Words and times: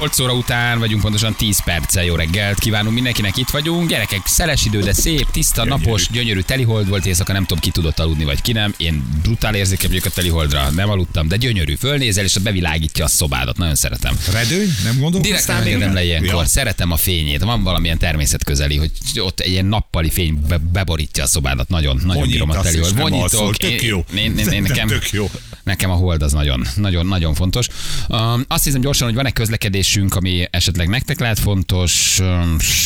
8 0.00 0.18
óra 0.18 0.32
után 0.32 0.78
vagyunk 0.78 1.02
pontosan 1.02 1.34
10 1.34 1.64
perccel. 1.64 2.04
Jó 2.04 2.14
reggelt 2.14 2.58
kívánunk 2.58 2.94
mindenkinek, 2.94 3.36
itt 3.36 3.48
vagyunk. 3.48 3.88
Gyerekek, 3.88 4.20
szeles 4.24 4.64
idő, 4.64 4.80
de 4.80 4.92
szép, 4.92 5.30
tiszta, 5.30 5.64
napos, 5.64 6.08
gyönyörű 6.10 6.40
telihold 6.40 6.88
volt 6.88 7.06
éjszaka, 7.06 7.32
nem 7.32 7.44
tudom 7.44 7.58
ki 7.58 7.70
tudott 7.70 7.98
aludni 7.98 8.24
vagy 8.24 8.42
ki 8.42 8.52
nem. 8.52 8.74
Én 8.76 9.04
brutál 9.22 9.54
érzékeny 9.54 9.88
vagyok 9.88 10.04
a 10.04 10.10
teliholdra, 10.10 10.70
nem 10.70 10.90
aludtam, 10.90 11.28
de 11.28 11.36
gyönyörű. 11.36 11.74
Fölnézel 11.74 12.24
és 12.24 12.38
bevilágítja 12.38 13.04
a 13.04 13.08
szobádat, 13.08 13.56
nagyon 13.56 13.74
szeretem. 13.74 14.18
Redőny? 14.32 14.68
Nem 14.84 14.98
gondolkoztál 14.98 15.62
Direkt 15.62 15.64
nem 15.64 15.66
engedem 15.66 15.94
le 15.94 16.04
ilyenkor. 16.04 16.42
Ja. 16.42 16.44
Szeretem 16.44 16.90
a 16.90 16.96
fényét. 16.96 17.42
Van 17.42 17.62
valamilyen 17.62 17.98
természetközeli, 17.98 18.76
hogy 18.76 18.90
ott 19.14 19.40
egy 19.40 19.50
ilyen 19.50 19.66
nappali 19.66 20.10
fény 20.10 20.40
be- 20.48 20.58
beborítja 20.58 21.22
a 21.22 21.26
szobádat. 21.26 21.68
Nagyon, 21.68 22.00
nagyon 22.04 22.28
bírom 22.28 22.50
a 22.50 22.52
Vonyítasz, 22.52 22.72
telihold. 22.72 23.10
Vonyítok. 23.10 23.56
Tök 23.56 23.82
jó. 23.82 24.04
Én, 24.14 24.38
én, 24.38 24.38
én, 24.38 24.52
én, 24.52 24.62
nekem, 24.62 24.86
Tök 24.86 25.10
jó. 25.10 25.30
Nekem 25.66 25.90
a 25.90 25.94
hold 25.94 26.22
az 26.22 26.32
nagyon, 26.32 26.66
nagyon, 26.76 27.06
nagyon 27.06 27.34
fontos. 27.34 27.68
Azt 28.48 28.64
hiszem 28.64 28.80
gyorsan, 28.80 29.06
hogy 29.06 29.16
van 29.16 29.26
egy 29.26 29.32
közlekedésünk, 29.32 30.14
ami 30.14 30.46
esetleg 30.50 30.88
nektek 30.88 31.20
lehet 31.20 31.38
fontos, 31.38 32.20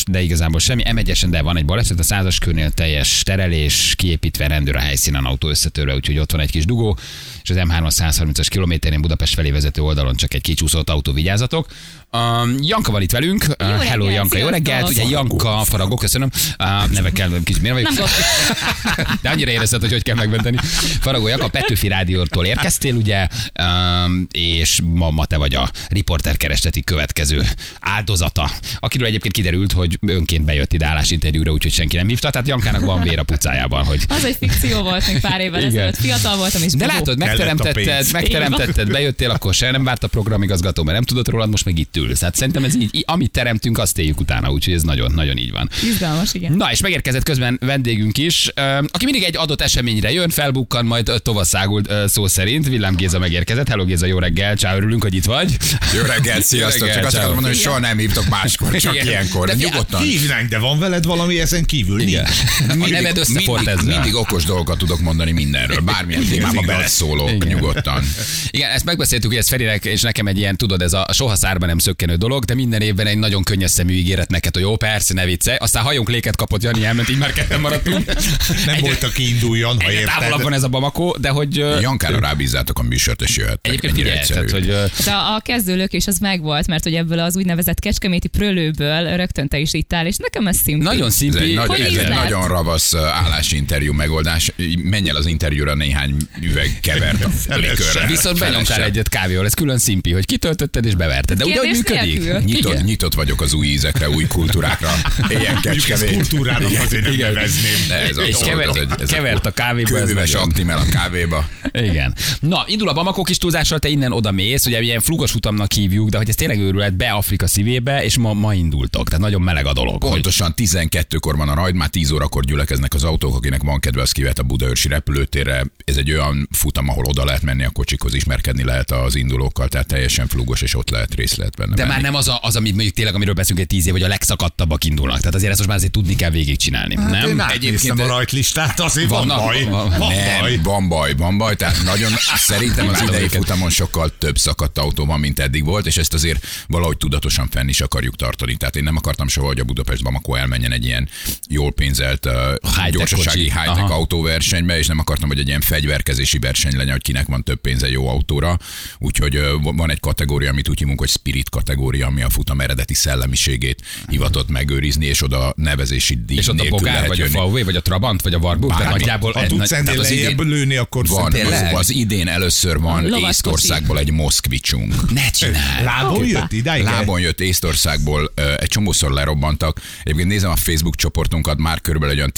de 0.06 0.20
igazából 0.20 0.60
semmi. 0.60 0.82
M1 0.86 1.26
de 1.30 1.42
van 1.42 1.56
egy 1.56 1.64
baleset, 1.64 1.98
a 1.98 2.02
százas 2.02 2.38
körnél 2.38 2.70
teljes 2.70 3.22
terelés, 3.22 3.94
kiépítve 3.96 4.46
rendőr 4.46 4.76
a 4.76 4.78
helyszínen 4.78 5.24
autó 5.24 5.48
összetörve, 5.48 5.94
úgyhogy 5.94 6.18
ott 6.18 6.32
van 6.32 6.40
egy 6.40 6.50
kis 6.50 6.64
dugó, 6.64 6.98
és 7.42 7.50
az 7.50 7.56
M3 7.58 7.90
130-as 7.96 8.46
kilométerén 8.48 9.00
Budapest 9.00 9.34
felé 9.34 9.50
vezető 9.50 9.82
oldalon 9.82 10.16
csak 10.16 10.34
egy 10.34 10.42
kicsúszott 10.42 10.90
autó, 10.90 11.12
vigyázzatok. 11.12 11.66
Um, 12.12 12.56
Janka 12.60 12.92
van 12.92 13.02
itt 13.02 13.10
velünk. 13.10 13.44
Uh, 13.48 13.54
reggelt, 13.56 13.82
hello 13.82 14.08
Janka, 14.08 14.38
jó 14.38 14.48
reggelt. 14.48 14.88
Ugye 14.88 15.04
Janka, 15.08 15.62
Faragó, 15.64 15.96
köszönöm. 15.96 16.30
Uh, 16.58 16.90
nevekkel 16.90 17.30
kicsit 17.44 17.62
miért 17.62 17.76
vagyok? 17.76 17.92
Nem 17.96 19.06
De 19.22 19.30
annyira 19.30 19.50
érezted, 19.50 19.80
hogy 19.80 19.92
hogy 19.92 20.02
kell 20.02 20.14
megmenteni. 20.14 20.56
Faragó 21.00 21.28
Janka, 21.28 21.44
a 21.44 21.48
Petőfi 21.48 21.88
Rádiótól 21.88 22.46
érkeztél, 22.46 22.94
ugye, 22.94 23.26
um, 23.62 24.26
és 24.30 24.80
ma, 24.84 25.10
ma 25.10 25.24
te 25.24 25.36
vagy 25.36 25.54
a 25.54 25.70
riporter 25.88 26.36
keresteti 26.36 26.82
következő 26.82 27.42
áldozata, 27.80 28.50
akiről 28.78 29.06
egyébként 29.06 29.34
kiderült, 29.34 29.72
hogy 29.72 29.98
önként 30.06 30.44
bejött 30.44 30.72
ide 30.72 30.86
állásinterjúra, 30.86 31.52
úgyhogy 31.52 31.72
senki 31.72 31.96
nem 31.96 32.08
hívta. 32.08 32.30
Tehát 32.30 32.48
Jankának 32.48 32.84
van 32.84 33.02
vér 33.02 33.18
a 33.18 33.22
pucájában, 33.22 33.84
hogy 33.84 34.04
Az 34.08 34.24
egy 34.24 34.36
fikció 34.36 34.82
volt 34.82 35.06
még 35.06 35.20
pár 35.20 35.40
évvel 35.40 35.64
ezelőtt. 35.64 35.96
Fiatal 35.96 36.36
voltam 36.36 36.62
és 36.62 36.72
de 36.72 36.86
látod, 36.86 37.18
megteremtetted, 37.18 38.12
megteremtetted, 38.12 38.90
bejöttél, 38.90 39.30
akkor 39.30 39.54
se 39.54 39.70
nem 39.70 39.84
várt 39.84 40.04
a 40.04 40.08
programigazgató, 40.08 40.82
mert 40.82 40.94
nem 40.94 41.04
tudott 41.04 41.28
rólad, 41.28 41.50
most 41.50 41.64
meg 41.64 41.78
itt 41.78 41.96
ülsz. 42.00 42.18
Tehát 42.18 42.34
szerintem 42.36 42.64
ez 42.64 42.74
így, 42.74 43.04
amit 43.06 43.30
teremtünk, 43.30 43.78
azt 43.78 43.98
éljük 43.98 44.20
utána, 44.20 44.50
úgyhogy 44.50 44.74
ez 44.74 44.82
nagyon, 44.82 45.12
nagyon 45.14 45.36
így 45.36 45.50
van. 45.50 45.70
Izgalmas, 45.84 46.34
igen. 46.34 46.52
Na, 46.52 46.70
és 46.70 46.80
megérkezett 46.80 47.22
közben 47.22 47.58
vendégünk 47.60 48.18
is, 48.18 48.50
aki 48.86 49.04
mindig 49.04 49.22
egy 49.22 49.36
adott 49.36 49.60
eseményre 49.60 50.12
jön, 50.12 50.28
felbukkan, 50.30 50.84
majd 50.84 51.12
tovaszágul 51.22 51.82
szó 52.06 52.26
szerint. 52.26 52.68
Villám 52.68 52.94
Géza 52.94 53.18
megérkezett. 53.18 53.68
Hello 53.68 53.84
Géza, 53.84 54.06
jó 54.06 54.18
reggel, 54.18 54.56
csá, 54.56 54.76
örülünk, 54.76 55.02
hogy 55.02 55.14
itt 55.14 55.24
vagy. 55.24 55.56
Jó 55.94 56.00
reggelt, 56.00 56.44
sziasztok! 56.44 56.86
reggelt, 56.86 56.96
Csak 56.98 57.06
azt 57.06 57.14
akarom 57.16 57.32
mondani, 57.32 57.54
hogy 57.54 57.64
soha 57.64 57.78
nem 57.78 57.98
hívtok 57.98 58.28
máskor, 58.28 58.76
csak 58.76 58.94
Igen. 58.94 59.06
ilyenkor. 59.06 59.46
De 59.46 59.54
nyugodtan. 59.54 60.02
Hívnánk, 60.02 60.48
de 60.48 60.58
van 60.58 60.78
veled 60.78 61.04
valami 61.04 61.40
ezen 61.40 61.64
kívül? 61.64 62.00
Igen. 62.00 62.26
Nincs. 62.68 62.86
A 62.86 62.90
neved 62.90 63.16
összefort 63.18 63.64
mindig, 63.64 63.80
ezzel. 63.80 63.94
mindig 63.94 64.14
okos 64.14 64.44
dolgokat 64.44 64.78
tudok 64.78 65.00
mondani 65.00 65.32
mindenről, 65.32 65.80
bármilyen 65.80 66.24
témába 66.30 66.62
beleszólok 66.62 67.44
nyugodtan. 67.44 68.04
Igen, 68.50 68.70
ezt 68.70 68.84
megbeszéltük, 68.84 69.30
hogy 69.30 69.38
ez 69.38 69.48
Ferinek 69.48 69.84
és 69.84 70.00
nekem 70.00 70.26
egy 70.26 70.38
ilyen, 70.38 70.56
tudod, 70.56 70.82
ez 70.82 70.92
a 70.92 71.06
soha 71.12 71.36
szárba 71.36 71.66
nem 71.66 71.78
szökkenő 71.90 72.14
dolog, 72.14 72.44
de 72.44 72.54
minden 72.54 72.80
évben 72.80 73.06
egy 73.06 73.18
nagyon 73.18 73.42
könnyes 73.42 73.70
szemű 73.70 73.92
ígéret 73.92 74.30
neked, 74.30 74.52
hogy 74.54 74.62
jó, 74.62 74.76
persze, 74.76 75.14
ne 75.14 75.24
viccelj. 75.24 75.56
Aztán 75.60 75.82
hajunk 75.82 76.08
léket 76.10 76.36
kapott 76.36 76.62
Jani, 76.62 76.84
elment, 76.84 77.08
így 77.08 77.18
már 77.18 77.32
ketten 77.32 77.60
maradtunk. 77.60 78.06
Nem 78.66 78.74
Egyre- 78.74 78.80
volt, 78.80 79.02
aki 79.02 79.28
induljon, 79.28 79.80
ha 79.80 79.88
Egyre 79.88 80.04
távolabb 80.04 80.30
van 80.30 80.38
érted. 80.40 80.52
ez 80.52 80.62
a 80.62 80.68
Bamako, 80.68 81.12
de 81.18 81.28
hogy... 81.28 81.56
Jankára 81.80 82.18
rábízzátok 82.20 82.78
a 82.78 82.82
műsort, 82.82 83.22
és 83.22 83.36
jöhet. 83.36 83.58
Egyébként 83.62 83.94
figyelj, 83.94 84.18
tehát, 84.26 84.50
hogy 84.50 84.66
De 85.04 85.10
a, 85.10 85.34
a 85.34 85.40
kezdőlökés 85.44 86.06
az 86.06 86.18
megvolt, 86.18 86.66
mert 86.66 86.82
hogy 86.82 86.94
ebből 86.94 87.18
az 87.18 87.36
úgynevezett 87.36 87.78
kecskeméti 87.78 88.28
prölőből 88.28 89.16
rögtön 89.16 89.48
te 89.48 89.58
is 89.58 89.72
ittál, 89.74 90.06
és 90.06 90.16
nekem 90.16 90.46
ez 90.46 90.56
szimpi. 90.56 90.84
nagyon 90.84 91.06
ez 91.06 91.14
szimpi. 91.14 91.38
egy, 91.38 91.54
nagy, 91.54 91.70
ez 91.80 91.86
egy 91.86 91.92
ízlelt? 91.92 92.14
nagyon 92.14 92.48
ravasz 92.48 92.94
állásinterjú 92.94 93.92
megoldás. 93.92 94.52
Menj 94.82 95.08
el 95.08 95.16
az 95.16 95.26
interjúra 95.26 95.74
néhány 95.74 96.16
üveg 96.40 96.78
kevert 96.82 97.24
a 97.48 97.56
likörrel. 97.56 98.06
Viszont 98.06 98.38
benyomtál 98.38 98.82
egyet 98.82 99.08
kávéval, 99.08 99.44
ez 99.44 99.54
külön 99.54 99.78
szimpi, 99.78 100.12
hogy 100.12 100.24
kitöltötted 100.24 100.84
és 100.86 100.94
beverted. 100.94 101.38
De 101.38 101.44
ugye, 101.44 101.54
hogy 101.56 101.64
Kérdés 101.64 101.79
működik? 101.88 102.22
nélkül. 102.22 102.40
Nyitott, 102.40 102.72
Igen. 102.72 102.84
nyitott 102.84 103.14
vagyok 103.14 103.40
az 103.40 103.52
új 103.52 103.66
ízekre, 103.66 104.10
új 104.10 104.26
kultúrákra. 104.26 104.90
Ilyen 105.40 105.60
kecskemét. 105.60 106.14
kultúrának 106.14 106.70
azért 106.84 107.02
nem 107.02 107.12
Igen. 107.12 107.32
nevezném. 107.32 107.88
De 107.88 107.94
ez 107.94 108.18
És 108.18 108.32
dolog, 108.38 108.48
kevert, 108.48 109.00
ez 109.00 109.10
kevert 109.10 109.46
a 109.46 109.50
kávéba. 109.50 109.88
Kőműves 109.88 110.34
aktimel 110.34 110.78
a 110.78 110.84
kávéba. 110.90 111.48
Igen. 111.72 112.14
Na, 112.40 112.64
indul 112.66 112.88
a 112.88 112.92
Bamako 112.92 113.22
kis 113.22 113.38
túlzással, 113.38 113.78
te 113.78 113.88
innen 113.88 114.12
oda 114.12 114.30
mész, 114.30 114.66
ugye 114.66 114.80
ilyen 114.80 115.00
flugos 115.00 115.34
utamnak 115.34 115.72
hívjuk, 115.72 116.08
de 116.08 116.16
hogy 116.16 116.28
ez 116.28 116.34
tényleg 116.34 116.58
őrület 116.58 116.94
be 116.96 117.10
Afrika 117.10 117.46
szívébe, 117.46 118.04
és 118.04 118.18
ma, 118.18 118.32
ma 118.32 118.54
indultok. 118.54 119.06
Tehát 119.06 119.20
nagyon 119.20 119.42
meleg 119.42 119.66
a 119.66 119.72
dolog. 119.72 119.98
Pontosan 119.98 120.54
12-kor 120.56 121.36
van 121.36 121.48
a 121.48 121.54
rajd, 121.54 121.74
már 121.74 121.88
10 121.88 122.10
órakor 122.10 122.44
gyülekeznek 122.44 122.94
az 122.94 123.04
autók, 123.04 123.34
akinek 123.36 123.62
van 123.62 123.80
kedve, 123.80 124.02
az 124.02 124.12
kivet 124.12 124.38
a 124.38 124.42
Budaörsi 124.42 124.88
repülőtérre. 124.88 125.64
Ez 125.84 125.96
egy 125.96 126.12
olyan 126.12 126.48
futam, 126.52 126.88
ahol 126.88 127.04
oda 127.04 127.24
lehet 127.24 127.42
menni 127.42 127.64
a 127.64 127.70
kocsikhoz, 127.70 128.14
ismerkedni 128.14 128.64
lehet 128.64 128.90
az 128.90 129.14
indulókkal, 129.14 129.68
tehát 129.68 129.86
teljesen 129.86 130.26
flugos, 130.26 130.62
és 130.62 130.74
ott 130.76 130.90
lehet 130.90 131.14
részt 131.14 131.36
lehet 131.36 131.56
benne 131.76 131.82
de 131.82 131.88
már 131.88 132.00
nem 132.00 132.14
az, 132.14 132.28
a, 132.28 132.38
az, 132.42 132.56
amit 132.56 132.74
mondjuk 132.74 132.94
tényleg, 132.94 133.14
amiről 133.14 133.34
beszélünk 133.34 133.60
egy 133.60 133.66
tíz 133.66 133.86
év, 133.86 133.92
hogy 133.92 134.02
a 134.02 134.08
legszakadtabbak 134.08 134.84
indulnak. 134.84 135.18
Tehát 135.18 135.34
azért 135.34 135.48
ezt 135.50 135.58
most 135.58 135.68
már 135.68 135.78
azért 135.78 135.92
tudni 135.92 136.16
kell 136.16 136.30
végigcsinálni. 136.30 136.96
Hát 136.96 137.10
nem? 137.10 137.28
Én 137.28 137.40
átnéztem 137.40 138.00
a 138.00 138.06
rajtlistát, 138.06 138.80
azért 138.80 139.08
van 139.08 139.26
Vannak- 139.26 139.44
baj. 139.44 139.64
van- 139.64 139.98
Van 139.98 140.14
nem, 140.14 140.40
baj. 140.40 140.56
van 140.62 140.88
baj, 140.88 141.14
van 141.14 141.38
baj, 141.38 141.56
tehát 141.56 141.82
nagyon 141.84 142.12
szerintem 142.36 142.88
az 142.88 143.02
idei 143.02 143.28
futamon 143.28 143.70
sokkal 143.70 144.12
több 144.18 144.38
szakadt 144.38 144.78
autó 144.78 145.04
van, 145.06 145.20
mint 145.20 145.38
eddig 145.38 145.64
volt, 145.64 145.86
és 145.86 145.96
ezt 145.96 146.14
azért 146.14 146.46
valahogy 146.68 146.96
tudatosan 146.96 147.48
fenn 147.50 147.68
is 147.68 147.80
akarjuk 147.80 148.16
tartani. 148.16 148.56
Tehát 148.56 148.76
én 148.76 148.82
nem 148.82 148.96
akartam 148.96 149.28
soha, 149.28 149.46
hogy 149.46 149.58
a 149.60 149.64
Budapest 149.64 150.02
Bamako 150.02 150.34
elmenjen 150.34 150.72
egy 150.72 150.84
ilyen 150.84 151.08
jól 151.48 151.72
pénzelt 151.72 152.26
uh, 152.26 152.88
gyorsasági 152.90 153.40
high-tech 153.42 153.90
autóversenybe, 153.90 154.78
és 154.78 154.86
nem 154.86 154.98
akartam, 154.98 155.28
hogy 155.28 155.38
egy 155.38 155.48
ilyen 155.48 155.60
fegyverkezési 155.60 156.38
verseny 156.38 156.76
legyen, 156.76 156.92
hogy 156.92 157.02
kinek 157.02 157.26
van 157.26 157.42
több 157.44 157.60
pénze 157.60 157.88
jó 157.90 158.08
autóra. 158.08 158.58
Úgyhogy 158.98 159.34
ö, 159.36 159.54
van 159.60 159.90
egy 159.90 160.00
kategória, 160.00 160.50
amit 160.50 160.68
úgy 160.68 160.78
hívunk, 160.78 160.98
hogy 160.98 161.08
spirit 161.08 161.48
kategória, 161.60 162.06
ami 162.06 162.22
a 162.22 162.30
futam 162.30 162.60
eredeti 162.60 162.94
szellemiségét 162.94 163.82
hivatott 164.08 164.48
megőrizni, 164.48 165.06
és 165.06 165.22
oda 165.22 165.52
nevezési 165.56 166.18
díj 166.26 166.36
És 166.36 166.48
ott 166.48 166.60
a 166.60 166.68
Bogár, 166.68 167.06
vagy 167.06 167.20
a 167.20 167.24
jönni. 167.24 167.50
VW, 167.50 167.64
vagy 167.64 167.76
a 167.76 167.82
Trabant, 167.82 168.22
vagy 168.22 168.34
a 168.34 168.38
Warburg, 168.38 168.76
tehát 168.76 168.90
nagyjából... 168.92 169.32
Ha 169.32 169.46
tudsz 169.46 169.72
ennél 169.72 170.00
az 170.00 170.10
idén- 170.10 170.38
lőni, 170.38 170.76
akkor 170.76 171.06
Van, 171.06 171.32
az, 171.32 171.64
az 171.72 171.90
idén 171.90 172.28
először 172.28 172.78
van. 172.78 173.14
Észtországból 173.14 173.98
egy 173.98 174.10
moszkvicsunk. 174.10 175.12
Ne 175.12 175.30
csinálj! 175.30 175.84
Hoppá. 176.04 176.24
jött 176.24 176.52
idáig? 176.52 176.82
Lábon 176.84 177.20
jött 177.20 177.40
Észtországból, 177.40 178.32
egy 178.58 178.68
csomószor 178.68 179.10
lerobbantak. 179.10 179.80
Egyébként 180.02 180.28
nézem 180.28 180.50
a 180.50 180.56
Facebook 180.56 180.96
csoportunkat, 180.96 181.58
már 181.58 181.80
körülbelül 181.80 182.14
egy 182.14 182.20
olyan 182.20 182.32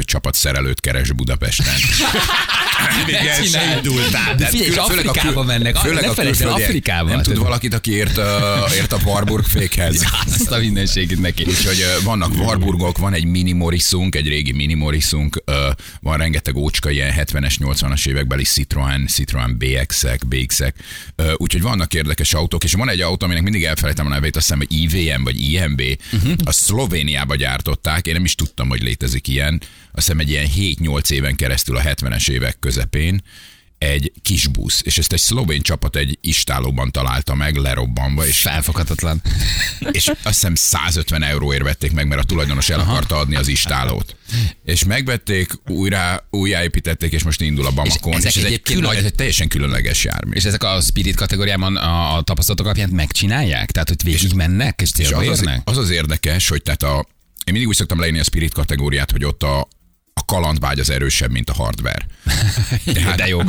10-15 0.00 0.04
csapat 0.04 0.34
szerelőt 0.34 0.80
keres 0.80 1.12
Budapesten. 1.12 1.74
Még 3.06 3.14
el 3.14 3.34
se 3.34 3.42
csinálj. 3.42 3.76
indultál. 3.76 4.34
De 4.34 4.46
figyelj, 4.46 4.76
Afrikába 4.76 5.42
mennek. 5.42 5.76
Főleg 5.76 6.02
Ne 6.02 6.08
a 6.08 6.14
felejtsd 6.14 6.42
el. 6.42 6.48
Afrikába. 6.48 7.08
Nem 7.08 7.22
tud 7.22 7.38
valakit, 7.38 7.74
aki 7.74 7.92
ért, 8.74 8.92
a, 8.92 8.98
Warburg 9.04 9.44
fékhez. 9.44 10.04
Azt 10.24 10.50
a 10.50 10.58
mindenségét 10.58 11.20
neki. 11.20 11.44
Úgyhogy 11.44 11.84
vannak 12.04 12.34
Warburgok, 12.38 12.98
van 12.98 13.12
egy 13.12 13.24
mini 13.24 13.52
Morrisunk, 13.52 14.14
egy 14.14 14.28
régi 14.28 14.52
mini 14.52 14.74
Morrisunk, 14.74 15.42
van 16.00 16.16
rengeteg 16.16 16.56
ócska, 16.56 16.90
ilyen 16.90 17.14
70-es, 17.16 17.54
80-as 17.58 18.06
évekbeli 18.06 18.42
Citroen, 18.42 19.06
Citroen 19.06 19.58
BX-ek, 19.58 20.26
BX-ek. 20.26 20.76
Úgyhogy 21.36 21.62
vannak 21.62 21.94
érdekes 21.94 22.34
autók, 22.34 22.64
és 22.64 22.72
van 22.72 22.88
egy 22.88 23.00
autó, 23.00 23.24
aminek 23.24 23.42
mindig 23.42 23.64
elfelejtem 23.64 24.06
a 24.06 24.08
nevét, 24.08 24.36
azt 24.36 24.46
hiszem, 24.46 24.58
hogy 24.58 24.80
IVM 24.80 25.22
vagy 25.22 25.40
IMB, 25.40 25.82
uh-huh. 26.12 26.32
a 26.44 26.52
Szlovéniába 26.52 27.34
gyártották, 27.34 28.06
én 28.06 28.12
nem 28.12 28.24
is 28.24 28.34
tudtam, 28.34 28.68
hogy 28.68 28.82
létezik 28.82 29.28
ilyen, 29.28 29.60
azt 29.92 30.06
hiszem 30.06 30.18
egy 30.18 30.30
ilyen 30.30 30.46
7-8 30.56 31.10
éven 31.10 31.36
keresztül 31.36 31.76
a 31.76 31.82
70-es 31.82 32.28
évek 32.28 32.58
közepén, 32.58 33.22
egy 33.78 34.12
kis 34.22 34.46
busz, 34.46 34.80
és 34.84 34.98
ezt 34.98 35.12
egy 35.12 35.20
szlovén 35.20 35.62
csapat 35.62 35.96
egy 35.96 36.18
istálóban 36.20 36.90
találta 36.90 37.34
meg, 37.34 37.56
lerobbanva, 37.56 38.26
és 38.26 38.40
Felfoghatatlan. 38.40 39.22
és 39.90 40.06
azt 40.06 40.18
hiszem 40.22 40.54
150 40.54 41.22
euróért 41.22 41.62
vették 41.62 41.92
meg, 41.92 42.06
mert 42.06 42.20
a 42.20 42.24
tulajdonos 42.24 42.70
el 42.70 42.80
akarta 42.80 43.16
adni 43.16 43.36
az 43.36 43.48
istálót. 43.48 44.16
És 44.64 44.84
megvették, 44.84 45.52
újra, 45.66 46.26
újjáépítették, 46.30 47.12
és 47.12 47.22
most 47.22 47.40
indul 47.40 47.66
a 47.66 47.70
Bamakon. 47.70 48.12
ezek 48.12 48.36
És, 48.36 48.36
ez 48.36 48.50
egy, 48.50 48.62
külön, 48.62 48.96
ez 48.96 49.04
egy 49.04 49.14
teljesen 49.14 49.48
különleges 49.48 50.04
jármű. 50.04 50.32
És 50.32 50.44
ezek 50.44 50.62
a 50.62 50.80
Spirit 50.80 51.16
kategóriában 51.16 51.76
a, 51.76 52.16
a 52.16 52.22
tapasztalatok 52.22 52.66
alapján 52.66 52.88
megcsinálják? 52.88 53.70
Tehát, 53.70 53.88
hogy 53.88 54.02
végig 54.02 54.32
mennek, 54.32 54.80
és 54.80 54.88
És 54.96 55.06
célba 55.06 55.20
az 55.20 55.28
az, 55.28 55.38
érnek? 55.38 55.60
az 55.64 55.76
az 55.76 55.90
érdekes, 55.90 56.48
hogy 56.48 56.62
tehát 56.62 56.82
a, 56.82 57.06
én 57.44 57.52
mindig 57.52 57.68
úgy 57.68 57.76
szoktam 57.76 58.00
leírni 58.00 58.18
a 58.18 58.24
Spirit 58.24 58.52
kategóriát, 58.52 59.10
hogy 59.10 59.24
ott 59.24 59.42
a, 59.42 59.68
a 60.18 60.24
kalandvágy 60.24 60.78
az 60.78 60.90
erősebb, 60.90 61.30
mint 61.30 61.50
a 61.50 61.54
hardware. 61.54 62.06
Tehát, 62.84 63.16
De 63.16 63.28
jó. 63.28 63.42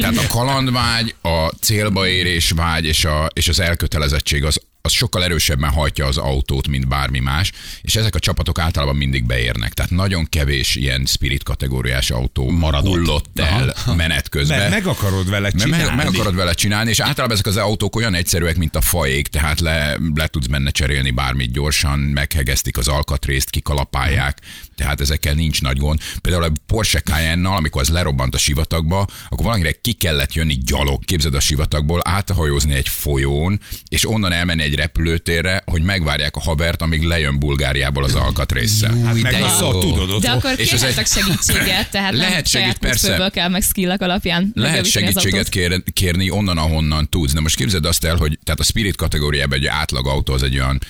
Tehát 0.00 0.16
a 0.16 0.26
kalandvágy, 0.28 1.14
a 1.22 1.46
célba 1.60 2.08
érés 2.08 2.50
vágy 2.50 2.84
és, 2.84 3.04
a, 3.04 3.30
és 3.32 3.48
az 3.48 3.60
elkötelezettség 3.60 4.44
az, 4.44 4.60
az 4.90 4.96
sokkal 4.96 5.24
erősebben 5.24 5.70
hajtja 5.70 6.06
az 6.06 6.16
autót, 6.16 6.68
mint 6.68 6.88
bármi 6.88 7.18
más, 7.18 7.52
és 7.82 7.96
ezek 7.96 8.14
a 8.14 8.18
csapatok 8.18 8.58
általában 8.58 8.96
mindig 8.96 9.24
beérnek. 9.24 9.72
Tehát 9.72 9.90
nagyon 9.90 10.26
kevés 10.28 10.76
ilyen 10.76 11.04
spirit 11.06 11.42
kategóriás 11.42 12.10
autó 12.10 12.50
Maradott. 12.50 12.94
hullott 12.94 13.38
el 13.38 13.74
menet 13.96 14.28
közben. 14.28 14.58
Mert 14.58 14.70
meg 14.70 14.86
akarod 14.86 15.30
vele 15.30 15.50
csinálni. 15.50 15.84
meg, 15.84 15.96
meg 15.96 16.06
akarod 16.06 16.34
vele 16.34 16.52
csinálni, 16.52 16.90
és 16.90 17.00
általában 17.00 17.36
ezek 17.36 17.46
az 17.46 17.56
autók 17.56 17.96
olyan 17.96 18.14
egyszerűek, 18.14 18.56
mint 18.56 18.76
a 18.76 18.80
faék, 18.80 19.28
tehát 19.28 19.60
le, 19.60 19.96
le 20.14 20.26
tudsz 20.26 20.46
benne 20.46 20.70
cserélni 20.70 21.10
bármit 21.10 21.52
gyorsan, 21.52 21.98
meghegeztik 21.98 22.76
az 22.76 22.88
alkatrészt, 22.88 23.50
kikalapálják, 23.50 24.38
tehát 24.76 25.00
ezekkel 25.00 25.34
nincs 25.34 25.62
nagy 25.62 25.76
gond. 25.76 26.00
Például 26.20 26.44
a 26.44 26.52
Porsche 26.66 27.00
Cayenne-nal, 27.00 27.56
amikor 27.56 27.80
az 27.80 27.88
lerobbant 27.88 28.34
a 28.34 28.38
sivatagba, 28.38 29.06
akkor 29.28 29.44
valakire 29.44 29.72
ki 29.72 29.92
kellett 29.92 30.32
jönni 30.32 30.54
gyalog, 30.54 31.04
képzeld 31.04 31.34
a 31.34 31.40
sivatagból, 31.40 32.00
áthajózni 32.04 32.74
egy 32.74 32.88
folyón, 32.88 33.60
és 33.88 34.08
onnan 34.08 34.32
elmenni 34.32 34.62
egy 34.62 34.74
repülőtérre, 34.80 35.62
hogy 35.66 35.82
megvárják 35.82 36.36
a 36.36 36.40
habert, 36.40 36.82
amíg 36.82 37.02
lejön 37.02 37.38
Bulgáriából 37.38 38.04
az 38.04 38.14
alkatrészsel. 38.14 38.96
Hát 39.04 39.22
meg 39.22 39.32
de 39.32 39.38
jó. 39.60 39.80
tudod 39.80 40.08
De 40.08 40.14
otthon. 40.14 40.30
akkor 40.30 40.52
És 40.56 40.72
ez 40.72 41.10
segítséget, 41.12 41.90
tehát 41.90 42.12
Lehet 42.12 42.32
nem 42.32 42.44
segít, 42.44 42.46
saját 42.46 42.78
persze. 42.78 43.30
kell, 43.32 43.48
meg 43.48 43.62
skillek 43.62 44.02
alapján. 44.02 44.50
Lehet 44.54 44.84
segítséget 44.84 45.48
kér, 45.48 45.82
kérni 45.92 46.30
onnan, 46.30 46.58
ahonnan 46.58 47.08
tudsz. 47.08 47.32
De 47.32 47.40
most 47.40 47.56
képzeld 47.56 47.84
azt 47.84 48.04
el, 48.04 48.16
hogy 48.16 48.38
tehát 48.44 48.60
a 48.60 48.64
Spirit 48.64 48.96
kategóriában 48.96 49.58
egy 49.58 49.66
átlag 49.66 50.06
autó 50.06 50.32
az 50.32 50.42
egy 50.42 50.54
olyan 50.58 50.80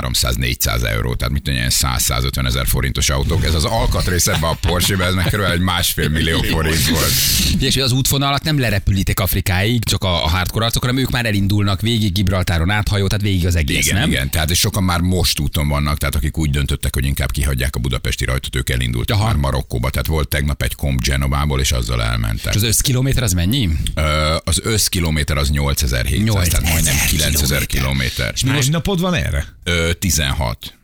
300-400 0.00 0.84
euró, 0.84 1.14
tehát 1.14 1.32
mit 1.32 1.48
ilyen 1.48 1.70
100-150 1.70 2.46
ezer 2.46 2.66
forintos 2.66 3.08
autók. 3.08 3.44
Ez 3.44 3.54
az 3.54 3.64
alkatrész 3.64 4.26
ebben 4.26 4.50
a 4.50 4.56
Porsche-ben, 4.60 5.06
ez 5.06 5.14
meg 5.14 5.24
körülbelül 5.24 5.58
egy 5.58 5.64
másfél 5.64 6.08
millió 6.08 6.42
forint 6.42 6.88
volt. 6.88 7.12
És 7.60 7.76
az 7.76 7.92
útvonalat 7.92 8.42
nem 8.42 8.58
lerepülítik 8.58 9.20
Afrikáig, 9.20 9.84
csak 9.84 10.04
a, 10.04 10.24
a 10.24 10.28
hardcore 10.28 10.64
arcok, 10.64 10.84
hanem 10.84 10.98
ők 10.98 11.10
már 11.10 11.26
elindulnak 11.26 11.80
végig 11.80 12.12
Gibraltáron 12.12 12.70
áthajó, 12.70 13.06
tehát 13.06 13.23
végig 13.24 13.46
az 13.46 13.56
egész, 13.56 13.86
Igen, 13.86 14.00
nem? 14.00 14.10
igen. 14.10 14.30
Tehát 14.30 14.50
és 14.50 14.58
sokan 14.58 14.82
már 14.82 15.00
most 15.00 15.40
úton 15.40 15.68
vannak, 15.68 15.98
tehát 15.98 16.14
akik 16.14 16.38
úgy 16.38 16.50
döntöttek, 16.50 16.94
hogy 16.94 17.04
inkább 17.04 17.30
kihagyják 17.30 17.76
a 17.76 17.78
budapesti 17.78 18.24
rajtot, 18.24 18.56
ők 18.56 18.70
elindultak 18.70 19.16
Aha. 19.16 19.26
már 19.26 19.36
Marokkóba. 19.36 19.90
Tehát 19.90 20.06
volt 20.06 20.28
tegnap 20.28 20.62
egy 20.62 20.74
komp 20.74 21.00
Genovából, 21.00 21.60
és 21.60 21.72
azzal 21.72 22.02
elmentek. 22.02 22.54
És 22.54 22.60
az 22.60 22.62
összkilométer 22.66 23.22
az 23.22 23.32
mennyi? 23.32 23.68
Ö, 23.94 24.36
az 24.44 24.60
összkilométer 24.62 25.36
az 25.36 25.50
8700, 25.50 26.24
8000 26.24 26.48
tehát 26.48 26.72
majdnem 26.72 26.96
9000 27.08 27.66
kilométer. 27.66 28.30
És 28.34 28.44
mi 28.44 28.50
most, 28.50 28.70
napod 28.70 29.00
van 29.00 29.14
erre? 29.14 29.46
Ö, 29.64 29.92
16. 29.92 30.74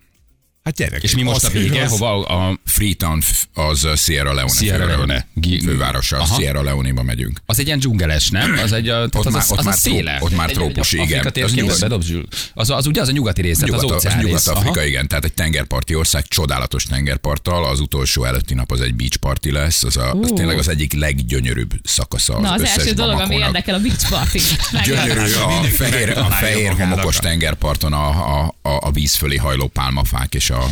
Hát 0.65 0.75
gyerek. 0.75 1.03
és 1.03 1.15
mi 1.15 1.23
most 1.23 1.43
a 1.45 1.47
az- 1.47 1.53
vége? 1.53 1.83
az- 1.83 1.91
Hova? 1.91 2.25
A, 2.25 2.59
Freetown 2.65 3.23
az 3.55 3.87
Sierra 3.97 4.33
Leone. 4.35 4.53
Sierra 4.53 4.87
Leone. 4.87 5.27
Fővárosa, 5.65 6.17
Aha. 6.19 6.35
Sierra 6.35 6.63
Leone-ba 6.63 7.03
megyünk. 7.03 7.41
az 7.47 7.59
egy 7.59 7.67
ilyen 7.67 7.79
dzsungeles, 7.79 8.29
nem? 8.31 8.59
Az 8.63 8.73
egy, 8.73 8.89
a, 8.89 8.93
tehát 8.93 9.15
Ott 9.15 9.27
az, 9.27 9.33
már- 9.33 9.43
az, 9.43 9.51
ott 9.51 9.59
az 9.59 9.65
már 9.65 9.75
a 9.75 9.77
széle. 9.77 10.17
tró- 10.17 10.27
ott 10.27 10.37
már 10.37 10.51
trópus, 10.51 10.93
egy 10.93 11.01
igen. 11.05 11.33
Az 11.43 11.55
nyugat- 11.55 11.81
bedobsz, 11.81 12.07
az, 12.55 12.71
az 12.71 12.87
ugye 12.87 13.01
az 13.01 13.09
a 13.09 13.13
nyugati 13.13 13.41
része, 13.43 13.63
az 13.65 13.71
Nyugat, 13.71 13.85
az 13.85 13.93
óceán 13.93 14.17
rész. 14.19 14.27
Nyugat-Afrika, 14.27 14.71
Aha. 14.79 14.85
igen, 14.89 15.09
tehát 15.09 15.25
egy 15.25 15.33
tengerparti 15.33 15.95
ország, 15.95 16.25
csodálatos 16.29 16.85
tengerparttal, 16.85 17.65
az 17.65 17.81
utolsó 17.81 18.25
előtti 18.25 18.55
nap 18.55 18.73
az 18.73 18.81
egy 18.81 18.95
beach 18.95 19.17
party 19.17 19.51
lesz, 19.51 19.83
az, 19.85 19.97
a, 19.97 20.13
az 20.13 20.31
tényleg 20.35 20.59
az 20.59 20.69
egyik 20.69 20.93
leggyönyörűbb 20.93 21.71
szakasza 21.83 22.35
az, 22.37 22.43
Na, 22.43 22.53
az 22.53 22.63
első 22.63 22.93
dolog, 22.93 23.21
ami 23.21 23.37
érdekel 23.37 23.75
a 23.75 23.79
beach 23.79 24.09
party. 24.09 24.39
Gyönyörű, 24.87 25.33
a 26.15 26.31
fehér, 26.31 26.71
a 26.71 26.75
homokos 26.75 27.17
tengerparton 27.17 27.93
a, 27.93 28.09
a, 28.09 28.55
a, 28.63 28.71
a 28.81 28.91
víz 28.91 29.15
fölé 29.15 29.37
hajló 29.37 29.67
pálmafák 29.67 30.35
és 30.35 30.50
a 30.51 30.67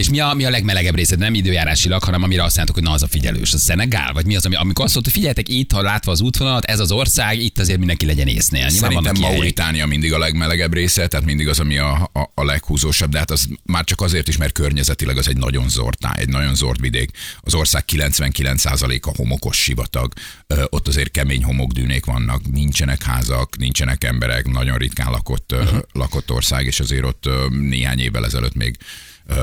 És 0.00 0.08
mi 0.08 0.20
a, 0.20 0.32
mi 0.34 0.44
a 0.44 0.50
legmelegebb 0.50 0.94
részed? 0.94 1.18
Nem 1.18 1.34
időjárásilag, 1.34 2.04
hanem 2.04 2.22
amire 2.22 2.42
azt 2.42 2.56
mondjátok, 2.56 2.74
hogy 2.74 2.84
na 2.84 2.94
az 2.94 3.02
a 3.02 3.06
figyelős. 3.06 3.52
Az 3.52 3.62
Szenegál? 3.62 4.12
Vagy 4.12 4.26
mi 4.26 4.36
az, 4.36 4.46
ami, 4.46 4.54
amikor 4.54 4.84
azt 4.84 4.94
hogy 4.94 5.10
figyeljetek 5.10 5.48
itt, 5.48 5.72
ha 5.72 5.82
látva 5.82 6.12
az 6.12 6.20
útvonalat, 6.20 6.64
ez 6.64 6.80
az 6.80 6.92
ország, 6.92 7.40
itt 7.40 7.58
azért 7.58 7.78
mindenki 7.78 8.06
legyen 8.06 8.26
észnél. 8.26 8.66
Nyilván 8.66 8.90
Szerintem. 8.90 9.14
Mauritánia 9.20 9.86
mindig 9.86 10.12
a 10.12 10.18
legmelegebb 10.18 10.72
része, 10.72 11.06
tehát 11.06 11.26
mindig 11.26 11.48
az, 11.48 11.60
ami 11.60 11.78
a, 11.78 12.10
a, 12.12 12.30
a 12.34 12.44
leghúzósabb, 12.44 13.10
de 13.10 13.18
hát 13.18 13.30
az 13.30 13.48
már 13.64 13.84
csak 13.84 14.00
azért 14.00 14.28
is, 14.28 14.36
mert 14.36 14.52
környezetileg 14.52 15.16
az 15.16 15.28
egy 15.28 15.36
nagyon 15.36 15.68
zord 15.68 15.96
egy 16.14 16.28
nagyon 16.28 16.54
zord 16.54 16.80
vidék. 16.80 17.10
Az 17.40 17.54
ország 17.54 17.84
99%-a 17.92 19.12
homokos 19.16 19.56
sivatag, 19.56 20.12
Ö, 20.46 20.64
ott 20.68 20.88
azért 20.88 21.10
kemény 21.10 21.44
homokdűnék 21.44 22.04
vannak, 22.04 22.50
nincsenek 22.50 23.02
házak, 23.02 23.56
nincsenek 23.56 24.04
emberek, 24.04 24.46
nagyon 24.48 24.78
ritkán 24.78 25.10
lakott, 25.10 25.52
uh-huh. 25.52 25.80
lakott 25.92 26.30
ország, 26.30 26.66
és 26.66 26.80
azért 26.80 27.04
ott 27.04 27.28
néhány 27.50 27.98
évvel 27.98 28.24
ezelőtt 28.24 28.54
még 28.54 28.76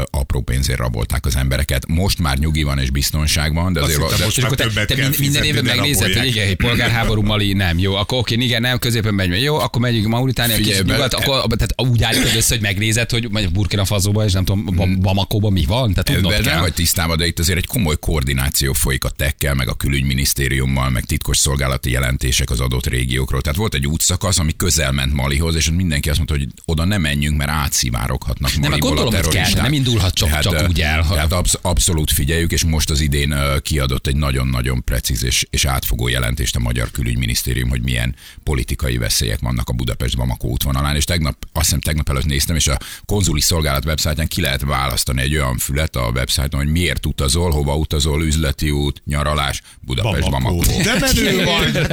apró 0.09 0.41
pénzért 0.41 0.79
rabolták 0.79 1.25
az 1.25 1.35
embereket. 1.35 1.87
Most 1.87 2.19
már 2.19 2.37
nyugi 2.37 2.63
van 2.63 2.79
és 2.79 2.89
biztonság 2.89 3.53
van, 3.53 3.73
de 3.73 3.81
azért 3.81 4.01
hittem, 4.01 4.25
most 4.25 4.43
akkor 4.43 4.55
te, 4.55 4.85
te 4.85 5.09
minden 5.19 5.43
évben 5.43 5.63
megnézed, 5.63 6.13
hogy 6.13 6.27
igen, 6.27 6.47
egy 6.47 6.55
polgárháború 6.55 7.21
Mali 7.21 7.53
nem 7.53 7.79
jó, 7.79 7.93
akkor 7.95 8.17
oké, 8.17 8.35
igen, 8.35 8.61
nem, 8.61 8.79
középen 8.79 9.13
megy, 9.13 9.41
jó, 9.41 9.55
akkor 9.59 9.81
megyünk 9.81 10.07
Mauritánia, 10.07 10.55
Figyelj, 10.55 10.81
nyugat, 10.85 11.13
akkor 11.13 11.55
tehát 11.55 11.73
úgy 11.91 12.03
állítod 12.03 12.35
össze, 12.35 12.53
hogy 12.53 12.63
megnézed, 12.63 13.09
hogy 13.09 13.49
Burkina 13.51 13.85
Fasoba, 13.85 14.25
és 14.25 14.31
nem 14.31 14.45
tudom, 14.45 14.65
Bam- 14.75 15.01
Bamakóban 15.01 15.51
mi 15.51 15.65
van, 15.65 15.93
tehát 15.93 16.05
tudnod 16.05 16.31
Ebben 16.31 16.53
nem 16.53 16.61
vagy 16.61 16.73
tisztában, 16.73 17.17
de 17.17 17.25
itt 17.25 17.39
azért 17.39 17.57
egy 17.57 17.65
komoly 17.65 17.95
koordináció 17.99 18.73
folyik 18.73 19.03
a 19.03 19.09
tekkel, 19.09 19.53
meg 19.53 19.67
a 19.69 19.73
külügyminisztériummal, 19.73 20.89
meg 20.89 21.05
titkos 21.05 21.37
szolgálati 21.37 21.91
jelentések 21.91 22.49
az 22.49 22.59
adott 22.59 22.87
régiókról. 22.87 23.41
Tehát 23.41 23.57
volt 23.57 23.73
egy 23.73 23.87
útszakasz, 23.87 24.39
ami 24.39 24.55
közel 24.55 24.91
ment 24.91 25.13
Malihoz, 25.13 25.55
és 25.55 25.71
mindenki 25.71 26.09
azt 26.09 26.17
mondta, 26.17 26.35
hogy 26.37 26.47
oda 26.65 26.85
nem 26.85 27.01
menjünk, 27.01 27.37
mert 27.37 27.49
átszivároghatnak 27.49 28.51
Maliból 28.55 28.79
gondolom, 28.79 29.13
a 29.13 29.15
hogy 29.15 29.23
kell, 29.23 29.31
terroristák. 29.31 29.63
Indulhat 29.77 30.13
csak- 30.13 30.39
csak 30.39 30.53
ö, 30.53 30.67
úgy 30.67 30.81
el, 30.81 31.05
Tehát 31.09 31.31
absz- 31.31 31.59
abszolút 31.61 32.11
figyeljük, 32.11 32.51
és 32.51 32.63
most 32.63 32.89
az 32.89 32.99
idén 33.01 33.35
kiadott 33.61 34.07
egy 34.07 34.15
nagyon-nagyon 34.15 34.83
precíz 34.83 35.23
és, 35.23 35.45
és 35.49 35.65
átfogó 35.65 36.07
jelentést 36.07 36.55
a 36.55 36.59
Magyar 36.59 36.91
Külügyminisztérium, 36.91 37.69
hogy 37.69 37.81
milyen 37.81 38.15
politikai 38.43 38.97
veszélyek 38.97 39.39
vannak 39.39 39.69
a 39.69 39.73
Budapest-Bamako 39.73 40.47
útvonalán, 40.47 40.95
és 40.95 41.03
tegnap, 41.03 41.35
azt 41.53 41.65
hiszem 41.65 41.79
tegnap 41.79 42.09
előtt 42.09 42.25
néztem, 42.25 42.55
és 42.55 42.67
a 42.67 42.77
konzuli 43.05 43.41
szolgálat 43.41 43.85
websájtján 43.85 44.27
ki 44.27 44.41
lehet 44.41 44.61
választani 44.61 45.21
egy 45.21 45.33
olyan 45.35 45.57
fület 45.57 45.95
a 45.95 46.09
websájton, 46.13 46.59
hogy 46.59 46.71
miért 46.71 47.05
utazol, 47.05 47.51
hova 47.51 47.75
utazol, 47.75 48.23
üzleti 48.23 48.69
út, 48.69 49.01
nyaralás, 49.05 49.61
Budapest, 49.81 50.29
Bamako. 50.29 50.61
De 50.83 50.95
menő 50.99 51.43
vagy. 51.43 51.87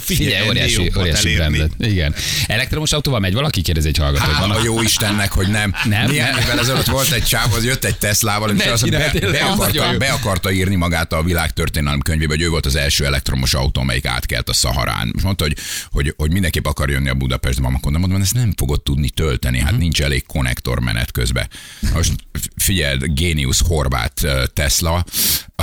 Figyelj, 0.00 0.48
óriási, 0.48 0.92
óriási 0.98 1.34
brandet. 1.34 1.70
Igen. 1.78 2.14
Elektromos 2.46 2.92
autóval 2.92 3.20
megy 3.20 3.32
valaki? 3.34 3.60
Kérdez 3.62 3.84
egy 3.84 3.96
hallgató. 3.96 4.30
Hála 4.30 4.46
van 4.46 4.56
a 4.56 4.62
jó 4.64 4.82
Istennek, 4.82 5.32
hogy 5.32 5.48
nem. 5.48 5.74
Nem? 5.84 6.10
Néhány 6.10 6.30
Nem. 6.34 6.42
évvel 6.42 6.58
ezelőtt 6.58 6.86
volt 6.86 7.10
egy 7.12 7.27
csáv, 7.28 7.52
az 7.52 7.64
jött 7.64 7.84
egy 7.84 7.98
Teslával, 7.98 8.50
és 8.50 8.64
azt 8.64 8.90
be, 8.90 9.12
be, 9.20 9.44
akarta, 9.44 9.96
be 9.96 10.12
akarta 10.12 10.50
írni 10.50 10.74
magát 10.74 11.12
a 11.12 11.22
világtörténelem 11.22 12.00
könyvébe, 12.00 12.32
hogy 12.32 12.42
ő 12.42 12.48
volt 12.48 12.66
az 12.66 12.76
első 12.76 13.04
elektromos 13.04 13.54
autó, 13.54 13.80
amelyik 13.80 14.06
átkelt 14.06 14.48
a 14.48 14.52
Szaharán. 14.52 15.12
És 15.16 15.22
mondta, 15.22 15.44
hogy, 15.44 15.56
hogy, 15.90 16.14
hogy 16.16 16.32
mindenképp 16.32 16.66
akar 16.66 16.90
jönni 16.90 17.08
a 17.08 17.14
Budapest 17.14 17.62
Bamakon, 17.62 17.92
de 17.92 17.98
mondom, 17.98 18.20
ezt 18.20 18.34
nem 18.34 18.52
fogod 18.56 18.82
tudni 18.82 19.10
tölteni, 19.10 19.60
hát 19.60 19.78
nincs 19.78 20.02
elég 20.02 20.26
konnektor 20.26 20.80
menet 20.80 21.12
közben. 21.12 21.48
Most 21.94 22.12
figyeld, 22.56 23.04
géniusz 23.04 23.62
horvát 23.66 24.22
ö, 24.22 24.44
Tesla 24.54 25.04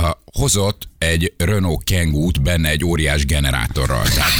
uh, 0.00 0.08
hozott 0.24 0.85
egy 1.06 1.32
Renault 1.36 1.90
Kangoo-t 1.90 2.42
benne 2.42 2.68
egy 2.68 2.84
óriás 2.84 3.24
generátorral. 3.24 4.02
Tehát 4.08 4.32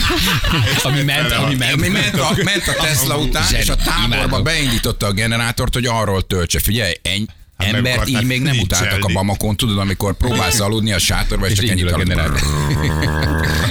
Ami 0.82 1.02
ment, 1.02 1.32
ami 1.32 1.54
ment. 1.54 1.73
ami 1.73 1.88
ment 1.88 2.14
a, 2.18 2.30
ment 2.44 2.66
a 2.66 2.82
Tesla 2.82 3.18
után, 3.18 3.54
és 3.54 3.68
a 3.68 3.76
táborba 3.76 4.42
beindította 4.42 5.06
a 5.06 5.12
generátort, 5.12 5.75
hogy 5.75 5.87
arról 5.87 6.26
töltse. 6.26 6.58
Figyelj, 6.58 6.92
eny, 7.02 7.26
Hát 7.56 7.75
embert 7.75 8.08
így 8.08 8.25
még 8.25 8.42
nem 8.42 8.58
utáltak 8.58 9.04
a 9.04 9.12
Bamakon, 9.12 9.56
tudod, 9.56 9.78
amikor 9.78 10.16
próbálsz 10.16 10.60
aludni 10.60 10.92
a 10.92 10.98
sátorba, 10.98 11.46
és, 11.46 11.52
És 11.52 11.58
csak 11.58 11.68
ennyit 11.68 11.90
hallod. 11.90 12.40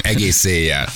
Egész 0.02 0.44
éjjel. 0.44 0.90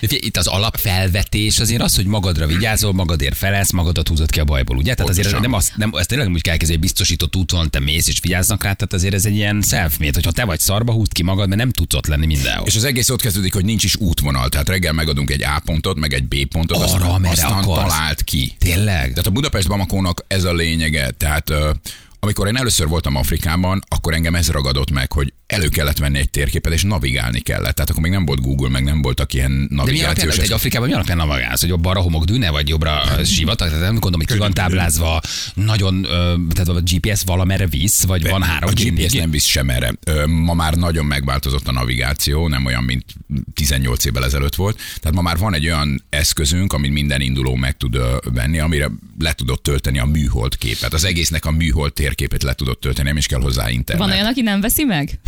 Itt 0.00 0.36
az 0.36 0.46
alapfelvetés 0.46 1.58
azért 1.58 1.82
az, 1.82 1.94
hogy 1.94 2.06
magadra 2.06 2.46
vigyázol, 2.46 2.92
magadért 2.92 3.36
felelsz, 3.36 3.70
magadat 3.70 4.08
húzod 4.08 4.30
ki 4.30 4.40
a 4.40 4.44
bajból, 4.44 4.76
ugye? 4.76 4.94
Tehát 4.94 5.10
azért 5.10 5.40
nem, 5.40 5.52
azt, 5.52 5.72
nem, 5.76 5.92
ezt 5.96 6.08
tényleg 6.08 6.26
nem 6.26 6.36
úgy 6.36 6.42
kell 6.42 6.56
kezdeni, 6.56 6.78
hogy 6.78 6.88
biztosított 6.88 7.36
úton 7.36 7.70
te 7.70 7.80
mész 7.80 8.08
és 8.08 8.18
vigyáznak 8.22 8.62
rá, 8.62 8.72
tehát 8.72 8.92
azért 8.92 9.14
ez 9.14 9.24
egy 9.24 9.34
ilyen 9.34 9.62
self-made, 9.68 10.12
hogyha 10.14 10.32
te 10.32 10.44
vagy 10.44 10.60
szarba, 10.60 10.92
húzd 10.92 11.12
ki 11.12 11.22
magad, 11.22 11.48
mert 11.48 11.60
nem 11.60 11.70
tudsz 11.70 11.94
ott 11.94 12.06
lenni 12.06 12.26
mindenhol. 12.26 12.66
És 12.66 12.76
az 12.76 12.84
egész 12.84 13.08
ott 13.08 13.20
kezdődik, 13.20 13.54
hogy 13.54 13.64
nincs 13.64 13.84
is 13.84 13.96
útvonal. 13.96 14.48
Tehát 14.48 14.68
reggel 14.68 14.92
megadunk 14.92 15.30
egy 15.30 15.42
A 15.42 15.62
pontot, 15.64 15.98
meg 15.98 16.12
egy 16.12 16.24
B 16.24 16.46
pontot, 16.48 16.76
Arra, 16.76 17.12
aztán, 17.12 17.24
aztán 17.24 17.62
talált 17.62 18.22
ki. 18.24 18.52
Tényleg? 18.58 19.08
Tehát 19.08 19.26
a 19.26 19.30
Budapest 19.30 19.68
Bamakónak 19.68 20.24
ez 20.28 20.44
a 20.44 20.52
lényege. 20.52 21.10
Tehát 21.10 21.52
amikor 22.24 22.46
én 22.46 22.56
először 22.56 22.88
voltam 22.88 23.16
Afrikában, 23.16 23.80
akkor 23.88 24.14
engem 24.14 24.34
ez 24.34 24.50
ragadott 24.50 24.90
meg, 24.90 25.12
hogy 25.12 25.32
elő 25.52 25.68
kellett 25.68 25.98
venni 25.98 26.18
egy 26.18 26.30
térképet, 26.30 26.72
és 26.72 26.82
navigálni 26.82 27.40
kellett. 27.40 27.74
Tehát 27.74 27.90
akkor 27.90 28.02
még 28.02 28.10
nem 28.10 28.24
volt 28.24 28.40
Google, 28.40 28.68
meg 28.68 28.84
nem 28.84 29.02
voltak 29.02 29.32
ilyen 29.32 29.66
De 29.68 29.74
navigációs 29.74 30.38
egy 30.38 30.52
Afrikában 30.52 30.88
mi 30.88 30.94
alapján 30.94 31.16
navigálsz, 31.16 31.60
hogy 31.60 31.68
jobbra 31.68 32.00
homok 32.00 32.24
dűne, 32.24 32.50
vagy 32.50 32.68
jobbra 32.68 33.02
sivatag? 33.24 33.68
Tehát 33.68 33.82
nem 33.82 33.92
gondolom, 33.92 34.20
hogy 34.26 34.36
ki 34.36 34.38
van 34.38 34.52
táblázva, 34.52 35.20
nagyon, 35.54 36.02
tehát 36.50 36.68
a 36.68 36.80
GPS 36.80 37.22
valamerre 37.24 37.66
visz, 37.66 38.02
vagy 38.02 38.28
van 38.28 38.42
három 38.42 38.70
A 38.70 38.80
GPS 38.80 39.12
nem 39.12 39.30
visz 39.30 39.46
sem 39.46 39.70
erre. 39.70 39.92
Ma 40.26 40.54
már 40.54 40.74
nagyon 40.74 41.04
megváltozott 41.04 41.68
a 41.68 41.72
navigáció, 41.72 42.48
nem 42.48 42.64
olyan, 42.64 42.84
mint 42.84 43.04
18 43.54 44.04
évvel 44.04 44.24
ezelőtt 44.24 44.54
volt. 44.54 44.76
Tehát 44.76 45.16
ma 45.16 45.22
már 45.22 45.38
van 45.38 45.54
egy 45.54 45.66
olyan 45.66 46.04
eszközünk, 46.08 46.72
amit 46.72 46.92
minden 46.92 47.20
induló 47.20 47.54
meg 47.54 47.76
tud 47.76 47.98
venni, 48.34 48.58
amire 48.58 48.90
le 49.18 49.32
tudod 49.32 49.60
tölteni 49.62 49.98
a 49.98 50.04
műhold 50.04 50.58
képet. 50.58 50.92
Az 50.92 51.04
egésznek 51.04 51.44
a 51.44 51.50
műhold 51.50 51.92
térképét 51.92 52.42
le 52.42 52.54
tudod 52.54 52.78
tölteni, 52.78 53.08
nem 53.08 53.16
is 53.16 53.26
kell 53.26 53.40
hozzá 53.40 53.70
internet. 53.70 54.06
Van 54.06 54.14
olyan, 54.14 54.26
aki 54.26 54.40
nem 54.40 54.60
veszi 54.60 54.84
meg? 54.84 55.20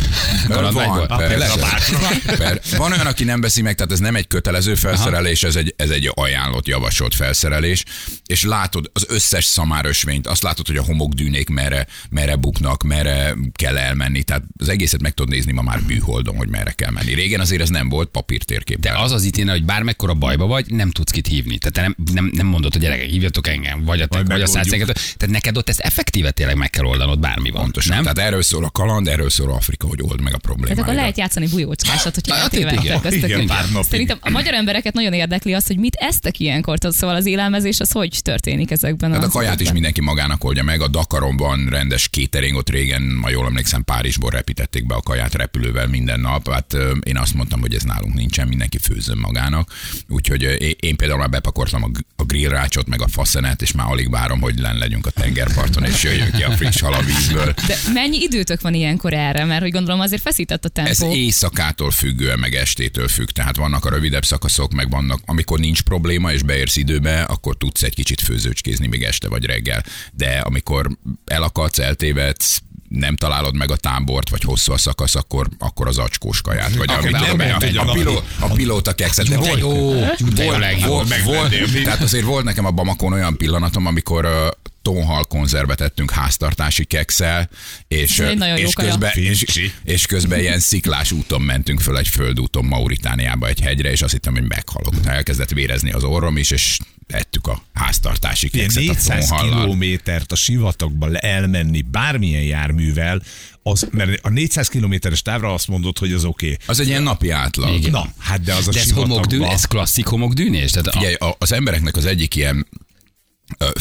Van, 1.99 2.37
persze. 2.37 2.79
Olyan, 2.79 3.07
aki 3.07 3.23
nem 3.23 3.41
veszi 3.41 3.61
meg, 3.61 3.75
tehát 3.75 3.91
ez 3.91 3.99
nem 3.99 4.15
egy 4.15 4.27
kötelező 4.27 4.75
felszerelés, 4.75 5.43
ez 5.43 5.55
egy, 5.55 5.73
ez 5.77 5.89
egy 5.89 6.11
ajánlott, 6.13 6.67
javasolt 6.67 7.15
felszerelés, 7.15 7.83
és 8.25 8.43
látod 8.43 8.89
az 8.93 9.05
összes 9.09 9.45
szamárösvényt, 9.45 10.27
azt 10.27 10.43
látod, 10.43 10.67
hogy 10.67 10.77
a 10.77 10.83
homokdűnék 10.83 11.49
merre, 11.49 11.87
merre 12.09 12.35
buknak, 12.35 12.83
merre 12.83 13.35
kell 13.53 13.77
elmenni, 13.77 14.23
tehát 14.23 14.43
az 14.57 14.69
egészet 14.69 15.01
meg 15.01 15.13
tudod 15.13 15.31
nézni 15.31 15.51
ma 15.51 15.61
már 15.61 15.79
műholdon, 15.87 16.35
hogy 16.35 16.49
merre 16.49 16.71
kell 16.71 16.91
menni. 16.91 17.13
Régen 17.13 17.39
azért 17.39 17.61
ez 17.61 17.69
nem 17.69 17.89
volt 17.89 18.09
papírtérkép. 18.09 18.79
De 18.79 18.91
az 18.97 19.11
az 19.11 19.23
itt 19.23 19.49
hogy 19.49 19.65
bármekkora 19.65 20.13
bajba 20.13 20.45
vagy, 20.45 20.65
nem 20.71 20.91
tudsz 20.91 21.11
kit 21.11 21.27
hívni. 21.27 21.57
Tehát 21.57 21.73
te 21.73 21.81
nem, 21.81 21.95
nem, 22.13 22.31
nem 22.33 22.45
mondod, 22.45 22.71
hogy 22.73 22.81
gyerekek, 22.81 23.09
hívjatok 23.09 23.47
engem, 23.47 23.83
vagy 23.83 24.01
a, 24.01 24.07
Majd 24.09 24.27
vagy 24.27 24.41
a 24.41 24.47
megoldjuk. 24.47 24.87
100 24.87 25.15
Tehát 25.17 25.33
neked 25.33 25.57
ott 25.57 25.69
ezt 25.69 25.79
effektíve 25.79 26.31
tényleg 26.31 26.57
meg 26.57 26.69
kell 26.69 26.85
oldanod, 26.85 27.19
bármi 27.19 27.49
van. 27.49 27.61
Pontosan. 27.61 27.93
nem? 27.93 28.03
Tehát 28.03 28.29
erről 28.29 28.41
szól 28.41 28.63
a 28.63 28.69
kaland, 28.69 29.07
erről 29.07 29.29
szól 29.29 29.51
Afrika, 29.51 29.87
hogy 29.87 30.01
old 30.09 30.21
meg 30.21 30.33
a 30.33 30.53
Tehát 30.61 30.77
akkor 30.79 30.93
lehet 30.93 31.17
játszani 31.17 31.47
bujócskásat, 31.47 32.13
hogyha 32.15 32.33
Hát 32.33 32.43
eltévedtek 32.43 32.83
igen. 32.83 33.01
köztük. 33.01 33.23
Igen, 33.23 33.45
pár 33.47 33.65
napig. 33.71 33.89
Szerintem 33.89 34.17
a 34.21 34.29
magyar 34.29 34.53
embereket 34.53 34.93
nagyon 34.93 35.13
érdekli 35.13 35.53
az, 35.53 35.67
hogy 35.67 35.77
mit 35.77 35.95
esztek 35.95 36.39
ilyenkor, 36.39 36.77
szóval 36.81 37.15
az 37.15 37.25
élelmezés 37.25 37.79
az 37.79 37.91
hogy 37.91 38.19
történik 38.21 38.71
ezekben 38.71 39.09
Tehát 39.11 39.25
a 39.25 39.29
kaját 39.29 39.59
is 39.61 39.71
mindenki 39.71 40.01
magának 40.01 40.43
oldja 40.43 40.63
meg. 40.63 40.81
A 40.81 40.87
Dakaron 40.87 41.37
van 41.37 41.67
rendes 41.69 42.09
catering, 42.11 42.55
ott 42.55 42.69
régen, 42.69 43.19
ha 43.21 43.29
jól 43.29 43.45
emlékszem, 43.45 43.83
Párizsból 43.83 44.29
repítették 44.29 44.85
be 44.85 44.95
a 44.95 45.01
kaját 45.01 45.33
repülővel 45.33 45.87
minden 45.87 46.19
nap. 46.19 46.51
Hát 46.51 46.75
én 47.03 47.17
azt 47.17 47.33
mondtam, 47.33 47.59
hogy 47.59 47.73
ez 47.73 47.81
nálunk 47.83 48.13
nincsen, 48.13 48.47
mindenki 48.47 48.77
főzön 48.77 49.17
magának. 49.17 49.69
Úgyhogy 50.09 50.41
én- 50.79 50.95
például 50.95 51.19
már 51.19 51.29
bepakoltam 51.29 51.83
a 52.15 52.23
grillrácsot, 52.23 52.87
meg 52.87 53.01
a 53.01 53.07
faszenet, 53.07 53.61
és 53.61 53.71
már 53.71 53.87
alig 53.91 54.09
várom, 54.09 54.41
hogy 54.41 54.59
len 54.59 54.77
legyünk 54.77 55.05
a 55.05 55.09
tengerparton, 55.09 55.83
és 55.83 56.03
jöjjön 56.03 56.31
ki 56.31 56.43
a 56.43 56.51
friss 56.51 56.81
hal 56.81 56.93
a 56.93 57.01
vízből. 57.01 57.53
De 57.67 57.75
mennyi 57.93 58.17
időtök 58.21 58.61
van 58.61 58.73
ilyenkor 58.73 59.13
erre? 59.13 59.45
Mert 59.45 59.61
hogy 59.61 59.71
gondolom 59.71 59.94
azért 59.99 60.21
feszített 60.21 60.65
a 60.65 60.69
tempó. 60.69 60.89
Ez 60.89 61.01
éjszakától 61.01 61.91
függő, 61.91 62.35
meg 62.35 62.55
estétől 62.55 63.07
függ. 63.07 63.27
Tehát 63.27 63.55
vannak 63.55 63.85
a 63.85 63.89
rövidebb 63.89 64.25
szakaszok, 64.25 64.73
meg 64.73 64.89
vannak, 64.89 65.19
amikor 65.25 65.59
nincs 65.59 65.81
probléma, 65.81 66.31
és 66.31 66.43
beérsz 66.43 66.75
időbe, 66.75 67.21
akkor 67.21 67.57
tudsz 67.57 67.83
egy 67.83 67.95
kicsit 67.95 68.21
főzőcskézni 68.21 68.87
még 68.87 69.03
este 69.03 69.29
vagy 69.29 69.45
reggel. 69.45 69.83
De 70.13 70.39
amikor 70.39 70.97
elakadsz, 71.25 71.79
eltévedsz, 71.79 72.61
nem 72.95 73.15
találod 73.15 73.55
meg 73.55 73.71
a 73.71 73.75
tábort, 73.75 74.29
vagy 74.29 74.41
hosszú 74.43 74.71
a 74.71 74.77
szakasz, 74.77 75.15
akkor, 75.15 75.47
akkor 75.59 75.87
az 75.87 75.97
acskós 75.97 76.41
kaját, 76.41 76.75
vagy 76.75 76.89
Akkor 76.89 77.13
amit 77.13 77.37
nem 77.37 77.77
a, 77.77 77.89
a, 77.89 77.91
piló, 77.91 78.21
a 78.39 78.47
pilóta 78.47 78.93
kekszet. 78.93 79.27
De 79.27 79.37
volt, 79.37 79.59
jó, 79.59 79.69
volt, 79.69 80.83
volt, 80.85 81.09
megvenném. 81.09 81.83
tehát 81.83 82.01
azért 82.01 82.25
volt 82.25 82.43
nekem 82.43 82.65
a 82.65 82.71
Bamakon 82.71 83.13
olyan 83.13 83.37
pillanatom, 83.37 83.85
amikor 83.85 84.53
tonhal 84.81 85.23
konzervet 85.23 85.81
ettünk 85.81 86.11
háztartási 86.11 86.85
kekszel, 86.85 87.49
és, 87.87 88.23
és, 88.55 88.73
közben, 88.73 89.11
és, 89.13 89.71
és 89.83 90.05
közben 90.05 90.39
ilyen 90.39 90.59
sziklás 90.59 91.11
úton 91.11 91.41
mentünk 91.41 91.79
föl 91.79 91.97
egy 91.97 92.07
földúton 92.07 92.65
Mauritániába 92.65 93.47
egy 93.47 93.59
hegyre, 93.59 93.91
és 93.91 94.01
azt 94.01 94.13
hittem, 94.13 94.33
hogy 94.33 94.47
meghalok. 94.47 94.93
Elkezdett 95.05 95.49
vérezni 95.49 95.91
az 95.91 96.03
orrom 96.03 96.37
is, 96.37 96.51
és 96.51 96.79
ettük 97.07 97.47
a 97.47 97.61
háztartási 97.73 98.49
Ilyen 98.51 98.67
kekszet 98.67 98.83
a 98.89 98.91
400 98.93 99.27
tonhallal. 99.27 99.61
kilométert 99.63 100.31
a 100.31 100.35
sivatagba 100.35 101.17
elmenni 101.17 101.81
bármilyen 101.81 102.43
járművel, 102.43 103.21
az, 103.63 103.87
mert 103.91 104.19
a 104.25 104.29
400 104.29 104.67
kilométeres 104.67 105.21
távra 105.21 105.53
azt 105.53 105.67
mondod, 105.67 105.97
hogy 105.97 106.13
az 106.13 106.23
oké. 106.25 106.45
Okay. 106.45 106.57
Az 106.67 106.79
egy 106.79 106.87
ilyen 106.87 107.03
napi 107.03 107.29
átlag. 107.29 107.73
Igen. 107.75 107.91
Na, 107.91 108.09
hát 108.19 108.41
de 108.41 108.53
az 108.53 108.67
a 108.67 108.71
De 108.71 108.79
ez 108.79 108.85
sivatagba... 108.85 109.51
ez 109.51 109.65
klasszik 109.65 110.05
homokdűnés? 110.05 110.71
Tehát 110.71 110.87
a, 110.87 110.91
Figyelj, 110.91 111.13
a- 111.13 111.35
az 111.39 111.51
embereknek 111.51 111.95
az 111.95 112.05
egyik 112.05 112.35
ilyen 112.35 112.67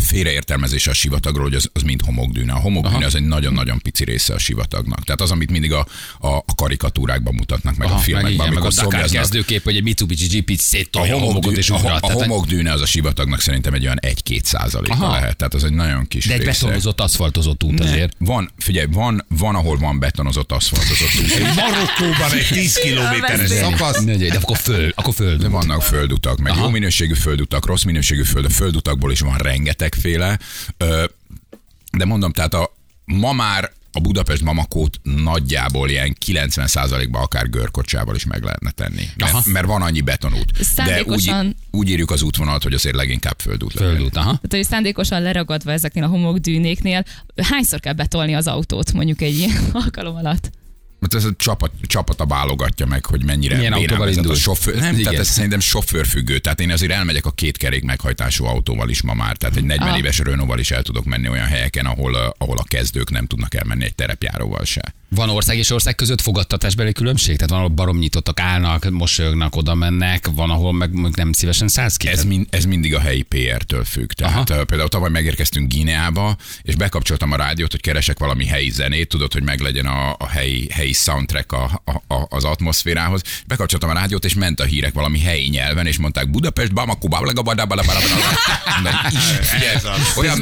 félreértelmezése 0.03 0.91
a 0.91 0.95
sivatagról, 0.95 1.43
hogy 1.45 1.55
az, 1.55 1.71
az 1.73 1.83
mind 1.83 2.01
homokdűne. 2.05 2.53
A 2.53 2.57
homokdűne 2.59 3.07
az 3.07 3.15
egy 3.15 3.23
nagyon-nagyon 3.27 3.79
pici 3.79 4.05
része 4.05 4.35
a 4.35 4.39
sivatagnak. 4.39 5.05
Tehát 5.05 5.21
az, 5.21 5.31
amit 5.31 5.51
mindig 5.51 5.73
a, 5.73 5.87
a, 6.19 6.29
a 6.29 6.45
karikatúrákban 6.57 7.35
mutatnak, 7.35 7.77
meg 7.77 7.89
Aha, 7.89 7.97
a 7.97 8.01
filmekben, 8.01 8.33
meg, 8.33 8.41
igen, 8.41 8.55
meg 8.55 8.63
a 8.63 8.67
amikor 8.67 8.99
Dakar 8.99 9.11
kezdőkép, 9.11 9.65
hogy 9.65 9.77
egy 9.77 9.83
Mitsubishi 9.83 10.27
Jeep 10.35 10.51
így 10.51 10.59
A, 10.59 10.63
széttolja 10.63 11.17
a 11.17 11.19
homokot 11.19 11.57
és 11.57 11.71
a, 11.71 11.75
ugrat. 11.77 11.97
a 11.97 12.01
Tehát- 12.07 12.17
homokdűne 12.23 12.73
az 12.73 12.81
a 12.81 12.87
sivatagnak 12.87 13.41
szerintem 13.41 13.75
egy 13.75 13.85
olyan 13.85 13.99
1-2 14.07 14.43
százaléka 14.43 14.95
Aha. 14.95 15.11
lehet. 15.13 15.37
Tehát 15.37 15.55
az 15.55 15.65
egy 15.65 15.73
nagyon 15.73 16.09
kis 16.09 16.27
De 16.27 16.33
egy 16.35 16.41
része. 16.45 16.61
betonozott, 16.65 17.01
aszfaltozott 17.01 17.63
út 17.63 17.81
azért. 17.81 18.13
Van, 18.19 18.51
figyelj, 18.59 18.87
van, 18.91 19.25
van, 19.29 19.55
ahol 19.55 19.79
van 19.79 19.99
betonozott, 19.99 20.53
aszfaltozott 20.53 21.11
út. 21.23 21.55
Marokkóban 21.55 22.33
egy 22.33 22.47
10 22.49 22.75
kilométeres 22.75 23.51
szakasz. 23.51 24.05
Ne, 24.05 24.17
De 24.17 24.39
akkor 24.43 24.57
föl, 24.57 24.93
akkor 24.95 25.15
föl. 25.15 25.37
De 25.37 25.49
vannak 25.49 25.83
földutak, 25.83 26.39
meg 26.39 26.53
Aha. 26.53 26.61
jó 26.65 26.69
minőségű 26.71 27.15
földutak, 27.15 27.67
rossz 27.67 27.83
minőségű 27.83 28.23
föld, 28.23 28.45
a 28.45 28.51
földutakból 28.51 29.13
is 29.13 29.21
van 29.21 29.37
rengetegféle. 29.55 30.39
De 31.93 32.05
mondom, 32.05 32.33
tehát 32.33 32.55
a, 32.55 32.75
ma 33.05 33.33
már 33.33 33.73
a 33.97 34.01
Budapest 34.01 34.43
Mamakót 34.43 35.01
nagyjából 35.03 35.91
ilyen 35.91 36.17
90%-ban 36.27 37.23
akár 37.23 37.51
görkocsával 37.51 38.15
is 38.15 38.25
meg 38.25 38.43
lehetne 38.43 38.71
tenni. 38.71 39.09
Aha. 39.19 39.33
Mert, 39.33 39.47
mert 39.47 39.67
van 39.67 39.83
annyi 39.83 40.01
betonút. 40.01 40.51
De 40.53 40.59
úgy, 40.59 40.65
Szándékosan- 40.65 41.57
úgy 41.71 41.89
írjuk 41.89 42.11
az 42.11 42.23
útvonalat, 42.23 42.63
hogy 42.63 42.75
azért 42.75 42.95
leginkább 42.95 43.41
földút. 43.41 43.73
Földút, 43.73 44.17
aha. 44.17 44.25
Tehát, 44.25 44.47
hogy 44.49 44.65
szándékosan 44.65 45.23
leragadva 45.23 45.73
ezeknél 45.73 46.05
a 46.05 46.07
homokdűnéknél, 46.07 47.05
hányszor 47.43 47.81
kell 47.81 47.93
betolni 47.93 48.35
az 48.35 48.47
autót 48.47 48.93
mondjuk 48.93 49.21
egy 49.23 49.39
ilyen 49.39 49.65
alkalom 49.85 50.17
alatt? 50.17 50.51
Mert 51.05 51.15
ez 51.25 51.25
a 51.25 51.35
csapat, 51.37 51.71
csapata 51.87 52.27
válogatja 52.27 52.87
meg, 52.87 53.07
hogy 53.07 53.25
mennyire 53.25 53.57
Milyen 53.57 53.73
autóval 53.73 53.99
vezet 53.99 54.17
a 54.17 54.21
indul. 54.21 54.35
sofőr. 54.37 54.75
Nem, 54.75 54.93
Igen. 54.93 55.05
tehát 55.05 55.19
ez 55.19 55.29
szerintem 55.29 55.61
sofőrfüggő. 55.61 56.39
Tehát 56.39 56.61
én 56.61 56.71
azért 56.71 56.93
elmegyek 56.93 57.27
a 57.27 57.31
két 57.31 57.57
kerék 57.57 57.83
meghajtású 57.85 58.45
autóval 58.45 58.89
is 58.89 59.03
ma 59.03 59.15
már. 59.15 59.37
Tehát 59.37 59.57
egy 59.57 59.65
40 59.65 59.89
Ah. 59.89 59.99
éves 59.99 60.19
Renault-val 60.19 60.59
is 60.59 60.71
el 60.71 60.83
tudok 60.83 61.05
menni 61.05 61.29
olyan 61.29 61.47
helyeken, 61.47 61.87
ahol, 61.87 62.35
ahol 62.39 62.59
a 62.59 62.65
kezdők 62.69 63.11
nem 63.11 63.27
tudnak 63.27 63.55
elmenni 63.55 63.85
egy 63.85 63.95
terepjáróval 63.95 64.65
se. 64.65 64.95
Van 65.09 65.29
ország 65.29 65.59
és 65.59 65.71
ország 65.71 65.95
között 65.95 66.21
fogadtatásbeli 66.21 66.93
különbség? 66.93 67.35
Tehát 67.35 67.51
van, 67.51 67.59
ahol 67.59 67.71
barom 67.71 67.99
nyitottak, 67.99 68.41
állnak, 68.41 68.91
mosolyognak, 68.91 69.57
oda 69.57 69.75
mennek, 69.75 70.29
van, 70.35 70.51
ahol 70.51 70.73
meg 70.73 70.91
nem 71.15 71.33
szívesen 71.33 71.69
szállsz 71.69 71.97
ki. 71.97 72.09
Ez, 72.09 72.25
mind, 72.25 72.47
ez 72.51 72.65
mindig 72.65 72.95
a 72.95 73.01
helyi 73.01 73.23
PR-től 73.23 73.85
függ. 73.85 74.11
Tehát 74.13 74.51
Aha. 74.51 74.65
Például 74.65 74.89
tavaly 74.89 75.11
megérkeztünk 75.11 75.69
Gineába, 75.69 76.37
és 76.63 76.75
bekapcsoltam 76.75 77.33
a 77.33 77.37
rádiót, 77.37 77.71
hogy 77.71 77.81
keresek 77.81 78.19
valami 78.19 78.47
helyi 78.47 78.71
zenét, 78.71 79.09
tudod, 79.09 79.33
hogy 79.33 79.43
meglegyen 79.43 79.87
a, 79.87 80.17
a 80.19 80.29
helyi, 80.29 80.69
helyi 80.71 80.93
soundtrack 80.93 81.53
a, 81.53 81.83
a, 81.85 82.15
a, 82.15 82.27
az 82.29 82.45
atmoszférához. 82.45 83.23
Bekapcsoltam 83.47 83.91
a 83.91 83.93
rádiót, 83.93 84.25
és 84.25 84.35
ment 84.35 84.61
a 84.61 84.65
hírek 84.65 84.93
valami 84.93 85.21
helyi 85.21 85.49
nyelven, 85.49 85.87
és 85.87 85.99
mondták 85.99 86.31
Budapest, 86.31 86.73
Bamako, 86.73 87.09
olyan 90.17 90.41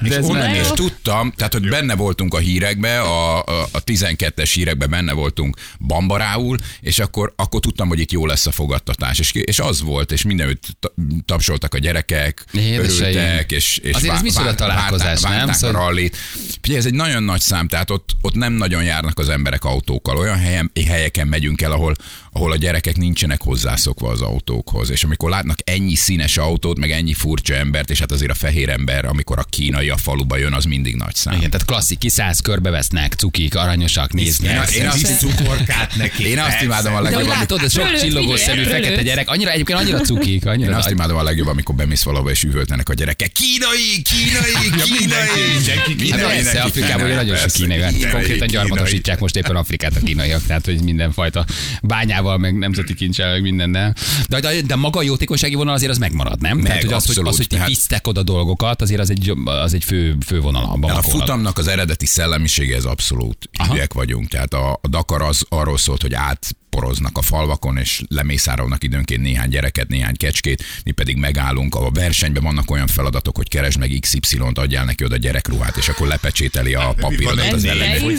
de 0.00 0.18
és 0.18 0.26
menő. 0.26 0.60
is 0.60 0.66
tudtam, 0.66 1.32
tehát 1.36 1.52
hogy 1.52 1.68
benne 1.68 1.94
voltunk 1.94 2.34
a 2.34 2.38
hírekbe, 2.38 3.00
a, 3.00 3.44
a, 3.44 3.68
a 3.70 3.80
12-es 3.88 4.50
hírekben 4.54 4.90
benne 4.90 5.12
voltunk 5.12 5.56
bambarául, 5.78 6.58
és 6.80 6.98
akkor, 6.98 7.32
akkor 7.36 7.60
tudtam, 7.60 7.88
hogy 7.88 8.00
itt 8.00 8.12
jó 8.12 8.26
lesz 8.26 8.46
a 8.46 8.50
fogadtatás. 8.50 9.18
És, 9.18 9.32
és 9.32 9.58
az 9.58 9.82
volt, 9.82 10.12
és 10.12 10.22
mindenütt 10.22 10.66
ta- 10.80 10.94
tapsoltak 11.24 11.74
a 11.74 11.78
gyerekek, 11.78 12.44
Édeseim. 12.52 13.16
örültek, 13.16 13.52
és, 13.52 13.76
és 13.76 13.94
Azért 13.94 14.14
ez 14.14 14.22
micsoda 14.22 14.54
találkozás, 14.54 15.20
várták, 15.20 15.44
nem? 15.44 15.54
Szóval- 15.54 15.76
a 15.76 15.78
rallit. 15.84 16.16
Figyelj, 16.60 16.80
ez 16.80 16.86
egy 16.86 16.94
nagyon 16.94 17.22
nagy 17.22 17.40
szám, 17.40 17.68
tehát 17.68 17.90
ott, 17.90 18.16
ott 18.20 18.34
nem 18.34 18.52
nagyon 18.52 18.82
járnak 18.82 19.18
az 19.18 19.28
emberek 19.28 19.64
autókkal. 19.64 20.16
Olyan 20.16 20.38
helyen, 20.38 20.72
helyeken 20.86 21.28
megyünk 21.28 21.60
el, 21.62 21.72
ahol, 21.72 21.94
ahol 22.38 22.52
a 22.52 22.56
gyerekek 22.56 22.96
nincsenek 22.96 23.42
hozzászokva 23.42 24.10
az 24.10 24.20
autókhoz. 24.20 24.90
És 24.90 25.04
amikor 25.04 25.30
látnak 25.30 25.58
ennyi 25.64 25.94
színes 25.94 26.36
autót, 26.36 26.78
meg 26.78 26.90
ennyi 26.90 27.14
furcsa 27.14 27.54
embert, 27.54 27.90
és 27.90 27.98
hát 27.98 28.12
azért 28.12 28.30
a 28.30 28.34
fehér 28.34 28.68
ember, 28.68 29.04
amikor 29.04 29.38
a 29.38 29.42
kínai 29.50 29.88
a 29.88 29.96
faluba 29.96 30.36
jön, 30.36 30.52
az 30.52 30.64
mindig 30.64 30.94
nagy 30.96 31.14
szám. 31.14 31.34
Igen, 31.36 31.50
tehát 31.50 31.66
klasszik, 31.66 31.98
kiszállsz, 31.98 32.40
körbevesznek, 32.40 33.12
cukik, 33.14 33.56
aranyosak, 33.56 34.12
néznek. 34.12 34.70
Én- 34.70 34.82
én 34.82 34.88
azt- 34.88 35.18
cukorkát 35.18 35.96
neki. 35.96 36.26
Én 36.28 36.38
azt 36.38 36.62
imádom 36.62 36.94
a 36.94 36.96
De 36.96 37.02
hogy 37.02 37.12
legjobban, 37.14 37.38
látod, 37.38 37.62
ez 37.62 37.72
sok 37.72 37.94
csillogó 38.00 38.36
szemű 38.36 38.62
fekete 38.62 39.02
gyerek, 39.02 39.28
annyira 39.28 39.50
egyébként 39.50 39.78
annyira 39.78 40.00
cukik, 40.00 40.42
én 40.44 40.50
annyira 40.50 40.76
azt 40.76 40.90
imádom 40.90 41.16
a 41.16 41.22
legjobban, 41.22 41.52
amikor 41.52 41.74
bemész 41.74 42.02
valahova 42.02 42.30
és 42.30 42.42
üvöltenek 42.42 42.88
a 42.88 42.94
gyerekek. 42.94 43.32
Kínai, 43.32 44.02
kínai, 44.02 44.70
kínai. 44.84 44.98
mindenki, 44.98 46.10
Hát 46.10 46.66
Afrikában 46.66 46.96
kínai, 47.06 47.14
nagyon 47.14 47.36
sok 47.36 47.50
kínai 47.50 47.78
Konkrétan 47.80 48.22
kínai. 48.26 48.46
gyarmatosítják 48.46 49.18
most 49.20 49.36
éppen 49.36 49.56
Afrikát 49.56 49.96
a 49.96 50.00
kínaiak, 50.04 50.42
tehát 50.46 50.64
hogy 50.64 50.82
mindenfajta 50.82 51.44
bányával, 51.82 52.27
meg 52.36 52.58
nemzeti 52.58 52.94
kincsel, 52.94 53.30
meg 53.30 53.42
mindennel. 53.42 53.94
De, 54.28 54.40
de, 54.40 54.60
de 54.60 54.76
maga 54.76 54.98
a 54.98 55.02
jótékonysági 55.02 55.54
vonal 55.54 55.74
azért 55.74 55.90
az 55.90 55.98
megmarad, 55.98 56.40
nem? 56.40 56.60
tehát, 56.60 56.82
hogy 56.82 56.92
az, 56.92 57.06
hogy, 57.06 57.08
abszolút. 57.08 57.30
az, 57.30 57.36
hogy 57.36 57.46
ti 57.46 57.54
Tehát- 57.54 57.68
visztek 57.68 58.06
oda 58.06 58.22
dolgokat, 58.22 58.82
azért 58.82 59.00
az 59.00 59.10
egy, 59.10 59.32
az 59.44 59.74
egy 59.74 59.84
fő, 59.84 60.16
fő 60.26 60.40
vonal 60.40 60.78
a 60.80 60.96
A 60.96 61.02
futamnak 61.02 61.58
az 61.58 61.66
eredeti 61.68 62.06
szellemisége 62.06 62.76
ez 62.76 62.84
abszolút 62.84 63.50
hülyek 63.70 63.92
vagyunk. 63.92 64.28
Tehát 64.28 64.54
a, 64.54 64.72
a 64.82 64.88
Dakar 64.88 65.22
az 65.22 65.44
arról 65.48 65.78
szólt, 65.78 66.02
hogy 66.02 66.14
átporoznak 66.14 67.18
a 67.18 67.22
falvakon, 67.22 67.76
és 67.76 68.02
lemészárolnak 68.08 68.84
időnként 68.84 69.22
néhány 69.22 69.48
gyereket, 69.48 69.88
néhány 69.88 70.16
kecskét, 70.16 70.64
mi 70.84 70.90
pedig 70.90 71.16
megállunk. 71.16 71.74
A 71.74 71.90
versenyben 71.90 72.42
vannak 72.42 72.70
olyan 72.70 72.86
feladatok, 72.86 73.36
hogy 73.36 73.48
keresd 73.48 73.78
meg 73.78 73.96
XY-t, 74.00 74.58
adjál 74.58 74.84
neki 74.84 75.04
oda 75.04 75.16
gyerekruhát, 75.16 75.76
és 75.76 75.88
akkor 75.88 76.06
lepecsételi 76.06 76.74
a 76.74 76.94
papírodat 77.00 77.52
az 77.52 77.62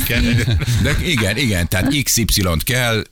kell? 0.07 0.21
De 0.81 0.95
igen, 1.03 1.37
igen, 1.37 1.67
tehát 1.67 2.03
XY-t 2.03 2.63
kell, 2.63 3.03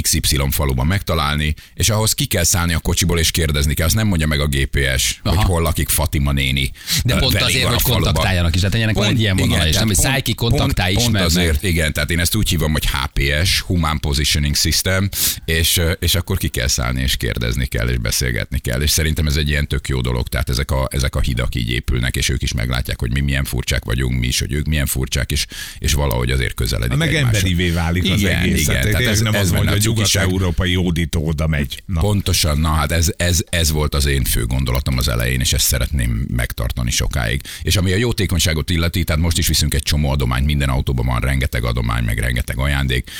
XY 0.00 0.36
faluban 0.50 0.86
megtalálni, 0.86 1.54
és 1.74 1.88
ahhoz 1.88 2.12
ki 2.12 2.24
kell 2.24 2.44
szállni 2.44 2.72
a 2.74 2.78
kocsiból, 2.78 3.18
és 3.18 3.30
kérdezni 3.30 3.74
kell. 3.74 3.86
Azt 3.86 3.94
nem 3.94 4.06
mondja 4.06 4.26
meg 4.26 4.40
a 4.40 4.46
GPS, 4.46 5.20
Aha. 5.22 5.36
hogy 5.36 5.44
hol 5.44 5.62
lakik 5.62 5.88
Fatima 5.88 6.32
néni. 6.32 6.70
De 7.04 7.16
pont 7.16 7.40
azért, 7.40 7.64
hogy 7.64 7.82
kontaktáljanak 7.82 8.54
is. 8.54 8.60
Tehát 8.60 8.74
ennek 8.74 8.94
van 8.94 9.08
egy 9.08 9.20
ilyen 9.20 9.36
vonala, 9.36 9.66
és 9.66 9.72
tehát 9.72 9.86
nem, 9.86 9.86
hogy 9.86 10.04
szállj 10.04 10.20
ki, 10.20 10.34
kontaktálj, 10.34 10.92
pont, 10.92 11.04
pont 11.04 11.16
meg. 11.18 11.24
azért, 11.24 11.62
igen, 11.62 11.92
tehát 11.92 12.10
én 12.10 12.18
ezt 12.18 12.34
úgy 12.34 12.48
hívom, 12.48 12.72
hogy 12.72 12.86
HPS, 12.86 13.60
Human 13.60 14.00
Positioning 14.00 14.56
System, 14.56 15.08
és, 15.44 15.80
és 15.98 16.14
akkor 16.14 16.38
ki 16.38 16.48
kell 16.48 16.66
szállni, 16.66 17.02
és 17.02 17.16
kérdezni 17.16 17.66
kell, 17.66 17.88
és 17.88 17.98
beszélgetni 17.98 18.58
kell. 18.58 18.80
És 18.80 18.90
szerintem 18.90 19.26
ez 19.26 19.36
egy 19.36 19.48
ilyen 19.48 19.68
tök 19.68 19.88
jó 19.88 20.00
dolog. 20.00 20.28
Tehát 20.28 20.48
ezek 20.48 20.70
a, 20.70 20.88
ezek 20.90 21.14
a 21.14 21.20
hidak 21.20 21.54
így 21.54 21.70
épülnek, 21.70 22.16
és 22.16 22.28
ők 22.28 22.42
is 22.42 22.52
meglátják, 22.52 23.00
hogy 23.00 23.12
mi 23.12 23.20
milyen 23.20 23.44
furcsák 23.44 23.84
vagyunk, 23.84 24.18
mi 24.20 24.26
is, 24.26 24.38
hogy 24.38 24.52
ők 24.52 24.66
milyen 24.66 24.86
furcsák, 24.86 25.30
és, 25.32 25.46
és 25.78 25.92
valahogy 25.92 26.30
azért 26.30 26.54
közeledik. 26.54 26.96
Meg 26.98 27.14
egymáshoz. 27.14 27.36
emberivé 27.36 27.70
válik 27.70 28.12
az 28.12 28.20
Igen, 28.20 28.40
egész. 28.42 28.60
igen, 28.60 28.90
Tehát 28.90 29.06
ez- 29.06 29.20
nem 29.20 29.34
ez 29.34 29.50
az 29.52 29.58
hogy 29.58 29.79
cukiság. 29.80 30.22
nyugat-európai 30.22 30.74
hódító 30.74 31.26
oda 31.26 31.46
megy. 31.46 31.82
Na. 31.86 32.00
Pontosan, 32.00 32.58
na 32.58 32.68
hát 32.68 32.92
ez, 32.92 33.12
ez, 33.16 33.44
ez 33.48 33.70
volt 33.70 33.94
az 33.94 34.06
én 34.06 34.24
fő 34.24 34.46
gondolatom 34.46 34.98
az 34.98 35.08
elején, 35.08 35.40
és 35.40 35.52
ezt 35.52 35.66
szeretném 35.66 36.26
megtartani 36.28 36.90
sokáig. 36.90 37.40
És 37.62 37.76
ami 37.76 37.92
a 37.92 37.96
jótékonyságot 37.96 38.70
illeti, 38.70 39.04
tehát 39.04 39.22
most 39.22 39.38
is 39.38 39.48
viszünk 39.48 39.74
egy 39.74 39.82
csomó 39.82 40.10
adományt, 40.10 40.46
minden 40.46 40.68
autóban 40.68 41.06
van 41.06 41.20
rengeteg 41.20 41.64
adomány, 41.64 42.04
meg 42.04 42.18
rengeteg 42.18 42.58
ajándék. 42.58 43.10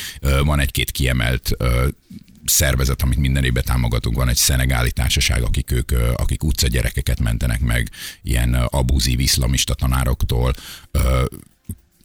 Van 0.43 0.59
egy-két 0.59 0.91
kiemelt 0.91 1.57
szervezet, 2.45 3.01
amit 3.01 3.17
minden 3.17 3.43
évben 3.43 3.63
támogatunk, 3.63 4.15
van 4.15 4.29
egy 4.29 4.35
szenegáli 4.35 4.91
társaság, 4.91 5.41
akik 5.43 5.71
ők, 5.71 5.91
akik 6.15 6.43
utca 6.43 6.67
gyerekeket 6.67 7.19
mentenek 7.19 7.59
meg 7.59 7.89
ilyen 8.21 8.53
abúzív 8.53 9.19
iszlamista 9.19 9.73
tanároktól, 9.73 10.53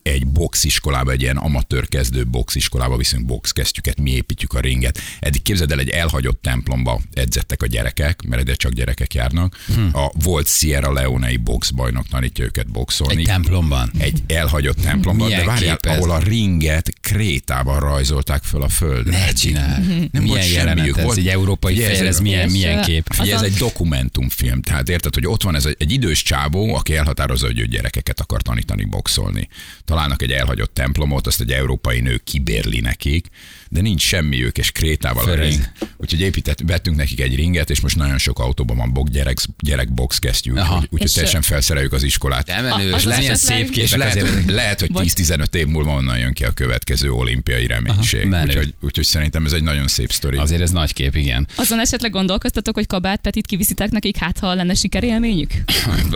egy 0.06 0.26
boxiskolába, 0.26 1.10
egy 1.10 1.20
ilyen 1.22 1.36
amatőr 1.36 1.88
kezdő 1.88 2.24
boxiskolába 2.26 2.96
viszünk 2.96 3.26
boxkesztyüket, 3.26 4.00
mi 4.00 4.10
építjük 4.10 4.52
a 4.52 4.60
ringet. 4.60 4.98
Eddig 5.20 5.42
képzeld 5.42 5.72
el, 5.72 5.78
egy 5.78 5.88
elhagyott 5.88 6.42
templomba 6.42 7.00
edzettek 7.14 7.62
a 7.62 7.66
gyerekek, 7.66 8.22
mert 8.22 8.42
ide 8.42 8.54
csak 8.54 8.72
gyerekek 8.72 9.14
járnak. 9.14 9.56
Hm. 9.74 9.96
A 9.96 10.10
volt 10.22 10.48
Sierra 10.48 10.92
Leone-i 10.92 11.36
boxbajnok 11.36 12.08
tanítja 12.08 12.44
őket 12.44 12.70
boxolni. 12.70 13.20
Egy 13.20 13.26
templomban. 13.26 13.90
Egy 13.98 14.22
elhagyott 14.26 14.80
templomban, 14.80 15.26
Milyen 15.26 15.40
de 15.40 15.46
várjál, 15.46 15.78
ahol 15.82 16.10
a 16.10 16.18
ringet 16.18 16.92
krétában 17.00 17.80
rajzolták 17.80 18.42
föl 18.42 18.62
a 18.62 18.68
földre. 18.68 19.18
Ne 19.18 19.32
csinál. 19.32 19.78
Nem 19.78 20.08
milyen 20.10 20.26
volt 20.26 20.50
jelenet 20.50 20.76
semmiük. 20.76 20.96
ez? 20.96 21.04
Volt- 21.04 21.18
Egy 21.18 21.28
európai 21.28 21.74
Figyelj, 21.74 21.94
ez 21.94 22.00
ez- 22.06 22.20
milyen, 22.20 22.50
milyen 22.50 22.82
kép? 22.82 23.06
Ugye 23.20 23.34
ez 23.34 23.42
egy 23.42 23.54
dokumentumfilm, 23.54 24.62
tehát 24.62 24.88
érted, 24.88 25.14
hogy 25.14 25.26
ott 25.26 25.42
van 25.42 25.54
ez 25.54 25.64
egy, 25.64 25.76
egy 25.78 25.92
idős 25.92 26.22
csávó, 26.22 26.74
aki 26.74 26.96
elhatározza, 26.96 27.46
hogy 27.46 27.58
ő 27.58 27.66
gyerekeket 27.66 28.20
akar 28.20 28.42
tanítani 28.42 28.84
boxolni. 28.84 29.48
Találnak 29.96 30.22
egy 30.22 30.30
elhagyott 30.32 30.74
templomot, 30.74 31.26
azt 31.26 31.40
egy 31.40 31.50
európai 31.50 32.00
nő 32.00 32.20
kibérli 32.24 32.80
nekik, 32.80 33.26
de 33.68 33.80
nincs 33.80 34.02
semmiük, 34.02 34.58
és 34.58 34.70
krétával 34.70 35.22
a 35.24 35.26
Fölöz. 35.26 35.48
ring. 35.48 35.62
Úgyhogy 35.96 36.20
épített, 36.20 36.58
vettünk 36.66 36.96
nekik 36.96 37.20
egy 37.20 37.34
ringet, 37.34 37.70
és 37.70 37.80
most 37.80 37.96
nagyon 37.96 38.18
sok 38.18 38.38
autóban 38.38 38.76
van 38.76 38.92
bok, 38.92 39.08
gyerek, 39.08 39.36
gyerek 39.58 39.92
box 39.94 40.18
kesztyű, 40.18 40.50
úgyhogy, 40.50 41.02
És, 41.02 41.12
teljesen 41.12 41.42
felszereljük 41.42 41.92
az 41.92 42.02
iskolát. 42.02 42.46
De 42.46 42.60
menő, 42.60 42.92
A- 42.92 42.96
és 42.96 43.04
lesz 43.04 43.18
ilyen 43.20 43.36
szép 43.36 43.68
És 43.70 43.70
képek 43.90 43.98
lehet, 43.98 44.44
lehet, 44.46 44.80
hogy 44.80 44.92
Vagy- 44.92 45.12
10-15 45.16 45.54
év 45.54 45.66
múlva 45.66 45.90
onnan 45.92 46.18
jön 46.18 46.32
ki 46.32 46.44
a 46.44 46.50
következő 46.50 47.10
olimpiai 47.12 47.66
reménység. 47.66 48.26
Úgyhogy, 48.44 48.74
úgyhogy 48.80 49.04
szerintem 49.04 49.44
ez 49.44 49.52
egy 49.52 49.62
nagyon 49.62 49.88
szép 49.88 50.12
sztori. 50.12 50.36
Azért 50.36 50.60
ez 50.60 50.70
nagy 50.70 50.92
kép, 50.92 51.14
igen. 51.16 51.46
Azon 51.54 51.80
esetleg 51.80 52.10
gondolkoztatok, 52.10 52.74
hogy 52.74 52.86
Kabát 52.86 53.20
Petit 53.20 53.46
kiviszitek 53.46 53.90
nekik, 53.90 54.16
hát 54.16 54.38
ha 54.38 54.54
lenne 54.54 54.74
sikerélményük? 54.74 55.50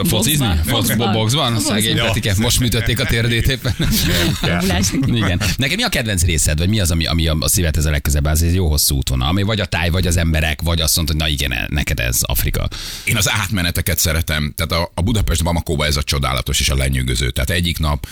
Focizni? 0.05 0.47
Boxban. 0.47 0.97
Foc- 0.97 1.13
Boxban. 1.13 1.61
Szegény 1.61 1.97
Ja. 1.97 2.05
Petike, 2.05 2.35
most 2.39 2.61
műtötték 2.61 3.01
a 3.01 3.05
térdét 3.05 3.49
éppen. 3.49 3.70
Igen. 5.07 5.41
Neked 5.57 5.77
mi 5.77 5.83
a 5.83 5.89
kedvenc 5.89 6.23
részed, 6.23 6.59
vagy 6.59 6.69
mi 6.69 6.81
az, 6.81 6.91
ami, 6.91 7.07
ami 7.07 7.29
a 7.29 7.37
szívet 7.41 7.77
ez 7.77 7.85
a 7.85 7.91
legközelebb? 7.91 8.27
Ez 8.27 8.43
egy 8.43 8.55
jó 8.55 8.69
hosszú 8.69 8.97
útvonal, 8.97 9.29
ami 9.29 9.43
vagy 9.43 9.61
a 9.61 9.67
táj, 9.67 9.91
vagy 9.91 10.07
az 10.07 10.17
emberek, 10.17 10.63
vagy 10.63 10.81
azt 10.81 10.97
mondod, 10.97 11.15
hogy 11.15 11.25
na 11.25 11.33
igen, 11.33 11.67
neked 11.69 12.01
ez 12.01 12.19
Afrika. 12.23 12.69
Én 13.05 13.17
az 13.17 13.31
átmeneteket 13.31 13.99
szeretem. 13.99 14.53
Tehát 14.57 14.85
a, 14.85 14.93
a 14.95 15.03
Budapest 15.03 15.45
Bamakóba 15.45 15.87
ez 15.87 15.97
a 15.97 16.03
csodálatos 16.03 16.61
és 16.61 16.69
a 16.69 16.75
lenyűgöző. 16.75 17.31
Tehát 17.31 17.51
egyik 17.51 17.79
nap 17.79 18.07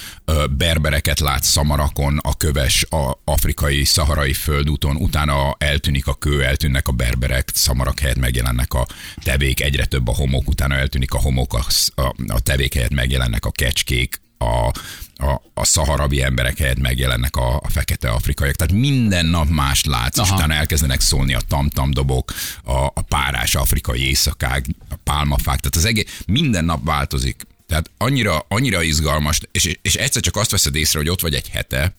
berbereket 0.50 1.20
látsz 1.20 1.48
szamarakon, 1.48 2.18
a 2.22 2.36
köves, 2.36 2.84
a 2.90 3.20
afrikai, 3.24 3.84
szaharai 3.84 4.32
földúton, 4.32 4.96
utána 4.96 5.56
eltűnik 5.58 6.06
a 6.06 6.14
kő, 6.14 6.44
eltűnnek 6.44 6.88
a 6.88 6.92
berberek, 6.92 7.50
szamarak 7.54 8.00
helyett 8.00 8.18
megjelennek 8.18 8.74
a 8.74 8.86
tevék, 9.22 9.60
egyre 9.60 9.84
több 9.84 10.08
a 10.08 10.14
homok, 10.14 10.48
utána 10.48 10.74
eltűnik 10.74 11.12
a 11.12 11.18
homok, 11.18 11.54
a, 11.54 11.64
a, 12.02 12.14
a 12.28 12.40
tevék 12.40 12.74
helyett 12.74 12.94
megjelennek 12.94 13.44
a 13.44 13.50
kecskék, 13.50 14.20
a, 14.38 14.72
a, 15.18 15.42
a 15.54 15.64
szaharabi 15.64 16.22
emberek 16.22 16.58
helyett 16.58 16.78
megjelennek 16.78 17.37
a, 17.37 17.56
a 17.56 17.68
fekete 17.68 18.10
afrikaiak. 18.10 18.54
Tehát 18.54 18.72
minden 18.72 19.26
nap 19.26 19.48
mást 19.48 19.87
látsz, 19.87 20.18
és 20.18 20.22
Aha. 20.28 20.37
utána 20.37 20.54
elkezdenek 20.54 21.00
szólni 21.00 21.34
a 21.34 21.40
tamtam 21.48 21.90
dobok, 21.90 22.33
a, 22.64 22.72
a 22.72 23.02
párás 23.09 23.54
afrikai 23.54 24.07
éjszakák, 24.07 24.64
a 24.90 24.94
pálmafák, 25.04 25.59
tehát 25.59 25.76
az 25.76 25.85
egész, 25.85 26.22
minden 26.26 26.64
nap 26.64 26.85
változik. 26.85 27.46
Tehát 27.66 27.90
annyira, 27.98 28.44
annyira 28.48 28.83
izgalmas, 28.83 29.40
és, 29.52 29.78
és 29.83 29.94
egyszer 29.94 30.22
csak 30.22 30.37
azt 30.37 30.50
veszed 30.50 30.74
észre, 30.74 30.98
hogy 30.98 31.09
ott 31.09 31.20
vagy 31.20 31.35
egy 31.35 31.48
hete, 31.48 31.94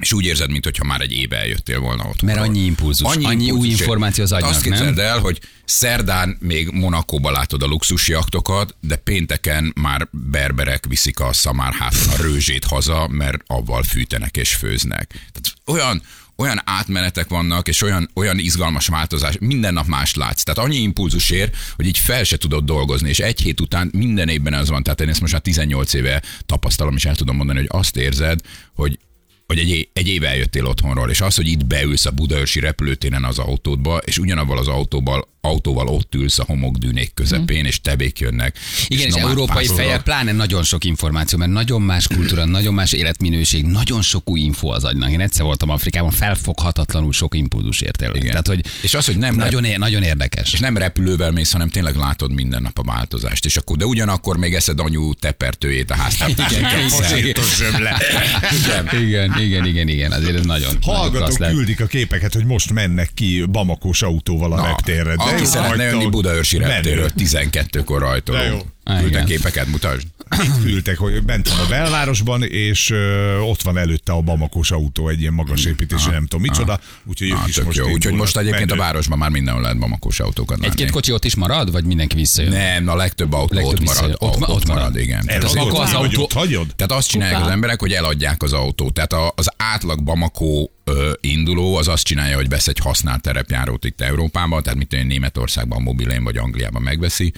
és 0.00 0.12
úgy 0.12 0.24
érzed, 0.24 0.50
mintha 0.50 0.84
már 0.84 1.00
egy 1.00 1.12
éve 1.12 1.36
eljöttél 1.36 1.80
volna 1.80 2.04
ott. 2.04 2.22
Mert 2.22 2.38
annyi 2.38 2.64
impulzus, 2.64 3.16
annyi 3.16 3.50
új 3.50 3.68
információ 3.68 4.24
az 4.24 4.32
agynak, 4.32 4.50
Azt 4.50 4.68
nem? 4.68 4.98
el, 4.98 5.18
hogy 5.18 5.40
szerdán 5.64 6.36
még 6.40 6.70
Monakóba 6.70 7.30
látod 7.30 7.62
a 7.62 7.66
luxusjaktokat, 7.66 8.74
de 8.80 8.96
pénteken 8.96 9.72
már 9.80 10.08
berberek 10.10 10.84
viszik 10.88 11.20
a 11.20 11.32
szamárháton 11.32 12.12
a 12.12 12.22
rőzsét 12.22 12.64
haza, 12.64 13.08
mert 13.08 13.42
avval 13.46 13.82
fűtenek 13.82 14.36
és 14.36 14.54
főznek. 14.54 15.08
Tehát 15.08 15.56
olyan, 15.66 16.02
olyan 16.36 16.60
átmenetek 16.64 17.28
vannak, 17.28 17.68
és 17.68 17.82
olyan, 17.82 18.10
olyan 18.14 18.38
izgalmas 18.38 18.86
változás, 18.86 19.36
minden 19.40 19.72
nap 19.72 19.86
más 19.86 20.14
látsz. 20.14 20.42
Tehát 20.42 20.60
annyi 20.60 20.76
impulzus 20.76 21.30
ér, 21.30 21.50
hogy 21.76 21.86
így 21.86 21.98
fel 21.98 22.24
se 22.24 22.36
tudod 22.36 22.64
dolgozni, 22.64 23.08
és 23.08 23.18
egy 23.18 23.40
hét 23.40 23.60
után 23.60 23.90
minden 23.92 24.28
évben 24.28 24.54
az 24.54 24.68
van, 24.68 24.82
tehát 24.82 25.00
én 25.00 25.08
ezt 25.08 25.20
most 25.20 25.32
már 25.32 25.42
18 25.42 25.92
éve 25.92 26.22
tapasztalom, 26.46 26.96
és 26.96 27.04
el 27.04 27.14
tudom 27.14 27.36
mondani, 27.36 27.58
hogy 27.58 27.68
azt 27.70 27.96
érzed, 27.96 28.40
hogy 28.74 28.98
hogy 29.50 29.58
egy, 29.58 29.88
egy 29.92 30.08
éve 30.08 30.28
eljöttél 30.28 30.66
otthonról, 30.66 31.10
és 31.10 31.20
az, 31.20 31.36
hogy 31.36 31.46
itt 31.46 31.66
beülsz 31.66 32.06
a 32.06 32.10
Budaörsi 32.10 32.60
repülőtéren 32.60 33.24
az 33.24 33.38
autódba, 33.38 33.98
és 34.04 34.18
ugyanabban 34.18 34.58
az 34.58 34.68
autóval, 34.68 35.28
autóval 35.40 35.86
ott 35.88 36.14
ülsz 36.14 36.38
a 36.38 36.44
homokdűnék 36.44 37.14
közepén, 37.14 37.64
és 37.64 37.80
tevék 37.80 38.18
jönnek. 38.18 38.58
Igen, 38.86 39.06
és, 39.06 39.14
nomád 39.14 39.30
európai 39.30 39.66
fejjel 39.66 40.02
pláne 40.02 40.32
nagyon 40.32 40.62
sok 40.62 40.84
információ, 40.84 41.38
mert 41.38 41.50
nagyon 41.50 41.82
más 41.82 42.06
kultúra, 42.06 42.44
nagyon 42.44 42.74
más 42.74 42.92
életminőség, 42.92 43.64
nagyon 43.64 44.02
sok 44.02 44.30
új 44.30 44.40
info 44.40 44.68
az 44.68 44.84
agynak. 44.84 45.10
Én 45.10 45.20
egyszer 45.20 45.44
voltam 45.44 45.70
Afrikában, 45.70 46.10
felfoghatatlanul 46.10 47.12
sok 47.12 47.34
impulzus 47.34 47.80
ért 47.80 48.02
el. 48.02 48.14
Igen. 48.14 48.30
Tehát, 48.30 48.46
hogy 48.46 48.64
És 48.82 48.94
az, 48.94 49.06
hogy 49.06 49.16
nem 49.18 49.34
nagyon, 49.34 49.64
é- 49.64 49.78
nagyon 49.78 50.02
érdekes. 50.02 50.52
és 50.52 50.58
nem 50.58 50.76
repülővel 50.76 51.30
mész, 51.30 51.52
hanem 51.52 51.68
tényleg 51.68 51.96
látod 51.96 52.32
minden 52.32 52.62
nap 52.62 52.78
a 52.78 52.82
változást. 52.82 53.44
És 53.44 53.56
akkor, 53.56 53.76
de 53.76 53.84
ugyanakkor 53.84 54.36
még 54.36 54.54
eszed 54.54 54.80
anyu 54.80 55.14
tepertőjét 55.14 55.90
a 55.90 55.96
törzsöm 57.32 57.82
le. 57.82 58.02
Igen, 59.00 59.40
igen, 59.40 59.66
igen, 59.66 59.88
igen, 59.88 60.12
azért 60.12 60.36
ez 60.36 60.44
nagyon, 60.44 60.76
Hallgatók 60.80 61.48
küldik 61.48 61.80
a 61.80 61.86
képeket, 61.86 62.34
hogy 62.34 62.44
most 62.44 62.72
mennek 62.72 63.10
ki 63.14 63.44
Bamakós 63.50 64.02
autóval 64.02 64.52
a 64.52 64.66
reptérre. 64.66 65.14
Aki 65.32 65.44
szeretne 65.44 65.82
jönni. 65.84 66.06
Budaörsi 66.06 66.58
Menő. 66.58 66.70
reptérről 66.72 67.10
12-kor 67.18 67.98
De 68.00 68.04
jó. 68.04 68.10
rajtoló. 68.10 68.62
Á, 68.84 69.00
Küldtek 69.00 69.24
képeket, 69.24 69.66
mutasd. 69.66 70.06
küldtek, 70.62 70.98
hogy 70.98 71.22
bent 71.22 71.48
van 71.48 71.58
a 71.58 71.68
belvárosban, 71.68 72.42
és 72.44 72.90
ö, 72.90 73.36
ott 73.38 73.62
van 73.62 73.78
előtte 73.78 74.12
a 74.12 74.20
Bamakós 74.20 74.70
autó, 74.70 75.08
egy 75.08 75.20
ilyen 75.20 75.32
magas 75.32 75.64
építésű, 75.64 76.10
nem 76.10 76.26
tudom 76.26 76.40
micsoda, 76.40 76.80
úgyhogy 77.04 77.30
ők 77.30 77.48
is 77.48 77.60
most 77.60 77.76
jó. 77.76 77.88
Úgyhogy 77.90 78.12
most 78.12 78.36
egyébként 78.36 78.70
a 78.70 78.76
városban 78.76 79.18
már 79.18 79.30
mindenhol 79.30 79.62
lehet 79.62 79.78
bamakós 79.78 80.20
autókat 80.20 80.58
látni. 80.58 80.66
Egy-két 80.66 80.90
kocsi 80.90 81.12
ott 81.12 81.24
is 81.24 81.34
marad, 81.34 81.70
vagy 81.72 81.84
mindenki 81.84 82.16
visszajön? 82.16 82.52
Nem, 82.52 82.88
a 82.88 82.96
legtöbb 82.96 83.32
autó 83.32 83.54
Legtöbb 83.54 83.72
ott 83.72 83.84
marad. 83.84 84.10
Ott 84.18 84.22
Ott, 84.32 84.38
ma- 84.38 84.46
ott, 84.46 84.66
marad, 84.66 84.82
marad. 84.82 84.96
igen. 84.96 85.26
Tehát 85.26 85.42
Eladod, 85.44 85.58
az, 85.62 85.66
akkor 85.68 85.84
az 85.84 85.92
autó- 85.92 86.28
hagyod? 86.34 86.66
tehát 86.76 86.92
azt 86.92 87.08
csinálják 87.08 87.40
az 87.40 87.48
emberek, 87.48 87.80
hogy 87.80 87.92
eladják 87.92 88.42
az 88.42 88.52
autót. 88.52 88.92
Tehát 88.94 89.32
az 89.34 89.48
átlag 89.56 90.02
Bamako 90.02 90.68
induló 91.20 91.76
az 91.76 91.88
azt 91.88 92.04
csinálja, 92.04 92.36
hogy 92.36 92.48
vesz 92.48 92.68
egy 92.68 92.78
használt 92.78 93.22
terepjárót 93.22 93.84
itt 93.84 94.00
Európában, 94.00 94.62
tehát 94.62 94.78
tudom 94.78 94.92
én, 94.92 95.06
Németországban, 95.06 95.82
mobilén 95.82 96.24
vagy 96.24 96.36
Angliában 96.36 96.82
megveszi, 96.82 97.32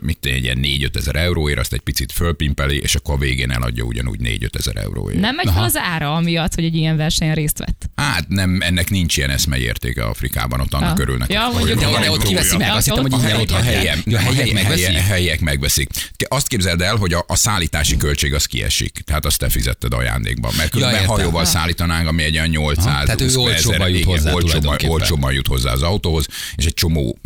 mit 0.00 0.18
egy 0.26 0.42
ilyen 0.42 0.58
4-5 0.62 0.96
ezer 0.96 1.16
euróért, 1.16 1.58
azt 1.58 1.72
egy 1.72 1.80
picit 1.80 2.12
fölpimpeli, 2.12 2.78
és 2.80 2.94
akkor 2.94 3.14
a 3.14 3.18
végén 3.18 3.50
eladja 3.50 3.84
ugyanúgy 3.84 4.20
4-5 4.22 4.48
ezer 4.58 4.76
euróért. 4.76 5.20
Nem 5.20 5.34
megy 5.34 5.50
fel 5.52 5.62
az 5.62 5.76
ára 5.76 6.14
amiatt, 6.14 6.54
hogy 6.54 6.64
egy 6.64 6.74
ilyen 6.74 6.96
versenyen 6.96 7.34
részt 7.34 7.58
vett. 7.58 7.90
Hát 7.96 8.28
nem, 8.28 8.58
ennek 8.60 8.90
nincs 8.90 9.16
ilyen 9.16 9.30
eszmei 9.30 9.62
értéke 9.62 10.04
Afrikában, 10.04 10.60
ott 10.60 10.74
annak 10.74 10.92
Ah. 10.92 10.98
örülnek. 11.00 11.32
Ja, 11.32 11.50
mondjuk, 11.52 11.80
De, 11.80 12.10
ott 12.10 12.22
kiveszi 12.22 12.56
meg, 12.56 12.70
azt 12.70 12.86
Ja, 12.86 12.94
hittem, 12.94 13.20
hogy 13.20 13.30
a 13.32 13.38
ott 13.40 13.50
A 13.50 13.64
Ja, 14.04 14.18
a 14.18 14.22
helyek 14.22 14.52
megveszik. 14.52 14.96
helyiek, 14.96 15.40
megveszik. 15.40 15.88
Te 16.16 16.26
azt 16.28 16.48
képzeld 16.48 16.80
el, 16.80 16.96
hogy 16.96 17.12
a, 17.12 17.24
a 17.26 17.36
szállítási 17.36 17.96
költség 17.96 18.34
az 18.34 18.44
kiesik. 18.44 19.00
Tehát 19.04 19.24
azt 19.24 19.38
te 19.38 19.48
fizetted 19.48 19.92
ajándékban. 19.92 20.52
Mert 20.56 20.70
különben 20.70 20.94
értem. 21.00 21.14
hajóval 21.14 21.44
szállítanánk, 21.44 22.08
ami 22.08 22.22
egy 22.22 22.36
olyan 22.36 22.48
800 22.48 22.86
Aha, 22.86 23.04
tehát 23.04 23.20
ő 23.20 23.24
jut 23.24 23.88
igen, 23.88 24.04
hozzá 24.04 24.32
olcsóbban 24.86 25.32
jut 25.32 25.46
hozzá 25.46 25.72
az 25.72 25.82
autóhoz, 25.82 26.26
és 26.56 26.66
egy 26.66 26.74
csomó 26.74 27.18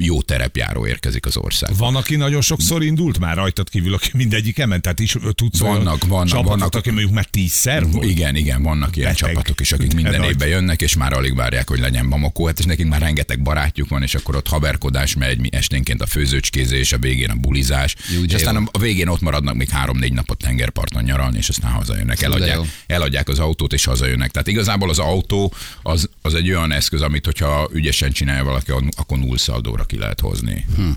jó 0.00 0.22
terepjáró 0.22 0.86
érkezik 0.86 1.26
az 1.26 1.36
ország. 1.36 1.76
Van, 1.76 1.96
aki 1.96 2.16
nagyon 2.16 2.40
sokszor 2.40 2.82
indult 2.82 3.18
már 3.18 3.36
rajtad 3.36 3.68
kívül, 3.70 3.94
aki 3.94 4.10
mindegyik 4.12 4.58
ement, 4.58 4.82
tehát 4.82 5.00
is 5.00 5.16
tudsz 5.30 5.60
olyan 5.60 5.74
Vannak, 5.74 6.04
vannak, 6.06 6.28
csapatot, 6.28 6.48
vannak. 6.50 6.74
aki 6.74 6.90
mondjuk 6.90 7.12
már 7.12 7.24
tízszer 7.24 7.90
volt. 7.90 8.08
Igen, 8.08 8.36
igen, 8.36 8.62
vannak 8.62 8.96
ilyen 8.96 9.12
Beteg. 9.12 9.28
csapatok 9.28 9.60
is, 9.60 9.72
akik 9.72 9.88
De 9.88 9.94
minden 9.94 10.20
nagy. 10.20 10.28
évben 10.28 10.48
jönnek, 10.48 10.82
és 10.82 10.96
már 10.96 11.12
alig 11.12 11.34
várják, 11.34 11.68
hogy 11.68 11.78
legyen 11.78 12.08
Bamako. 12.08 12.46
Hát 12.46 12.58
és 12.58 12.64
nekik 12.64 12.86
már 12.86 13.00
rengeteg 13.00 13.42
barátjuk 13.42 13.88
van, 13.88 14.02
és 14.02 14.14
akkor 14.14 14.36
ott 14.36 14.48
haverkodás 14.48 15.14
megy, 15.16 15.38
mi 15.38 15.48
esténként 15.52 16.02
a 16.02 16.06
főzőcskézés, 16.06 16.92
a 16.92 16.98
végén 16.98 17.30
a 17.30 17.34
bulizás, 17.34 17.94
Jó, 18.14 18.22
és 18.22 18.34
aztán 18.34 18.54
jó. 18.54 18.60
a 18.72 18.78
végén 18.78 19.08
ott 19.08 19.20
maradnak 19.20 19.54
még 19.54 19.68
három-négy 19.68 20.12
napot 20.12 20.38
tengerparton 20.38 21.02
nyaralni, 21.02 21.36
és 21.38 21.48
aztán 21.48 21.70
hazajönnek, 21.72 22.22
eladják, 22.22 22.58
eladják 22.86 23.28
az 23.28 23.38
autót, 23.38 23.72
és 23.72 23.84
hazajönnek. 23.84 24.30
Tehát 24.30 24.48
igazából 24.48 24.90
az 24.90 24.98
autó 24.98 25.52
az, 25.82 26.08
az 26.22 26.34
egy 26.34 26.48
olyan 26.50 26.72
eszköz, 26.72 27.00
amit 27.00 27.24
hogyha 27.24 27.68
ügyesen 27.72 28.12
csinálja 28.12 28.44
valaki, 28.44 28.72
akkor 28.96 29.18
nullszaldóra 29.18 29.84
ki 29.88 29.98
lehet 29.98 30.20
hozni. 30.20 30.64
Hm. 30.76 30.90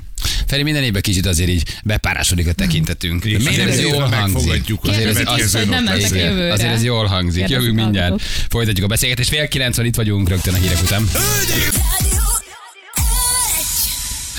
Feri, 0.47 0.63
minden 0.63 0.83
évben 0.83 1.01
kicsit 1.01 1.25
azért 1.25 1.49
így 1.49 1.63
bepárásodik 1.83 2.47
a 2.47 2.53
tekintetünk. 2.53 3.23
Miért 3.23 3.45
ez 3.45 3.67
azért 3.67 3.89
jól 3.89 4.01
hangzik? 4.01 4.65
Azért 4.81 5.05
ez, 5.05 5.17
következőn 5.17 5.27
az, 5.27 5.55
hogy 5.55 5.67
nem 5.67 5.97
jövőre. 6.13 6.53
azért 6.53 6.71
ez 6.71 6.83
jól 6.83 7.05
hangzik. 7.05 7.49
Jövünk 7.49 7.75
mindjárt. 7.75 8.21
Folytatjuk 8.49 8.85
a 8.85 8.87
beszélgetést. 8.87 9.29
Fél 9.29 9.47
kilencven 9.47 9.85
itt 9.85 9.95
vagyunk 9.95 10.29
rögtön 10.29 10.53
a 10.53 10.57
hírek 10.57 10.81
után. 10.81 11.07
Hölgyeim 11.07 12.30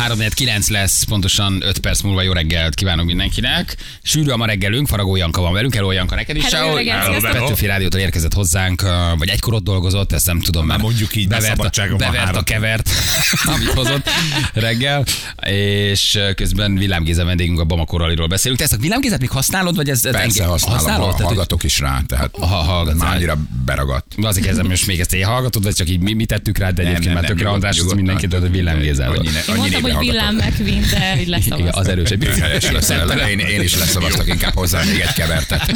349 0.02 0.68
lesz, 0.68 1.02
pontosan 1.02 1.62
5 1.62 1.78
perc 1.78 2.00
múlva 2.00 2.22
jó 2.22 2.32
reggelt 2.32 2.74
kívánunk 2.74 3.06
mindenkinek. 3.06 3.76
Sűrű 4.02 4.30
a 4.30 4.36
ma 4.36 4.46
reggelünk, 4.46 4.86
Faragó 4.88 5.16
Janka 5.16 5.40
van 5.40 5.52
velünk, 5.52 5.74
hello 5.74 5.90
Janka 5.90 6.14
neked 6.14 6.36
is. 6.36 6.44
Hello, 6.52 6.74
reggelt, 6.74 7.02
Hello, 7.02 7.18
sziasztok. 7.20 7.40
Petőfi 7.42 7.66
Rádiótól 7.66 8.00
érkezett 8.00 8.32
hozzánk, 8.34 8.82
vagy 9.18 9.28
egykor 9.28 9.54
ott 9.54 9.62
dolgozott, 9.64 10.12
ezt 10.12 10.26
nem 10.26 10.40
tudom 10.40 10.66
már. 10.66 10.78
Mondjuk 10.78 11.16
így, 11.16 11.28
bevert, 11.28 11.58
a, 11.60 11.96
bevert 11.96 12.36
a 12.36 12.42
kevert, 12.42 12.90
amit 13.54 13.68
hozott 13.68 14.08
reggel, 14.52 15.04
és 15.46 16.18
közben 16.34 16.74
Villám 16.74 17.02
Géza 17.04 17.24
vendégünk 17.24 17.60
a 17.60 17.64
Bamako 17.64 17.96
Rallyról 17.96 18.26
beszélünk. 18.26 18.58
Te 18.58 18.64
ezt 18.64 18.74
a 18.74 18.76
Villám 18.76 19.00
Gézát 19.00 19.20
még 19.20 19.30
használod, 19.30 19.76
vagy 19.76 19.88
ez, 19.90 20.10
Persze 20.10 20.44
használom, 20.44 20.78
használod? 20.78 21.06
ha, 21.06 21.10
Tehát, 21.12 21.26
hallgatok 21.26 21.62
is 21.62 21.78
rá, 21.78 22.00
tehát 22.06 22.30
Ha 22.38 22.46
hallgatsz 22.46 22.98
már 22.98 23.08
rá. 23.08 23.14
annyira 23.14 23.36
beragadt. 23.64 24.06
Azért 24.22 24.46
kezdem 24.46 24.66
most 24.66 24.86
még 24.86 25.00
ezt 25.00 25.14
én 25.14 25.24
hallgatod, 25.24 25.62
vagy 25.62 25.74
csak 25.74 25.88
így 25.88 26.00
mi, 26.00 26.12
mi 26.12 26.24
tettük 26.24 26.58
rá, 26.58 26.70
de 26.70 26.82
egyébként 26.82 27.14
már 27.14 27.24
tökre 27.24 27.48
András, 27.48 27.70
az 27.70 27.76
nyugodtan. 27.76 27.96
mindenki 28.02 28.26
tudod, 28.26 28.40
hogy 28.40 28.50
Villám 28.50 28.78
Gézáról. 28.78 29.16
Annyi 29.16 29.28
ne- 29.30 29.91
Én 29.92 29.98
hogy 29.98 30.06
villám 30.06 30.34
McQueen, 30.36 30.84
de 30.90 31.20
így 31.20 31.26
lesz 31.28 31.46
Igen, 31.46 31.68
az 31.70 31.88
erős 31.88 32.10
egy 32.10 32.18
picit. 32.18 32.38
Helyes 32.42 32.70
lesz, 32.70 32.90
én, 33.30 33.38
én 33.38 33.60
is 33.60 33.76
leszavaztak 33.76 34.26
inkább 34.26 34.54
hozzá 34.54 34.82
még 34.84 34.98
egy 35.00 35.12
kevertet. 35.12 35.72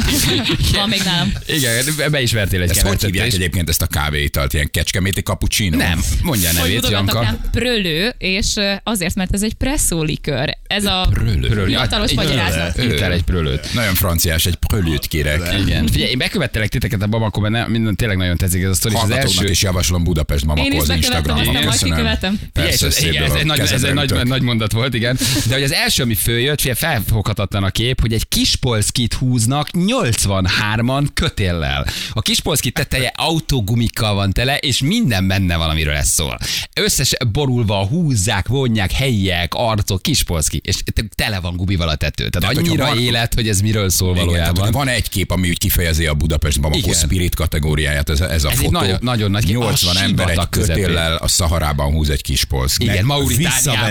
Van 0.73 0.89
még 0.89 1.01
nálam. 1.05 1.31
Igen, 1.45 1.85
be 2.11 2.21
is 2.21 2.31
vertél 2.33 2.61
egy 2.61 2.69
Ezt 2.69 2.79
hogy 2.79 2.83
kevertet 2.83 3.09
hívják 3.09 3.27
is. 3.27 3.33
egyébként 3.33 3.69
ezt 3.69 3.81
a 3.81 3.87
kávéitalt? 3.87 4.53
Ilyen 4.53 4.69
kecskeméti 4.71 5.21
cappuccino? 5.21 5.77
Nem, 5.77 6.01
mondja 6.21 6.49
a 6.49 6.51
Hogy 6.51 6.61
nevét, 6.61 6.89
Janka. 6.89 7.37
prölő, 7.51 8.13
és 8.17 8.53
azért, 8.83 9.15
mert 9.15 9.33
ez 9.33 9.43
egy 9.43 9.53
presszó 9.53 10.01
likör. 10.03 10.49
Ez 10.67 10.85
a 10.85 11.07
Prölő. 11.09 11.65
hivatalos 11.67 12.11
Igen, 12.11 12.25
magyarázat. 12.25 12.77
Itt 12.77 12.99
el 12.99 13.11
egy 13.11 13.23
prölőt. 13.23 13.73
Nagyon 13.73 13.93
franciás, 13.93 14.45
egy 14.45 14.55
prölőt 14.55 15.07
kérek. 15.07 15.41
Igen. 15.65 15.87
Figyelj, 15.87 16.11
én 16.11 16.17
bekövettelek 16.17 16.69
titeket 16.69 17.01
a 17.01 17.07
Bamako, 17.07 17.39
mert 17.39 17.53
ne, 17.53 17.67
minden 17.67 17.95
tényleg 17.95 18.17
nagyon 18.17 18.37
tetszik 18.37 18.63
ez 18.63 18.69
a 18.69 18.73
sztori. 18.73 18.95
és 18.95 19.01
Az 19.03 19.09
első... 19.09 19.49
is 19.49 19.61
javaslom 19.61 20.03
Budapest 20.03 20.41
Én 20.41 20.47
Mamako 20.47 20.67
is 20.75 20.79
az 20.81 20.87
bekövetem, 20.87 21.17
Instagramon. 21.17 21.47
aztán 21.47 21.63
majd 21.67 21.83
kikövetem. 21.83 22.39
Persze, 22.53 22.85
ez, 22.85 23.01
igen, 23.03 23.15
ez 23.23 23.27
dolog. 23.27 23.37
egy, 23.37 23.45
nagy, 23.45 23.59
ez 23.59 23.65
Kezedre 23.69 23.87
egy 23.87 23.93
nagy, 23.93 24.03
ütök. 24.03 24.06
Nagy 24.23 24.41
mondat 24.41 24.71
volt, 24.71 24.93
igen. 24.93 25.17
De 25.47 25.53
hogy 25.53 25.63
az 25.63 25.73
első, 25.73 26.03
ami 26.03 26.13
följött, 26.15 26.59
figyelj, 26.59 26.77
felfoghatatlan 26.79 27.63
a 27.63 27.69
kép, 27.69 28.01
hogy 28.01 28.13
egy 28.13 28.27
kispolszkit 28.27 29.13
húznak 29.13 29.69
83-an 29.73 31.07
kötéllel. 31.13 31.85
A 32.13 32.21
kispolszkit 32.21 32.73
teteje 32.73 33.11
autógumikkal 33.15 34.13
van 34.13 34.31
tele, 34.33 34.57
és 34.57 34.81
minden 34.81 35.27
benne 35.27 35.55
valamiről 35.55 35.93
ez 35.93 36.07
szól. 36.09 36.37
Összes 36.75 37.13
borulva 37.31 37.85
húzzák, 37.87 38.47
vonják, 38.47 38.91
helyiek, 38.91 39.53
arcok, 39.53 40.01
kispolszki, 40.01 40.61
és 40.63 40.75
tele 41.15 41.39
van 41.39 41.55
gumival 41.55 41.89
a 41.89 41.95
tető. 41.95 42.29
Tehát, 42.29 42.47
hogyha 42.55 42.67
annyira 42.71 42.85
van- 42.85 42.99
élet, 42.99 43.33
hogy 43.33 43.47
ez 43.49 43.59
miről 43.61 43.89
szól 43.89 44.15
Igen, 44.15 44.27
tehát, 44.27 44.31
valójában. 44.35 44.63
hogy 44.63 44.73
van 44.73 44.87
egy 44.87 45.09
kép, 45.09 45.31
ami 45.31 45.49
úgy 45.49 45.57
kifejezi 45.57 46.05
a 46.05 46.13
Budapest 46.13 46.61
Bamako. 46.61 46.93
Spirit 46.93 47.35
kategóriáját, 47.35 48.09
ez, 48.09 48.21
a- 48.21 48.31
ez 48.31 48.43
a 48.43 48.49
Ez 48.51 48.57
fotó. 48.57 48.71
nagyon- 48.71 48.97
nagyon 49.01 49.31
nagy 49.31 49.45
kép. 49.45 49.55
80 49.55 49.95
A 49.95 50.01
ember 50.01 50.29
egy 50.29 50.49
kötéllel 50.49 51.15
a 51.15 51.27
Szaharában 51.27 51.91
húz 51.91 52.09
egy 52.09 52.21
kis 52.21 52.43
polszki. 52.43 52.83
Igen, 52.83 52.95
Meg 52.95 53.05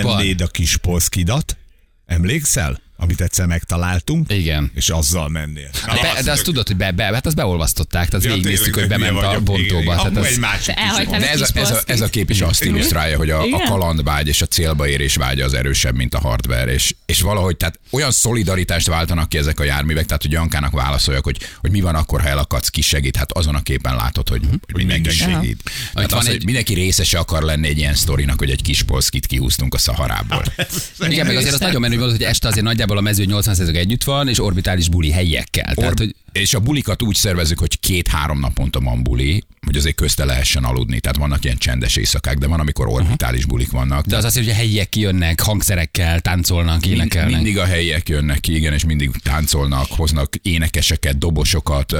Visszavennéd 0.03 0.41
a 0.41 0.47
kis 0.47 0.77
polszkidat, 0.77 1.57
emlékszel? 2.05 2.79
Amit 2.99 3.21
egyszer 3.21 3.45
megtaláltunk, 3.45 4.31
Igen. 4.33 4.71
és 4.75 4.89
azzal 4.89 5.29
mennél. 5.29 5.69
Na, 5.85 5.93
De, 5.93 6.21
de 6.23 6.31
azt 6.31 6.43
tudod, 6.43 6.67
hogy 6.67 6.75
be, 6.75 6.91
be, 6.91 7.03
hát 7.03 7.25
azt 7.25 7.35
beolvasztották, 7.35 8.09
tehát 8.09 8.25
Ja, 8.25 8.33
végignéztük, 8.33 8.73
hogy 8.75 8.87
bement 8.87 9.23
a 9.23 9.39
bontóba. 9.41 9.81
igen. 9.81 9.95
Tehát 9.97 10.17
az, 10.17 10.25
egy 10.25 10.39
másik 10.39 10.75
De 11.09 11.31
ez 11.31 11.41
a, 11.41 11.47
ez, 11.53 11.71
a, 11.71 11.81
ez 11.85 12.01
a 12.01 12.09
kép 12.09 12.29
is 12.29 12.41
azt 12.41 12.63
illusztrálja, 12.63 13.17
hogy 13.17 13.29
a, 13.29 13.41
a 13.41 13.61
kalandvágy 13.69 14.27
és 14.27 14.41
a 14.41 14.45
célba 14.45 14.87
érés 14.87 15.15
vágya 15.15 15.45
az 15.45 15.53
erősebb, 15.53 15.95
mint 15.95 16.13
a 16.13 16.19
hardware, 16.19 16.73
és, 16.73 16.95
és 17.05 17.21
valahogy 17.21 17.57
tehát 17.57 17.79
olyan 17.89 18.11
szolidaritást 18.11 18.87
váltanak 18.87 19.29
ki 19.29 19.37
ezek 19.37 19.59
a 19.59 19.63
járművek, 19.63 20.05
tehát 20.05 20.21
hogy 20.21 20.31
Jankának 20.31 20.71
válaszoljak, 20.71 21.23
hogy, 21.23 21.37
hogy 21.59 21.71
mi 21.71 21.81
van 21.81 21.95
akkor, 21.95 22.21
ha 22.21 22.27
elakadsz, 22.27 22.67
ki 22.69 22.81
segít, 22.81 23.15
hát 23.15 23.31
azon 23.31 23.55
a 23.55 23.61
képen 23.61 23.95
látod, 23.95 24.29
hogy, 24.29 24.41
hogy 24.41 24.75
mindenki 24.75 25.09
mindenki. 25.09 25.33
segít. 25.47 25.71
Van 25.93 26.05
az, 26.09 26.27
hogy 26.27 26.45
mindenki 26.45 26.73
részese 26.73 27.17
akar 27.17 27.43
lenni 27.43 27.67
egy 27.67 27.77
ilyen 27.77 27.95
sztorinak, 27.95 28.39
hogy 28.39 28.49
egy 28.49 28.61
kis 28.61 28.83
polszkit 28.83 29.25
kihúztunk 29.25 29.73
a 29.73 29.77
szaharából. 29.77 30.43
igen, 31.09 31.25
meg 31.25 31.35
azért 31.35 31.53
az 31.53 31.59
nagyon 31.59 31.81
menő 31.81 31.97
volt, 31.97 32.11
hogy 32.11 32.23
este 32.23 32.47
azért 32.47 32.65
nagyjából 32.65 32.86
a 32.95 33.01
mező 33.01 33.23
80 33.25 33.75
együtt 33.75 34.03
van, 34.03 34.27
és 34.27 34.39
orbitális 34.39 34.89
buli 34.89 35.11
helyiekkel. 35.11 35.73
Tehát, 35.73 35.99
hogy 35.99 36.15
És 36.39 36.53
a 36.53 36.59
bulikat 36.59 37.01
úgy 37.01 37.15
szervezzük, 37.15 37.59
hogy 37.59 37.79
két-három 37.79 38.39
naponta 38.39 38.79
van 38.79 39.03
buli, 39.03 39.43
hogy 39.65 39.77
azért 39.77 39.95
közte 39.95 40.25
lehessen 40.25 40.63
aludni. 40.63 40.99
Tehát 40.99 41.17
vannak 41.17 41.43
ilyen 41.43 41.57
csendes 41.57 41.95
éjszakák, 41.95 42.37
de 42.37 42.47
van, 42.47 42.59
amikor 42.59 42.87
orbitális 42.87 43.45
bulik 43.45 43.71
vannak. 43.71 44.05
de 44.05 44.17
az 44.17 44.23
azt 44.23 44.37
hogy 44.37 44.49
a 44.49 44.53
helyiek 44.53 44.89
kijönnek, 44.89 45.41
hangszerekkel, 45.41 46.19
táncolnak, 46.19 46.85
énekelnek. 46.85 47.33
mindig 47.33 47.57
a 47.57 47.65
helyiek 47.65 48.09
jönnek 48.09 48.39
ki, 48.39 48.55
igen, 48.55 48.73
és 48.73 48.85
mindig 48.85 49.11
táncolnak, 49.23 49.87
hoznak 49.89 50.35
énekeseket, 50.41 51.17
dobosokat. 51.17 51.95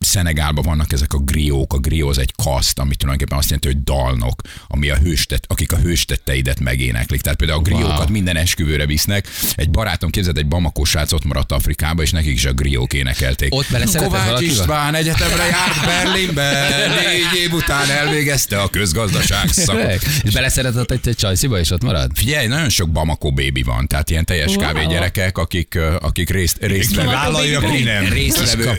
Szenegálban 0.00 0.64
vannak 0.64 0.92
ezek 0.92 1.12
a 1.12 1.18
griók, 1.18 1.72
a 1.72 1.78
grió 1.78 2.08
az 2.08 2.18
egy 2.18 2.32
kaszt, 2.42 2.78
ami 2.78 2.94
tulajdonképpen 2.94 3.38
azt 3.38 3.50
jelenti, 3.50 3.68
hogy 3.68 3.82
dalnok, 3.82 4.42
ami 4.66 4.88
a 4.90 4.96
hőstet, 4.96 5.44
akik 5.48 5.72
a 5.72 5.76
hőstetteidet 5.76 6.60
megéneklik. 6.60 7.20
Tehát 7.20 7.38
például 7.38 7.58
a 7.58 7.62
griókat 7.62 7.98
Wow. 7.98 8.10
minden 8.10 8.36
esküvőre 8.36 8.86
visznek. 8.86 9.28
Egy 9.54 9.70
barátom 9.70 10.10
képzeld, 10.10 10.38
egy 10.38 10.46
bamakó 10.48 10.84
srác 10.84 11.12
ott 11.12 11.24
maradt 11.24 11.52
Afrikába, 11.52 12.02
és 12.02 12.10
nekik 12.10 12.34
is 12.34 12.44
a 12.44 12.52
griók 12.52 12.92
énekelték. 13.42 14.00
Ott 14.00 14.04
Kovács? 14.04 14.40
István 14.40 14.94
egyetemre 14.94 15.44
járt 15.46 15.86
Berlinbe, 15.86 16.68
négy 16.88 17.40
év 17.42 17.52
után 17.52 17.90
elvégezte 17.90 18.60
a 18.60 18.68
közgazdaság 18.68 19.48
szakot. 19.48 20.02
És 20.22 20.32
beleszeretett 20.32 20.90
egy, 20.90 21.00
egy 21.08 21.16
csajsziba, 21.16 21.58
és 21.58 21.70
ott 21.70 21.82
marad? 21.82 22.10
Figyelj, 22.14 22.46
nagyon 22.46 22.68
sok 22.68 22.90
Bamako 22.90 23.30
bébi 23.30 23.62
van, 23.62 23.86
tehát 23.86 24.10
ilyen 24.10 24.24
teljes 24.24 24.50
Wow. 24.52 24.58
kávé 24.58 24.86
gyerekek, 24.86 25.38
akik, 25.38 25.78
akik 26.00 26.30
részt, 26.30 26.56
résztvevő, 26.60 27.10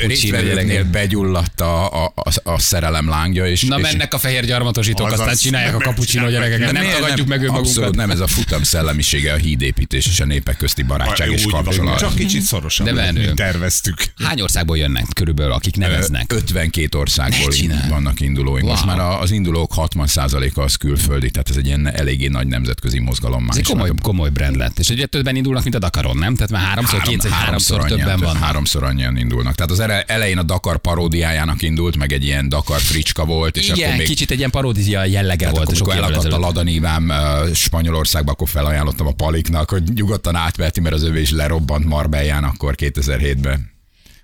résztvevőknél 0.06 0.42
gyerekek. 0.66 0.86
begyulladt 0.86 1.62
a, 1.62 2.04
a, 2.04 2.14
a, 2.16 2.52
a 2.52 2.60
szerelem 2.60 3.10
lángja. 3.10 3.48
És, 3.48 3.62
Na 3.62 3.78
és 3.78 3.82
mennek 3.84 4.14
a 4.14 4.18
fehér 4.18 4.46
gyarmatosítók, 4.46 5.06
Azaz. 5.08 5.20
aztán 5.20 5.36
csinálják 5.36 5.76
a 5.76 5.78
kapucsinó 5.80 6.30
gyerekeket. 6.30 6.72
Nem 6.72 6.90
tagadjuk 6.90 7.28
meg 7.28 7.40
Abszolút 7.40 7.68
önmagunkat. 7.68 7.96
nem, 7.96 8.12
ez 8.12 8.20
a 8.20 8.28
futam 8.28 8.64
szellemisége, 8.64 9.34
a 9.34 9.36
hídépítés 9.36 10.06
és 10.06 10.20
a 10.20 10.26
népek 10.26 10.58
közti 10.58 10.84
barátság 10.84 11.32
és 11.32 11.46
kapcsolat. 11.50 11.98
Csak 12.00 12.16
kicsit 12.16 12.42
szorosabb, 12.42 12.90
De 12.90 13.14
terveztük. 13.36 13.96
Hány 14.24 14.42
országból 14.44 14.78
jönnek 14.78 15.06
körülbelül, 15.16 15.52
akik 15.52 15.76
neveznek? 15.76 16.32
Ö, 16.34 16.36
52 16.36 16.98
országból 16.98 17.48
vannak 17.90 18.20
indulóink. 18.20 18.68
Most 18.68 18.86
Wow. 18.86 18.96
már 18.96 19.06
a- 19.06 19.20
az 19.22 19.32
indulók 19.32 19.72
60%-a 19.76 20.62
az 20.62 20.76
külföldi, 20.76 21.32
tehát 21.32 21.50
ez 21.50 21.56
egy 21.56 21.66
ilyen 21.66 21.88
eléggé 21.94 22.28
nagy 22.28 22.48
nemzetközi 22.48 23.00
mozgalom 23.00 23.42
már. 23.42 23.50
Ez 23.52 23.58
egy 23.58 23.66
komoly, 23.68 23.90
komoly 24.02 24.30
brand 24.30 24.56
lett. 24.56 24.80
És 24.80 24.90
ugye 24.90 25.06
többen 25.06 25.36
indulnak, 25.36 25.64
mint 25.64 25.76
a 25.76 25.80
Dakaron, 25.80 26.18
nem? 26.18 26.36
Tehát 26.36 26.52
már 26.52 26.62
háromszor, 26.62 27.00
Három- 27.00 27.14
kétszer, 27.14 27.32
háromszor, 27.32 27.80
annyian, 27.80 27.98
többen 28.00 28.20
van. 28.20 28.36
Háromszor 28.36 28.84
annyian 28.84 29.18
indulnak. 29.18 29.56
Tehát 29.56 29.72
az 29.72 29.80
ele- 29.80 30.10
elején 30.10 30.38
a 30.38 30.44
Dakar 30.44 30.78
paródiájának 30.78 31.62
indult, 31.62 31.98
meg 31.98 32.12
egy 32.12 32.24
ilyen 32.24 32.50
Dakar 32.50 32.80
fricska 32.80 33.26
volt, 33.26 33.58
és 33.58 33.70
Igen, 33.70 33.86
akkor 33.86 33.98
még 33.98 34.08
kicsit 34.08 34.32
egy 34.32 34.38
ilyen 34.38 34.50
paródia 34.50 35.06
jellege 35.06 35.36
tehát 35.38 35.56
volt. 35.56 35.68
akkor, 35.68 35.76
amikor 35.78 35.96
évvel 35.96 36.10
elakadt 36.14 36.34
a 36.34 36.40
ladanívám 36.40 37.10
uh, 37.10 37.54
Spanyolországba, 37.54 38.32
akkor 38.32 38.50
felajánlottam 38.50 39.08
a 39.08 39.12
paliknak, 39.12 39.70
hogy 39.70 39.84
nyugodtan 39.94 40.36
átveheti, 40.36 40.80
mert 40.82 40.96
az 40.96 41.04
övé 41.04 41.22
is 41.22 41.32
lerobbant 41.32 41.86
Marbellán 41.86 42.44
akkor 42.44 42.76
2007-ben. 42.78 43.72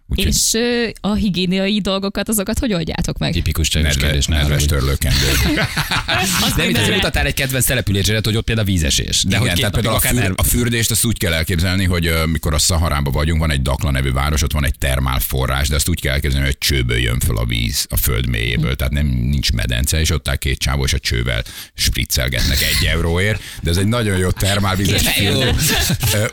Úgyhogy 0.09 0.27
És 0.33 0.53
ö, 0.53 0.87
a 1.01 1.13
higiéniai 1.13 1.81
dolgokat, 1.81 2.29
azokat 2.29 2.59
hogy 2.59 2.73
oldjátok 2.73 3.17
meg? 3.17 3.33
Tipikus 3.33 3.67
csajos 3.67 3.95
kérdés. 3.95 4.25
ne 4.25 4.37
nedves 4.37 4.65
törlőkendő. 4.65 5.25
De 6.55 6.65
mit 6.65 6.93
mutattál 6.93 7.25
egy 7.25 7.33
kedvenc 7.33 7.65
településedet, 7.65 8.25
hogy 8.25 8.35
ott 8.35 8.43
például 8.43 8.67
vízesés. 8.67 9.23
De 9.27 9.37
hogy 9.37 9.45
Igen, 9.45 9.57
két 9.57 9.71
tehát 9.71 9.99
például 10.01 10.19
a, 10.21 10.21
für, 10.21 10.33
a 10.35 10.43
fürdést 10.43 10.91
azt 10.91 11.05
úgy 11.05 11.17
kell 11.17 11.33
elképzelni, 11.33 11.85
hogy 11.85 12.13
mikor 12.25 12.53
a 12.53 12.57
Szaharában 12.57 13.13
vagyunk, 13.13 13.39
van 13.39 13.51
egy 13.51 13.61
Dakla 13.61 13.91
nevű 13.91 14.11
város, 14.11 14.41
ott 14.41 14.51
van 14.51 14.65
egy 14.65 14.77
termálforrás, 14.77 15.67
de 15.67 15.75
azt 15.75 15.89
úgy 15.89 16.01
kell 16.01 16.13
elképzelni, 16.13 16.45
hogy 16.45 16.57
csőből 16.57 16.97
jön 16.97 17.19
föl 17.19 17.37
a 17.37 17.45
víz 17.45 17.85
a 17.89 17.97
föld 17.97 18.27
mélyéből, 18.27 18.75
tehát 18.75 18.93
nem 18.93 19.05
nincs 19.05 19.51
medence, 19.51 19.99
és 19.99 20.09
ott 20.09 20.27
áll 20.27 20.35
két 20.35 20.59
csávó, 20.59 20.83
és 20.83 20.93
a 20.93 20.99
csővel 20.99 21.43
spriccelgetnek 21.73 22.57
egy 22.61 22.85
euróért, 22.87 23.41
de 23.61 23.69
ez 23.69 23.77
egy 23.77 23.87
nagyon 23.87 24.17
jó 24.17 24.31
termálvízes 24.31 25.07
fürdő. 25.07 25.51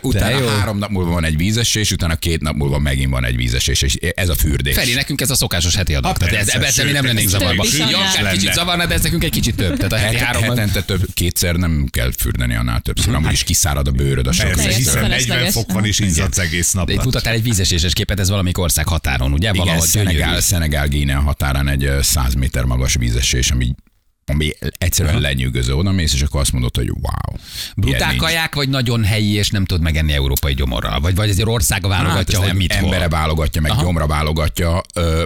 Utána 0.01 0.39
jó. 0.39 0.47
három 0.47 0.77
nap 0.77 0.89
múlva 0.89 1.11
van 1.11 1.23
egy 1.23 1.37
vízesés, 1.37 1.91
utána 1.91 2.15
két 2.15 2.41
nap 2.41 2.55
múlva 2.55 2.79
megint 2.79 3.09
van 3.09 3.25
egy 3.25 3.35
vízesés. 3.35 3.66
Vízesés, 3.67 3.95
és 4.01 4.09
ez 4.15 4.29
a 4.29 4.35
fürdés. 4.35 4.75
Feri, 4.75 4.93
nekünk 4.93 5.21
ez 5.21 5.29
a 5.29 5.35
szokásos 5.35 5.75
heti 5.75 5.93
adat. 5.95 6.17
Hát 6.21 6.29
Tehát 6.29 6.47
ez, 6.47 6.53
ebben 6.53 6.71
semmi 6.71 6.91
nem 6.91 7.03
sőt, 7.03 7.13
lennénk 7.13 7.29
zavarba. 7.29 7.63
akár 8.19 8.33
kicsit 8.33 8.53
zavarna, 8.53 8.85
de 8.85 8.93
ez 8.93 9.01
nekünk 9.01 9.23
egy 9.23 9.31
kicsit 9.31 9.55
több. 9.55 9.75
Tehát 9.77 9.91
a 9.91 9.97
heti 9.97 10.17
háromban. 10.17 10.49
hetente 10.57 10.81
több, 10.81 11.05
kétszer 11.13 11.55
nem 11.55 11.87
kell 11.91 12.11
fürdeni 12.17 12.55
annál 12.55 12.79
többször, 12.79 13.13
amúgy 13.15 13.31
is 13.31 13.43
kiszárad 13.43 13.87
a 13.87 13.91
bőröd 13.91 14.27
a 14.27 14.31
sok 14.31 14.45
Persze, 14.47 14.75
hiszen 14.75 14.93
40 14.93 15.09
felesleges. 15.09 15.53
fok 15.53 15.71
van 15.71 15.85
és 15.85 15.99
izzadsz 15.99 16.37
egész 16.37 16.71
nap. 16.71 16.89
Itt 16.89 17.03
mutattál 17.03 17.33
egy 17.33 17.43
vízeséses 17.43 17.93
képet, 17.93 18.19
ez 18.19 18.29
valamelyik 18.29 18.57
ország 18.57 18.87
határon, 18.87 19.31
ugye? 19.33 19.49
Igen, 19.49 19.65
Valahogy 19.65 19.87
Szenegál. 19.87 20.41
Szenegál 20.41 20.87
Gínea 20.87 21.19
határán 21.19 21.67
egy 21.67 21.83
ö, 21.83 22.01
100 22.01 22.33
méter 22.33 22.63
magas 22.63 22.95
vízesés, 22.99 23.51
ami 23.51 23.75
ami 24.29 24.53
egyszerűen 24.77 25.19
lenyűgöző. 25.21 25.73
Oda 25.73 25.91
mész, 25.91 26.13
és 26.13 26.21
akkor 26.21 26.39
azt 26.41 26.51
mondod, 26.51 26.75
hogy 26.75 26.89
wow. 26.89 27.39
Brutál 27.75 28.15
kaják, 28.15 28.55
vagy 28.55 28.69
nagyon 28.69 29.03
helyi, 29.03 29.33
és 29.33 29.49
nem 29.49 29.65
tud 29.65 29.81
megenni 29.81 30.13
európai 30.13 30.53
gyomorral? 30.53 30.99
Vagy, 30.99 31.15
vagy 31.15 31.29
azért 31.29 31.47
ország 31.47 31.81
Hát, 31.81 31.91
válogatja, 31.91 32.39
ezt 32.39 32.47
hogy 32.47 32.57
mit 32.57 32.71
embere 32.73 32.99
hol? 32.99 33.07
válogatja, 33.07 33.61
meg 33.61 33.71
Aha. 33.71 33.81
gyomra 33.81 34.07
válogatja. 34.07 34.81
Ö, 34.93 35.23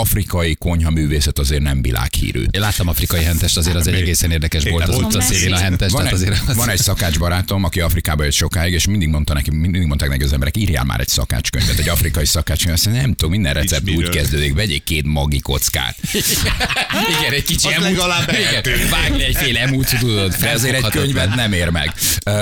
afrikai 0.00 0.54
konyha 0.54 0.90
művészet 0.90 1.38
azért 1.38 1.62
nem 1.62 1.82
világhírű. 1.82 2.44
Én 2.50 2.60
láttam 2.60 2.88
afrikai 2.88 3.24
hentest, 3.24 3.56
azért 3.56 3.76
az 3.76 3.86
egy 3.86 3.94
egészen 3.94 4.30
érdekes 4.30 4.64
volt 4.64 4.88
az 4.88 4.98
utca 4.98 5.20
szélén 5.20 5.52
a 5.52 5.56
hentes, 5.56 5.92
Van 5.92 6.06
egy, 6.06 6.12
azért 6.12 6.42
az... 6.46 6.56
van 6.56 6.68
egy 6.68 6.78
szakács 6.78 7.18
barátom, 7.18 7.64
aki 7.64 7.80
Afrikába 7.80 8.24
jött 8.24 8.32
sokáig, 8.32 8.72
és 8.72 8.86
mindig 8.86 9.08
mondta 9.08 9.34
neki, 9.34 9.50
mindig 9.50 9.82
mondták 9.86 10.08
neki 10.08 10.24
az 10.24 10.32
emberek, 10.32 10.56
írjál 10.56 10.84
már 10.84 11.00
egy 11.00 11.08
szakácskönyvet, 11.08 11.78
egy 11.78 11.88
afrikai 11.88 12.26
szakácskönyvet. 12.26 12.78
Azt 12.78 12.84
mondja, 12.84 13.02
nem 13.02 13.14
tudom, 13.14 13.30
minden 13.30 13.54
recept 13.54 13.90
úgy 13.90 14.08
kezdődik, 14.08 14.54
vegyék 14.54 14.84
két 14.84 15.04
magi 15.06 15.40
kockát. 15.40 15.96
Igen, 17.18 17.32
egy 17.32 17.44
kicsi 17.44 17.72
emút, 17.72 17.82
legalább 17.82 18.32
igen, 18.32 19.20
egy 19.20 19.36
fél 19.36 19.56
emút, 19.56 19.98
tudod, 19.98 20.34
De 20.34 20.50
azért 20.50 20.74
egy 20.74 20.90
könyvet 20.90 21.34
nem 21.34 21.52
ér 21.52 21.68
meg. 21.68 21.92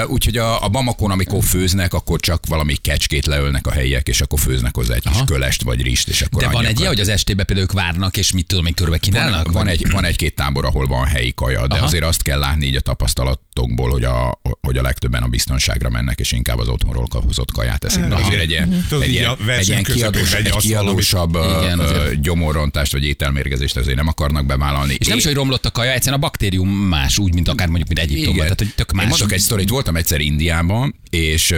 Úgyhogy 0.07 0.37
a, 0.37 0.65
a 0.65 0.69
Bamakon, 0.69 1.11
amikor 1.11 1.45
főznek, 1.45 1.95
akkor 1.95 2.21
csak 2.21 2.47
valami 2.47 2.75
kecskét 2.75 3.27
leölnek 3.27 3.67
a 3.67 3.73
helyiek, 3.73 4.09
és 4.09 4.21
akkor 4.21 4.39
főznek 4.39 4.75
hozzá 4.75 4.95
egy 4.95 5.03
kis 5.03 5.21
kölest 5.27 5.63
vagy 5.63 5.83
rist, 5.83 6.09
és 6.09 6.23
akkor 6.23 6.43
De 6.43 6.49
van 6.49 6.67
egy 6.67 6.79
ilyen, 6.79 6.91
hogy 6.91 7.01
az 7.01 7.09
estébe 7.43 7.45
például 7.45 7.67
ők 7.67 7.73
várnak, 7.73 8.17
és 8.17 8.33
mit 8.33 8.47
tudom, 8.47 8.65
még 8.65 8.75
körbe 8.75 8.99
kínálnak? 8.99 9.45
Van, 9.45 9.53
van, 9.53 9.67
egy, 9.67 9.91
van 9.91 10.05
egy-két 10.05 10.35
tábor, 10.35 10.65
ahol 10.65 10.87
van 10.87 11.07
helyi 11.07 11.33
kaja, 11.35 11.67
de 11.67 11.75
Aha. 11.75 11.85
azért 11.85 12.05
azt 12.05 12.23
kell 12.23 12.39
látni 12.39 12.67
így 12.67 12.77
a 12.77 12.81
tapasztalatokból, 12.81 13.91
hogy 13.91 14.05
a, 14.05 14.41
hogy 14.61 14.77
a 14.77 14.83
legtöbben 14.83 15.23
a 15.23 15.29
biztonságra 15.29 15.89
mennek, 15.89 16.19
és 16.19 16.33
inkább 16.33 16.59
az 16.59 16.69
otthonról 16.69 17.07
hozott 17.11 17.53
kaját 17.53 17.85
eszik. 17.85 18.05
De 18.05 18.15
azért 18.15 18.41
egy 18.41 18.51
ilyen, 18.51 18.85
Tudod, 18.89 19.05
egy 19.05 19.13
ilyen, 19.13 19.37
egy 19.47 19.69
ilyen 19.69 19.83
kiadós, 19.83 20.33
egy 20.33 20.57
kiadósabb 20.57 21.35
Igen, 21.35 21.79
azért. 21.79 22.21
gyomorrontást 22.21 22.93
vagy 22.93 23.05
ételmérgezést 23.05 23.77
azért 23.77 23.97
nem 23.97 24.09
akarnak 24.09 24.47
bevállalni. 24.47 24.95
És 24.99 25.07
nem 25.07 25.19
is, 25.19 25.25
hogy 25.25 25.35
romlott 25.35 25.67
a 25.67 25.71
kaja, 25.71 25.91
egyszerűen 25.91 26.21
a 26.21 26.25
baktérium 26.25 26.69
más, 26.69 27.19
úgy, 27.19 27.35
mint 27.35 27.49
akár 27.49 27.67
mondjuk, 27.67 27.89
mint 27.89 28.01
Egyiptomban. 28.01 28.43
Tehát, 28.43 28.59
hogy 28.59 28.75
tök 28.75 28.93
más. 28.93 29.05
Én 29.05 29.11
mondok 29.11 29.33
egy 29.33 29.41
sztorit, 29.41 29.69
voltam 29.69 29.97
egyszer 29.97 30.21
Indiában, 30.21 30.95
és 31.11 31.55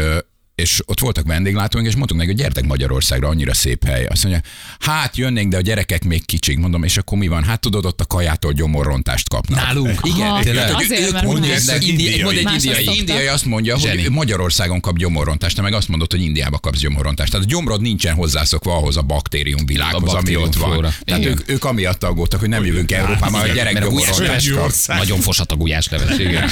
és 0.55 0.81
ott 0.87 1.01
voltak 1.01 1.27
vendéglátóink, 1.27 1.87
és 1.88 1.95
mondtuk 1.97 2.17
neki, 2.17 2.29
hogy 2.31 2.38
gyertek 2.38 2.64
Magyarországra, 2.67 3.29
annyira 3.29 3.55
szép 3.55 3.85
hely. 3.85 4.05
Azt 4.07 4.23
mondja, 4.23 4.43
hát 4.79 5.17
jönnénk, 5.17 5.51
de 5.51 5.57
a 5.57 5.61
gyerekek 5.61 6.05
még 6.05 6.25
kicsik. 6.25 6.59
Mondom, 6.59 6.83
és 6.83 6.97
akkor 6.97 7.19
mi 7.19 7.27
van? 7.29 7.45
Hát 7.45 7.61
tudod, 7.61 7.85
ott 7.85 8.01
a 8.01 8.05
kajától 8.05 8.53
gyomorrontást 8.53 9.29
kapnak. 9.29 9.61
Nálunk? 9.61 10.01
Igen, 10.03 10.27
Aha, 10.27 10.43
tényleg. 10.43 10.64
hát 10.64 10.75
azért, 10.83 11.01
ők 11.01 11.12
mert 11.12 11.25
mondják, 11.25 11.64
más. 11.64 11.77
hogy 11.77 11.88
Indiai. 11.88 12.23
mond 12.23 12.37
egy 12.37 12.53
indiai, 12.53 12.99
indiai 12.99 13.27
azt 13.27 13.45
mondja, 13.45 13.79
Zseni. 13.79 14.03
hogy 14.03 14.11
Magyarországon 14.11 14.81
kap 14.81 14.97
gyomorrontást, 14.99 15.57
te 15.57 15.62
meg 15.62 15.73
azt 15.73 15.88
mondod, 15.88 16.11
hogy 16.11 16.23
Indiába 16.23 16.59
kapsz 16.59 16.79
gyomorrontást. 16.79 17.31
Tehát 17.31 17.47
a 17.47 17.49
gyomrod 17.51 17.81
nincsen 17.81 18.14
hozzászokva 18.14 18.75
ahhoz 18.77 18.97
a 18.97 19.03
baktérium 19.03 19.67
világhoz, 19.67 20.12
A 20.12 20.17
ami 20.17 20.37
ott 20.37 20.55
van. 20.55 20.71
flóra. 20.71 20.93
Tehát 21.05 21.25
ők, 21.25 21.51
ők 21.51 21.64
amiatt 21.64 22.05
aggódtak, 22.05 22.40
hogy 22.40 22.49
nem 22.49 22.64
jövünk 22.64 22.93
Európába, 22.93 23.38
a 23.38 23.47
gyerek 23.47 23.73
Mert 23.73 23.87
a 23.87 23.88
gulyás 23.88 24.17
gyomorrontást 24.17 24.87
kap. 24.87 24.97
nagyon 24.97 25.21
fosat 25.21 25.53
a 25.53 25.57
gulyás 25.57 25.88
leves. 25.88 26.19
Igen. 26.19 26.49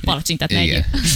Palacsintát. 0.00 0.50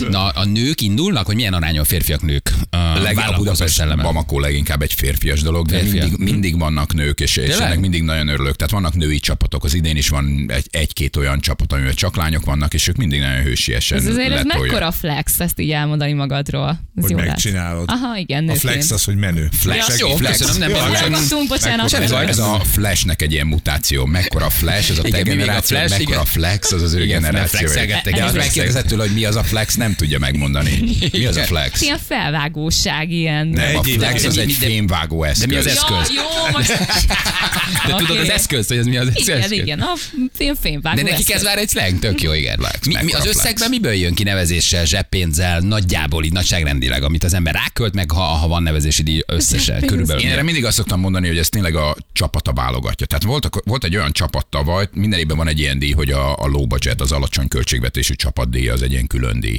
Na, 0.09 0.29
a 0.29 0.45
nők 0.45 0.81
indulnak, 0.81 1.27
hogy 1.27 1.35
milyen 1.35 1.85
férfiak 1.85 2.23
nők? 2.23 2.29
A 2.29 2.30
Leg, 2.30 2.30
a 2.71 2.77
vállalkozó 3.03 3.37
Budapest 3.37 3.75
szelleme. 3.75 4.03
Bamako 4.03 4.39
leginkább 4.39 4.83
egy 4.83 4.95
férfias 4.95 5.41
dolog, 5.43 5.67
de 5.67 5.79
Férfiak. 5.79 6.09
mindig, 6.09 6.33
mindig 6.33 6.59
vannak 6.59 6.95
nők, 6.95 7.21
és, 7.21 7.37
és 7.37 7.57
ennek 7.57 7.79
mindig 7.81 8.03
nagyon 8.03 8.29
örülök. 8.29 8.57
Tehát 8.57 8.73
vannak 8.73 8.95
női 8.95 9.19
csapatok, 9.19 9.65
az 9.65 9.75
idén 9.75 9.97
is 9.97 10.09
van 10.09 10.45
egy, 10.49 10.67
egy-két 10.71 11.17
olyan 11.17 11.41
csapat, 11.41 11.73
amivel 11.73 11.95
csak 11.95 12.17
lányok 12.17 12.45
vannak, 12.45 12.75
és 12.75 12.89
ők 12.89 12.97
mindig 12.97 13.21
nagyon 13.21 13.43
hősiesen 13.43 13.99
Ez 13.99 14.07
azért 14.07 14.33
ez 14.33 14.45
mekkora 14.45 14.91
flex, 14.91 15.41
ezt 15.41 15.61
így 15.61 15.71
elmondani 15.71 16.13
magadról. 16.13 16.69
Ez 16.97 17.03
Hogy 17.03 17.11
jó 17.11 17.17
lesz. 17.17 17.27
megcsinálod. 17.27 17.85
Aha, 17.91 18.17
igen, 18.17 18.39
A 18.39 18.41
nőként. 18.41 18.61
flex 18.61 18.91
az, 18.91 19.05
hogy 19.05 19.17
menő. 19.17 19.49
Flash, 19.53 19.99
Ja, 19.99 20.09
jó, 20.09 20.17
flex. 20.17 20.39
köszönöm, 20.39 20.59
nem 20.59 20.71
Jó, 20.71 20.77
baj. 20.77 20.95
Elkaptunk, 20.97 21.49
bocsánat. 21.49 21.89
Semmi 21.89 22.05
Ez 22.05 22.11
baj. 22.11 22.25
a, 22.25 22.29
ez 22.29 22.39
a 22.39 22.61
flashnek 22.73 23.23
egy 23.23 23.33
ilyen 23.33 23.47
mutáció. 23.47 24.05
Mekkora 24.07 24.51
flash, 24.51 24.91
ez 24.91 24.99
a 24.99 25.03
te 25.03 25.19
a 25.19 25.23
generáció, 25.23 25.77
flash, 25.77 25.91
mekkora 25.99 26.15
igen. 26.21 26.25
flex, 26.27 26.73
az 26.73 26.83
az 26.83 26.93
ő 26.93 27.03
Igen, 27.03 27.21
generáció. 27.21 27.59
flexelgettek. 27.59 28.15
De 28.15 28.23
az 28.25 28.29
Elnézést. 28.29 28.47
megkérdezett 28.47 28.87
tőle, 28.87 29.03
hogy 29.03 29.13
mi 29.15 29.25
az 29.25 29.37
a 29.37 29.43
flex, 29.45 29.75
nem 29.75 29.95
tudja 29.95 30.19
megmondani. 30.19 30.83
Mi 31.13 31.25
az 31.27 31.37
a 31.37 31.43
flex? 31.43 31.81
Ilyen 31.83 31.99
felvágóság, 32.21 33.11
ilyen. 33.11 33.47
Nem, 33.47 33.65
a 33.65 33.69
Egyébként- 33.69 33.97
flex 33.99 34.25
az 34.25 34.35
de- 34.35 34.41
egy 34.41 34.57
de- 34.61 34.67
fémvágó 34.67 35.23
eszköz. 35.25 35.47
mi 35.47 35.55
az 35.57 35.65
Ja, 35.65 35.71
eszköz? 35.71 36.11
jó, 36.17 36.23
most... 36.53 36.69
De 37.87 37.95
tudod 37.97 38.11
Oké. 38.11 38.21
az 38.21 38.29
eszközt, 38.31 38.69
hogy 38.69 38.79
ez 38.79 38.87
mi 38.87 38.97
az 38.97 39.09
Igen, 39.15 39.39
eszköz? 39.39 39.51
igen, 39.59 39.81
a 39.81 39.93
film 40.35 40.55
fényvágó 40.61 40.97
De 40.97 41.03
nekik 41.03 41.19
eszköz. 41.19 41.35
ez 41.37 41.43
már 41.43 41.59
egy 41.59 41.69
slang, 41.69 41.99
tök 41.99 42.23
jó, 42.23 42.33
igen. 42.33 42.59
Mi, 42.59 42.67
mi 42.87 42.93
mekkora 42.95 43.17
az 43.17 43.23
flex. 43.23 43.37
összegben 43.39 43.69
miből 43.69 43.93
jön 43.93 44.15
ki 44.15 44.23
nevezéssel, 44.23 44.85
zseppénzzel, 44.85 45.61
nagyjából 45.61 46.25
így 46.25 46.33
nagyságrendileg, 46.33 47.03
amit 47.03 47.25
az 47.25 47.35
ember 47.35 47.55
rákölt, 47.55 47.95
meg 47.95 48.11
ha, 48.11 48.21
ha 48.23 48.49
van 48.49 48.63
nevezési 48.63 49.03
díj 49.03 49.21
összesen, 49.27 49.87
körülbelül. 49.87 50.23
Én 50.23 50.31
erre 50.31 50.43
mindig 50.43 50.65
azt 50.65 50.77
szoktam 50.77 51.01
mondani, 51.01 51.27
hogy 51.27 51.39
ez 51.39 51.49
tényleg 51.49 51.75
a 51.75 51.97
csapata 52.13 52.53
válogatja. 52.53 53.07
Tehát 53.07 53.25
volt, 53.25 53.49
volt 53.65 53.85
egy 53.85 53.97
olyan 53.97 54.13
csapat 54.13 54.47
tavaly, 54.47 54.89
minden 54.93 55.19
évben 55.19 55.37
van 55.37 55.49
egy 55.49 55.59
ilyen 55.59 55.79
díj, 55.79 55.93
hogy 55.93 56.11
a, 56.11 56.37
a 56.37 56.47
low 56.47 56.67
budget, 56.67 57.01
az 57.01 57.13
alacsony 57.13 57.49
költségvetésű 57.49 58.15
csapatdíj, 58.15 58.69
az 58.69 58.83
egy 58.83 58.93
ilyen 58.93 59.07
külön 59.07 59.41
díj. 59.41 59.59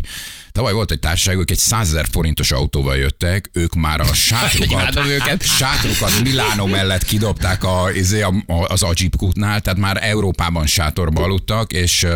Tavaly 0.51 0.73
volt 0.73 0.91
egy 0.91 0.99
társaság, 0.99 1.37
ők 1.37 1.51
egy 1.51 1.57
100 1.57 1.87
ezer 1.87 2.05
forintos 2.11 2.51
autóval 2.51 2.97
jöttek, 2.97 3.49
ők 3.53 3.73
már 3.73 3.99
a 3.99 4.13
sátrukat, 4.29 4.95
őket. 5.07 5.43
sátrukat 5.43 6.21
Milánó 6.23 6.65
mellett 6.65 7.03
kidobták 7.03 7.63
a, 7.63 7.91
izé, 7.93 8.21
a, 8.21 8.33
a, 8.47 8.53
az 8.53 8.83
Ajipkutnál, 8.83 9.61
tehát 9.61 9.79
már 9.79 10.03
Európában 10.03 10.65
sátorba 10.65 11.23
aludtak, 11.23 11.73
és 11.73 12.07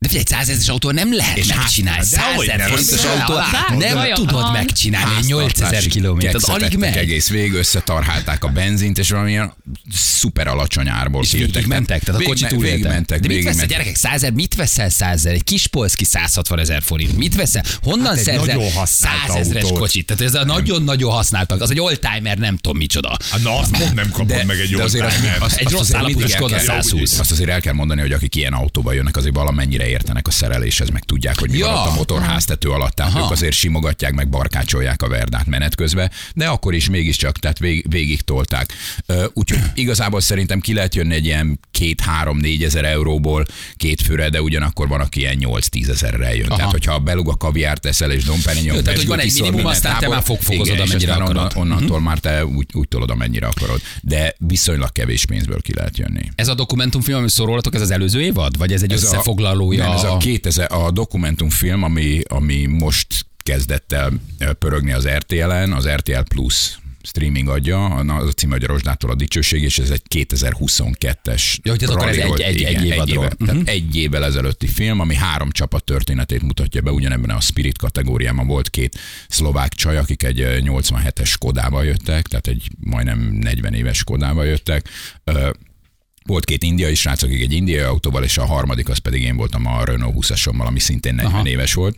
De 0.00 0.08
figyelj, 0.08 0.24
egy 0.28 0.36
százezes 0.36 0.68
autó 0.68 0.90
nem 0.90 1.14
lehet 1.14 1.36
És 1.36 1.48
hát- 1.48 1.58
megcsinálni. 1.58 2.04
Százezer 2.04 2.56
nem, 2.56 2.68
forintos 2.68 3.04
autó 3.04 3.34
nem 3.78 3.94
vajon? 3.94 4.14
tudod 4.14 4.42
Aha. 4.42 4.52
megcsinálni. 4.52 5.14
8000 5.26 5.40
háztartási 5.50 5.88
kilométer, 5.88 6.34
alig 6.42 6.76
megy. 6.76 6.96
egész 6.96 7.28
végig, 7.28 7.52
összetarhálták 7.52 8.44
a 8.44 8.48
benzint, 8.48 8.98
és 8.98 9.10
valamilyen 9.10 9.52
szuper 9.92 10.46
alacsony 10.46 10.88
árból 10.88 11.22
És 11.22 11.28
kijöttek. 11.30 11.54
végig 11.54 11.68
mentek, 11.68 12.00
tehát 12.02 12.20
a 12.20 12.24
Végig- 12.24 12.26
kocsi 12.32 12.44
végig 12.44 12.58
túlélte. 12.58 12.88
mentek, 12.88 13.20
De 13.20 13.26
mit 13.28 13.28
végig 13.28 13.44
veszel, 13.44 13.58
mentek. 13.60 13.76
gyerekek, 13.76 13.96
százer, 13.96 14.32
mit 14.32 14.54
veszel 14.54 14.88
százer? 14.90 15.32
Egy 15.32 15.44
kis 15.44 15.66
polszki 15.66 16.04
160 16.04 16.58
ezer 16.58 16.82
forint. 16.82 17.16
Mit 17.16 17.34
veszel? 17.34 17.64
Honnan 17.82 18.06
Hát 18.14 18.18
szerzel 18.24 18.86
százezres 18.86 19.64
kocsit? 19.74 20.06
Tehát 20.06 20.22
ez 20.22 20.34
a 20.34 20.44
nagyon-nagyon 20.44 21.12
használtak. 21.12 21.60
Az 21.60 21.70
egy 21.70 21.80
oldtimer, 21.80 22.38
nem 22.38 22.56
tudom 22.56 22.76
micsoda. 22.78 23.16
Hát 23.30 23.42
Na, 23.42 23.58
azt 23.58 23.70
pont 23.78 23.94
nem 23.94 24.10
kapod 24.10 24.44
meg 24.46 24.58
egy 24.58 24.74
oldtimer. 24.74 25.12
Egy 25.56 25.70
rossz 25.70 25.80
azért 25.80 25.96
állapotú 25.96 26.26
Skoda 26.26 26.54
kell- 26.56 26.64
120. 26.64 27.18
Azt 27.18 27.30
azért 27.30 27.50
el 27.50 27.60
kell 27.60 27.72
mondani, 27.72 28.00
hogy 28.00 28.12
akik 28.12 28.34
ilyen 28.36 28.52
autóba 28.52 28.92
jönnek, 28.92 29.16
azért 29.16 29.34
valamennyire 29.34 29.87
értenek 29.88 30.26
a 30.26 30.30
szereléshez, 30.30 30.88
meg 30.88 31.04
tudják, 31.04 31.38
hogy 31.38 31.50
mi 31.50 31.58
Ja. 31.58 31.66
ott 31.68 31.86
a 31.90 31.94
motorháztető 31.94 32.68
alatt. 32.68 32.94
Tehát 32.94 33.14
Aha. 33.14 33.24
ők 33.24 33.30
azért 33.30 33.54
simogatják, 33.54 34.12
meg 34.12 34.28
barkácsolják 34.28 35.02
a 35.02 35.08
verdát 35.08 35.46
menet 35.46 35.74
közben, 35.74 36.10
de 36.34 36.46
akkor 36.46 36.74
is 36.74 36.88
mégiscsak, 36.88 37.38
tehát 37.38 37.58
vég, 37.58 37.86
végig 37.90 38.20
tolták. 38.20 38.72
Úgyhogy 39.32 39.60
igazából 39.74 40.20
szerintem 40.20 40.60
ki 40.60 40.74
lehet 40.74 40.94
jönni 40.94 41.14
egy 41.14 41.24
ilyen 41.24 41.60
két, 41.78 42.00
három, 42.00 42.38
négy 42.38 42.64
ezer 42.64 42.84
euróból 42.84 43.46
két 43.76 44.02
főre, 44.02 44.28
de 44.28 44.42
ugyanakkor 44.42 44.88
van, 44.88 45.00
aki 45.00 45.20
ilyen 45.20 45.38
8-10 45.40 45.88
ezerre 45.88 46.34
jön. 46.34 46.46
Aha. 46.46 46.56
Tehát, 46.56 46.70
hogyha 46.70 46.94
a 46.94 46.98
belug 46.98 47.28
a 47.28 47.36
kaviárt 47.36 47.80
teszel 47.80 48.10
és 48.10 48.24
domperignon, 48.24 48.82
tehát, 48.82 48.98
hogy 48.98 49.08
van 49.08 49.18
egy 49.18 49.32
minimum, 49.40 49.66
aztán 49.66 49.98
te 49.98 50.08
már 50.08 50.22
és 50.28 50.58
amennyire 50.58 51.12
aztán 51.12 51.20
akarod. 51.20 51.36
onnan, 51.36 51.72
onnantól 51.72 52.00
már 52.00 52.18
te 52.18 52.46
úgy, 52.46 52.66
úgy 52.72 52.88
tolod, 52.88 53.10
amennyire 53.10 53.46
akarod. 53.46 53.80
De 54.02 54.34
viszonylag 54.38 54.92
kevés 54.92 55.24
pénzből 55.24 55.60
ki 55.60 55.74
lehet 55.74 55.98
jönni. 55.98 56.30
Ez 56.34 56.48
a 56.48 56.54
dokumentumfilm, 56.54 57.18
amit 57.18 57.30
szól 57.30 57.46
rólatok, 57.46 57.74
ez 57.74 57.80
az 57.80 57.90
előző 57.90 58.20
évad? 58.20 58.58
Vagy 58.58 58.72
ez 58.72 58.82
egy 58.82 58.92
Ez 58.92 59.02
összefoglalója? 59.02 59.84
A, 59.84 59.88
nem, 59.88 59.96
ez 59.96 60.04
a 60.04 60.14
a- 60.14 60.16
2000, 60.16 60.72
a 60.72 60.90
dokumentumfilm, 60.90 61.82
ami, 61.82 62.20
ami 62.28 62.66
most 62.66 63.06
kezdett 63.42 63.92
el 63.92 64.12
pörögni 64.58 64.92
az 64.92 65.08
RTL-en, 65.08 65.72
az 65.72 65.88
RTL 65.88 66.22
Plus 66.28 66.78
streaming 67.08 67.48
adja, 67.48 67.84
az 67.86 68.28
a 68.28 68.32
címe, 68.32 68.52
hogy 68.54 68.64
a 68.64 68.66
Rozsdától 68.66 69.10
a 69.10 69.14
dicsőség, 69.14 69.62
és 69.62 69.78
ez 69.78 69.90
egy 69.90 70.02
2022-es 70.08 71.58
Ja, 71.62 71.72
hogy 71.72 71.82
ez 71.82 71.88
akkor 71.90 72.08
ez 72.08 72.16
egy- 72.16 72.40
egy- 72.40 72.60
igen, 72.60 72.74
egy 72.74 72.84
évadról. 72.86 73.24
éve, 73.24 73.34
Mhm. 73.38 73.44
tehát 73.48 73.68
egy 73.68 73.96
évvel 73.96 74.24
ezelőtti 74.24 74.66
film, 74.66 75.00
ami 75.00 75.14
három 75.14 75.50
csapat 75.50 75.84
történetét 75.84 76.42
mutatja 76.42 76.80
be, 76.80 76.90
ugyanebben 76.90 77.36
a 77.36 77.40
Spirit 77.40 77.78
kategóriában 77.78 78.46
volt 78.46 78.70
két 78.70 78.98
szlovák 79.28 79.72
csaj, 79.74 79.96
akik 79.96 80.22
egy 80.22 80.40
ö, 80.40 80.58
87-es 80.60 81.24
Skodával 81.28 81.84
jöttek, 81.84 82.26
tehát 82.26 82.46
egy 82.46 82.68
majdnem 82.80 83.18
40 83.32 83.74
éves 83.74 83.96
Skodával 83.96 84.46
jöttek. 84.46 84.88
Volt 86.24 86.44
két 86.44 86.62
indiai 86.62 86.94
srác, 86.94 87.22
akik 87.22 87.40
egy 87.40 87.52
indiai 87.52 87.82
autóval, 87.82 88.24
és 88.24 88.38
a 88.38 88.44
harmadik 88.46 88.88
az 88.88 88.98
pedig 88.98 89.22
én 89.22 89.36
voltam 89.36 89.66
a 89.66 89.84
Renault 89.84 90.14
20-asommal, 90.16 90.66
ami 90.66 90.78
szintén 90.78 91.14
40 91.14 91.32
Aha. 91.34 91.46
éves 91.48 91.74
volt. 91.74 91.96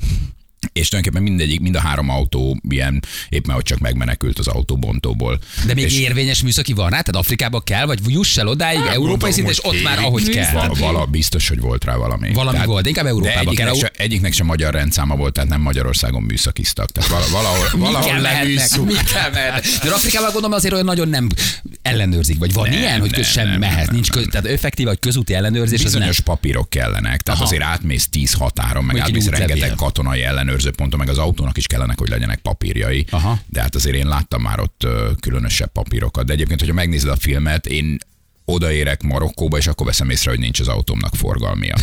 És 0.72 0.88
tulajdonképpen 0.88 1.28
mindegyik, 1.28 1.60
mind 1.60 1.74
a 1.74 1.80
három 1.80 2.08
autó 2.08 2.60
ilyen, 2.68 3.02
épp 3.28 3.44
mert 3.46 3.58
hogy 3.58 3.68
csak 3.68 3.78
megmenekült 3.78 4.38
az 4.38 4.46
autóbontóból. 4.46 5.38
De 5.66 5.74
még 5.74 5.84
és 5.84 5.98
érvényes 5.98 6.42
műszaki 6.42 6.72
van 6.72 6.90
rá? 6.90 7.00
Tehát 7.00 7.16
Afrikába 7.16 7.60
kell, 7.60 7.86
vagy 7.86 7.98
juss 8.06 8.36
el 8.36 8.46
odáig, 8.46 8.78
Hát, 8.78 8.94
európai 8.94 9.32
szinten, 9.32 9.52
és 9.52 9.64
ott 9.64 9.82
már 9.82 9.98
ahogy 9.98 10.28
kell. 10.28 10.52
Műszaki. 10.52 10.80
vala, 10.80 11.04
biztos, 11.06 11.48
hogy 11.48 11.60
volt 11.60 11.84
rá 11.84 11.96
valami. 11.96 12.32
Valami 12.32 12.64
volt, 12.64 12.86
inkább 12.86 13.04
de 13.04 13.10
Európába 13.10 13.38
egyiknek, 13.40 13.66
kell. 13.66 13.74
se, 13.74 13.90
egyiknek 13.96 14.32
sem 14.32 14.46
magyar 14.46 14.74
rendszáma 14.74 15.16
volt, 15.16 15.32
tehát 15.32 15.48
nem 15.48 15.60
Magyarországon 15.60 16.22
műszakiztak. 16.22 16.90
Tehát 16.90 17.10
vala, 17.10 17.24
valahol, 17.30 17.68
valahol 17.90 18.20
leműszuk. 18.20 18.92
De 19.82 19.90
Afrikában 19.94 20.32
gondolom 20.32 20.52
azért 20.52 20.72
olyan 20.72 20.84
nagyon 20.84 21.08
nem 21.08 21.28
ellenőrzik, 21.82 22.38
vagy 22.38 22.52
van 22.52 22.68
Nem, 22.68 22.78
ilyen, 22.78 23.00
hogy 23.00 23.10
nem, 23.10 23.22
sem 23.22 23.48
nem, 23.48 23.58
mehet, 23.58 23.86
nem, 23.86 23.94
nincs 23.94 24.10
nem, 24.10 24.22
köz, 24.22 24.32
tehát 24.32 24.46
effektív 24.46 24.86
vagy 24.86 24.98
közúti 24.98 25.34
ellenőrzés, 25.34 25.78
az 25.78 25.82
nem. 25.82 25.92
Bizonyos 25.92 26.20
papírok 26.20 26.70
kellenek, 26.70 27.20
tehát 27.20 27.40
Aha. 27.40 27.48
azért 27.48 27.62
átmész 27.62 28.08
10 28.08 28.32
határon, 28.32 28.84
meg 28.84 28.98
átmész 28.98 29.26
rengeteg 29.26 29.74
katonai 29.74 30.22
ellenőrző 30.50 30.70
ponton, 30.70 30.98
meg 30.98 31.08
az 31.08 31.18
autónak 31.18 31.56
is 31.56 31.66
kellenek, 31.66 31.98
hogy 31.98 32.08
legyenek 32.08 32.38
papírjai. 32.38 33.06
Aha. 33.10 33.38
De 33.46 33.60
hát 33.60 33.74
azért 33.74 33.96
én 33.96 34.06
láttam 34.06 34.42
már 34.42 34.60
ott 34.60 34.86
különösebb 35.20 35.72
papírokat. 35.72 36.26
De 36.26 36.32
egyébként, 36.32 36.60
hogyha 36.60 36.74
megnézed 36.74 37.08
a 37.08 37.16
filmet, 37.16 37.66
én 37.66 37.98
odaérek 38.52 39.02
Marokkóba, 39.02 39.56
és 39.56 39.66
akkor 39.66 39.86
veszem 39.86 40.10
észre, 40.10 40.30
hogy 40.30 40.38
nincs 40.38 40.60
az 40.60 40.68
autómnak 40.68 41.14
forgalmia. 41.14 41.74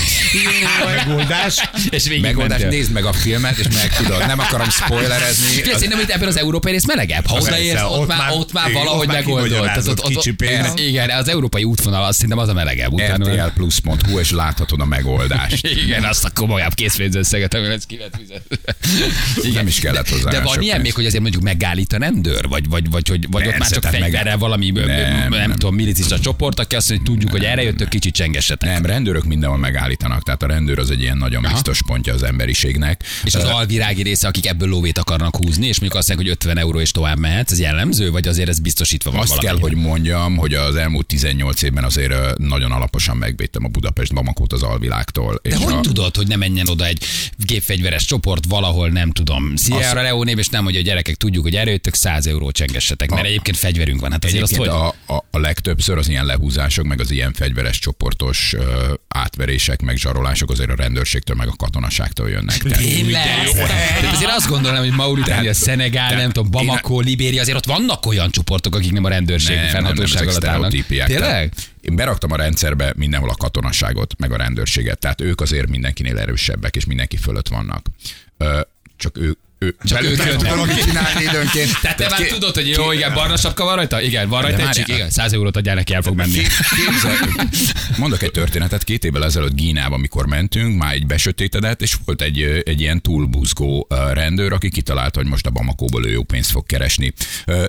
Megoldás. 0.86 1.69
És 1.89 2.03
végig 2.08 2.21
Megoldás, 2.21 2.60
mentél. 2.60 2.80
nézd 2.80 2.91
meg 2.91 3.06
a 3.06 3.13
filmet, 3.13 3.58
és 3.58 3.65
meg 3.73 3.95
tudod, 3.97 4.25
nem 4.27 4.39
akarom 4.39 4.69
spoilerezni. 4.69 5.45
Figyelj, 5.45 5.73
Szerintem 5.73 5.99
itt 5.99 6.10
ebben 6.10 6.27
az 6.27 6.38
európai 6.38 6.71
rész 6.71 6.86
melegebb. 6.86 7.25
Ha 7.25 7.38
odaérsz, 7.38 7.82
ott, 7.82 7.99
ott 7.99 8.08
már, 8.08 8.32
ott 8.32 8.53
már 8.53 8.71
valahogy 8.71 9.08
megoldott. 9.08 9.88
ott- 9.88 10.01
kicsi 10.01 10.34
pénz. 10.34 10.73
Igen, 10.75 11.10
az 11.10 11.27
európai 11.27 11.63
útvonal, 11.63 12.03
azt 12.03 12.13
szerintem 12.15 12.38
az 12.39 12.49
a 12.49 12.53
melegebb. 12.53 12.91
Utána, 12.93 13.45
rtlplus.hu, 13.47 14.19
és 14.19 14.32
láthatod 14.32 14.82
a 14.82 14.86
megoldást. 14.86 15.67
igen, 15.86 16.03
azt 16.03 16.25
a 16.25 16.30
komolyabb 16.34 16.73
készpénzösszeget, 16.73 17.53
ami 17.53 17.67
lesz 17.67 17.86
kivet 17.86 18.17
vizet. 18.17 18.43
Nem 19.53 19.67
is 19.67 19.80
kellett 19.80 20.10
hozzá. 20.10 20.30
De 20.30 20.41
van 20.41 20.62
ilyen 20.62 20.82
még, 20.82 20.93
hogy 20.93 21.06
azért 21.06 21.21
mondjuk 21.21 21.43
megállít 21.43 21.93
a 21.93 21.97
rendőr, 21.97 22.47
vagy, 22.47 22.69
vagy, 22.69 22.89
vagy, 22.89 23.08
hogy, 23.08 23.27
vagy 23.32 23.47
ott 23.47 23.58
már 23.58 23.69
csak 23.69 23.84
fegyverrel 23.84 24.38
valami, 24.38 24.69
nem, 24.69 24.86
nem, 24.86 25.30
nem. 25.30 25.51
tudom, 25.51 25.75
milicista 25.75 26.19
csoport, 26.19 26.56
aki 26.59 26.75
azt 26.75 26.89
mondja, 26.89 27.07
hogy 27.07 27.15
tudjuk, 27.15 27.31
hogy 27.31 27.43
erre 27.43 27.63
jöttök, 27.63 27.89
kicsit 27.89 28.13
csengessetek. 28.13 28.69
Nem, 28.69 28.85
rendőrök 28.85 29.23
mindenhol 29.23 29.57
megállítanak, 29.57 30.23
tehát 30.23 30.43
a 30.43 30.47
rendőr 30.47 30.79
az 30.79 30.91
egy 30.91 31.01
ilyen 31.01 31.17
nagyon 31.17 31.43
Aha. 31.43 31.53
biztos 31.53 31.81
pontja 31.85 32.13
az 32.13 32.23
emberiségnek. 32.23 33.03
És 33.23 33.35
az 33.35 33.43
alvirági 33.43 34.03
része, 34.03 34.27
akik 34.27 34.47
ebből 34.47 34.69
lóvét 34.69 34.97
akarnak 34.97 35.35
húzni, 35.35 35.67
és 35.67 35.79
mondjuk 35.79 35.99
azt 35.99 36.07
mondják, 36.07 36.29
hogy 36.29 36.47
50 36.47 36.57
euró 36.57 36.79
és 36.79 36.91
tovább 36.91 37.17
mehetsz, 37.17 37.51
ez 37.51 37.59
jellemző, 37.59 38.11
vagy 38.11 38.27
azért 38.27 38.49
ez 38.49 38.59
biztosítva 38.59 39.11
van 39.11 39.19
Azt 39.19 39.29
valami? 39.29 39.47
kell, 39.47 39.57
hogy 39.59 39.75
mondjam, 39.75 40.35
hogy 40.37 40.53
az 40.53 40.75
elmúlt 40.75 41.05
18 41.05 41.61
évben 41.61 41.83
azért 41.83 42.37
nagyon 42.37 42.71
alaposan 42.71 43.17
megvédtem 43.17 43.63
a 43.63 43.67
Budapest 43.67 44.13
Bamakót 44.13 44.53
az 44.53 44.63
alvilágtól. 44.63 45.39
De 45.43 45.49
és 45.49 45.55
hogy 45.63 45.73
a... 45.73 45.79
tudod, 45.79 46.15
hogy 46.15 46.27
ne 46.27 46.35
menjen 46.35 46.67
oda 46.67 46.85
egy 46.85 47.03
gépfegyveres 47.37 48.05
csoport 48.05 48.45
valahol, 48.47 48.89
nem 48.89 49.11
tudom, 49.11 49.55
Sierra 49.55 50.01
Leone 50.01 50.31
és 50.31 50.47
nem 50.47 50.63
hogy 50.63 50.81
gyerekek, 50.81 51.15
tudjuk, 51.15 51.43
hogy 51.43 51.55
erőtök 51.55 51.93
100 51.93 52.27
euró 52.27 52.51
csengessetek, 52.51 53.09
mert 53.09 53.23
A- 53.23 53.25
egyébként 53.25 53.57
fegyverünk 53.57 53.99
van. 53.99 54.11
Hát 54.11 54.25
azért 54.25 54.43
azt 54.43 54.55
hogy? 54.55 54.67
a, 54.67 54.87
a, 54.87 55.23
a 55.31 55.39
legtöbbször 55.39 55.97
az 55.97 56.09
ilyen 56.09 56.25
lehúzások, 56.25 56.85
meg 56.85 56.99
az 56.99 57.11
ilyen 57.11 57.33
fegyveres 57.33 57.79
csoportos 57.79 58.53
ö, 58.53 58.93
átverések, 59.07 59.81
meg 59.81 59.97
zsarolások 59.97 60.51
azért 60.51 60.69
a 60.69 60.75
rendőrségtől, 60.75 61.35
meg 61.35 61.47
a 61.47 61.53
katonaságtól 61.57 62.29
jönnek. 62.29 62.57
Tehát, 62.57 62.81
azért 64.13 64.31
azt 64.31 64.47
gondolom, 64.47 64.77
hogy 64.77 64.91
Mauritánia, 64.91 65.53
Szenegál, 65.53 66.15
nem 66.15 66.31
tudom, 66.31 66.51
Bamako, 66.51 66.99
Libéria, 66.99 67.41
azért 67.41 67.57
ott 67.57 67.65
vannak 67.65 68.05
olyan 68.05 68.31
csoportok, 68.31 68.75
akik 68.75 68.91
nem 68.91 69.03
a 69.03 69.09
rendőrség 69.09 69.55
nem, 69.55 69.63
nem, 69.63 69.73
nem, 69.73 69.83
fennhatóság 69.83 70.27
alatt 70.27 70.45
állnak. 70.45 70.71
Tényleg? 70.87 71.53
Én 71.81 71.95
beraktam 71.95 72.31
a 72.31 72.35
rendszerbe 72.35 72.93
mindenhol 72.95 73.29
a 73.29 73.35
katonaságot, 73.35 74.13
meg 74.17 74.31
a 74.31 74.37
rendőrséget. 74.37 74.99
Tehát 74.99 75.21
ők 75.21 75.41
azért 75.41 75.67
mindenkinél 75.67 76.19
erősebbek, 76.19 76.75
és 76.75 76.85
mindenki 76.85 77.17
fölött 77.17 77.47
vannak. 77.47 77.85
Ö, 78.37 78.59
csak 78.97 79.17
ő, 79.17 79.37
ő, 79.59 79.75
Csak 79.85 80.01
nem 80.01 80.09
jönnek. 80.11 80.35
tudom 80.37 80.67
mit 80.67 80.83
csinálni 80.83 81.23
időnként. 81.23 81.81
Tehát 81.81 81.97
te 81.97 82.09
már 82.09 82.19
ki- 82.21 82.27
tudod, 82.27 82.55
hogy 82.55 82.67
jó, 82.69 82.91
igen, 82.91 83.13
barna 83.13 83.37
sapka 83.37 83.63
van 83.63 83.75
rajta? 83.75 84.01
Igen, 84.01 84.29
van 84.29 84.41
rajta 84.41 84.61
egy 84.61 84.69
csík? 84.69 84.87
Igen, 84.87 85.09
100 85.09 85.33
eurót 85.33 85.57
adjál 85.57 85.75
neki, 85.75 85.93
el 85.93 86.01
fog 86.01 86.15
menni. 86.15 86.31
Képzel- 86.75 87.49
Mondok 87.97 88.21
egy 88.23 88.31
történetet. 88.31 88.83
Két 88.83 89.03
évvel 89.03 89.23
ezelőtt 89.25 89.53
Gínába, 89.55 89.95
amikor 89.95 90.25
mentünk, 90.25 90.77
már 90.77 90.93
egy 90.93 91.05
besötétedett, 91.05 91.81
és 91.81 91.95
volt 92.05 92.21
egy, 92.21 92.61
egy 92.65 92.81
ilyen 92.81 93.01
túlbuzgó 93.01 93.87
rendőr, 94.13 94.53
aki 94.53 94.69
kitalálta, 94.69 95.19
hogy 95.19 95.29
most 95.29 95.45
a 95.45 95.49
Bamakóból 95.49 96.05
ő 96.05 96.11
jó 96.11 96.23
pénzt 96.23 96.51
fog 96.51 96.65
keresni. 96.65 97.13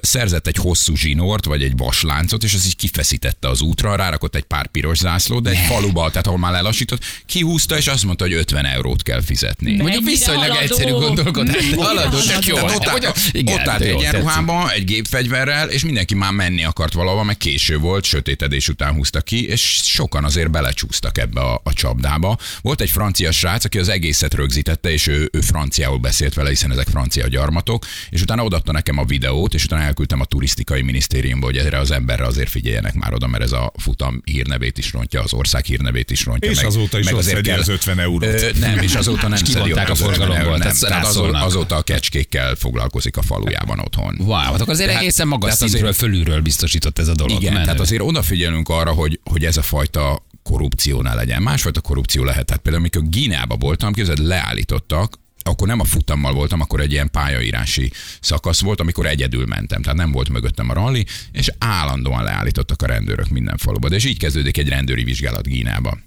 Szerzett 0.01 0.47
egy 0.47 0.57
hosszú 0.57 0.97
zsinort, 0.97 1.45
vagy 1.45 1.63
egy 1.63 1.77
vasláncot, 1.77 2.43
és 2.45 2.55
az 2.55 2.67
így 2.67 2.77
kifeszítette 2.77 3.49
az 3.49 3.61
útra, 3.61 3.97
rárakott 3.97 4.35
egy 4.35 4.43
pár 4.45 4.67
piros 4.67 4.99
zászlót, 4.99 5.43
de 5.43 5.51
egy 5.51 5.59
faluba, 5.69 6.11
tehát 6.11 6.27
ahol 6.27 6.39
már 6.39 6.53
lelassított, 6.53 7.05
kihúzta, 7.27 7.77
és 7.77 7.87
azt 7.87 8.05
mondta, 8.05 8.25
hogy 8.25 8.33
50 8.33 8.65
eurót 8.65 9.03
kell 9.03 9.23
fizetni. 9.23 9.77
Mondjuk 9.77 10.05
viszonylag 10.05 10.57
egyszerű 10.63 10.91
gondolkodás. 10.91 11.65
Haladó, 11.83 12.19
tök 12.19 12.47
jó. 12.47 12.57
Ott, 12.57 12.87
állt, 12.87 13.85
jó, 13.85 13.99
egyenruhában, 13.99 14.71
egy 14.71 14.85
gépfegyverrel, 14.85 15.69
és 15.69 15.85
mindenki 15.85 16.15
már 16.15 16.33
menni 16.33 16.65
akart 16.65 16.93
valahova, 16.93 17.23
meg 17.23 17.37
késő 17.37 17.79
volt, 17.79 18.05
sötétedés 18.05 18.69
után 18.69 18.95
húzta 18.95 19.21
ki, 19.21 19.49
és 19.49 19.81
sokan 19.85 20.25
azért 20.25 20.51
belecsúsztak 20.51 21.19
ebbe 21.19 21.41
a, 21.41 21.61
a 21.65 21.73
csapdába. 21.73 22.39
Volt 22.61 22.81
egy 22.81 22.91
francia 22.91 23.33
srác, 23.33 23.65
aki 23.65 23.79
az 23.79 23.89
egészet 23.89 24.35
rögzítette, 24.35 24.91
és 24.91 25.07
ő, 25.07 25.29
ő 25.33 25.41
franciául 25.41 25.99
beszélt 25.99 26.35
vele, 26.35 26.49
hiszen 26.49 26.73
ezek 26.73 26.87
francia 26.89 27.29
gyarmatok, 27.29 27.87
és 28.11 28.23
utána 28.23 28.45
odaadta 28.45 28.73
nekem 28.73 28.99
a 28.99 29.05
videót, 29.05 29.55
és 29.55 29.65
utána 29.65 29.83
elküldtem 29.83 30.21
a 30.21 30.25
turisztikai 30.25 30.83
minisztériumba, 30.83 31.47
hogy 31.47 31.57
erre 31.57 31.79
az 31.79 31.91
emberre 31.91 32.27
azért 32.27 32.51
figyeljenek 32.51 32.95
már 32.95 33.15
oda, 33.15 33.27
mert 33.27 33.43
ez 33.43 33.53
a 33.53 33.73
futam 33.77 34.23
hírnevét 34.25 34.79
is 34.79 34.93
rontja, 34.93 35.23
az 35.23 35.33
ország 35.33 35.65
hírnevét 35.65 36.11
is 36.11 36.25
rontja. 36.25 36.51
És 36.51 36.57
meg, 36.57 36.67
azóta 36.67 36.99
is 36.99 37.05
meg 37.05 37.15
azért 37.15 37.41
kell, 37.41 37.59
az 37.59 37.69
50 37.69 38.01
eurót. 38.01 38.43
Ö, 38.43 38.51
nem, 38.59 38.79
és 38.79 38.95
azóta 38.95 39.29
nem 39.29 39.45
szedi 39.45 39.73
a 39.73 39.81
50 39.81 39.95
forgalomból, 39.95 40.57
nem. 40.57 40.73
Tehát 40.81 41.07
azóta, 41.45 41.68
azóta 41.73 41.93
a 41.93 41.95
kecskékkel 41.95 42.55
foglalkozik 42.55 43.17
a 43.17 43.23
falujában 43.23 43.79
otthon. 43.79 44.17
Wow, 44.19 44.31
hát 44.31 44.55
akkor 44.61 44.69
azért 44.69 44.89
Tehát- 44.89 45.03
egészen 45.03 45.29
magas 45.29 45.53
tehát 45.53 45.59
szintről, 45.59 45.89
azért- 45.91 46.11
fölülről 46.11 46.41
biztosított 46.41 46.99
ez 46.99 47.09
a 47.09 47.15
dolog. 47.15 47.41
Igen, 47.41 47.53
Menő. 47.53 47.65
tehát 47.65 47.81
azért 47.81 48.03
odafigyelünk 48.03 48.69
arra, 48.69 48.93
hogy, 48.93 49.21
hogy 49.25 49.45
ez 49.45 49.57
a 49.57 49.63
fajta 49.63 50.27
korrupció 50.43 51.03
ne 51.03 51.15
legyen. 51.15 51.43
Másfajta 51.43 51.81
korrupció 51.81 52.25
lehet. 52.25 52.47
Tehát 52.47 52.63
például, 52.63 52.85
amikor 52.85 53.09
Gínába 53.11 53.57
voltam, 53.57 53.93
képzeld, 53.93 54.19
leállítottak, 54.27 55.19
akkor 55.43 55.67
nem 55.67 55.81
a 55.81 55.85
futammal 55.85 56.33
voltam, 56.33 56.61
akkor 56.61 56.81
egy 56.81 56.93
ilyen 56.93 57.11
pályaírási 57.11 57.93
szakasz 58.21 58.61
volt, 58.61 58.81
amikor 58.81 59.07
egyedül 59.07 59.47
mentem. 59.47 59.83
Tehát 59.83 59.99
nem 59.99 60.13
volt 60.13 60.29
mögöttem 60.29 60.71
a 60.71 60.73
ralli, 60.73 61.07
és 61.33 61.51
állandóan 61.59 62.25
leállítottak 62.25 62.83
a 62.83 62.87
rendőrök 62.87 63.29
minden 63.29 63.57
faluba. 63.57 63.89
De 63.89 63.97
és 63.97 64.05
így 64.05 64.19
kezdődik 64.19 64.59
egy 64.59 64.69
rendőri 64.69 65.05
vizsgálat 65.05 65.47
Gínába. 65.47 65.99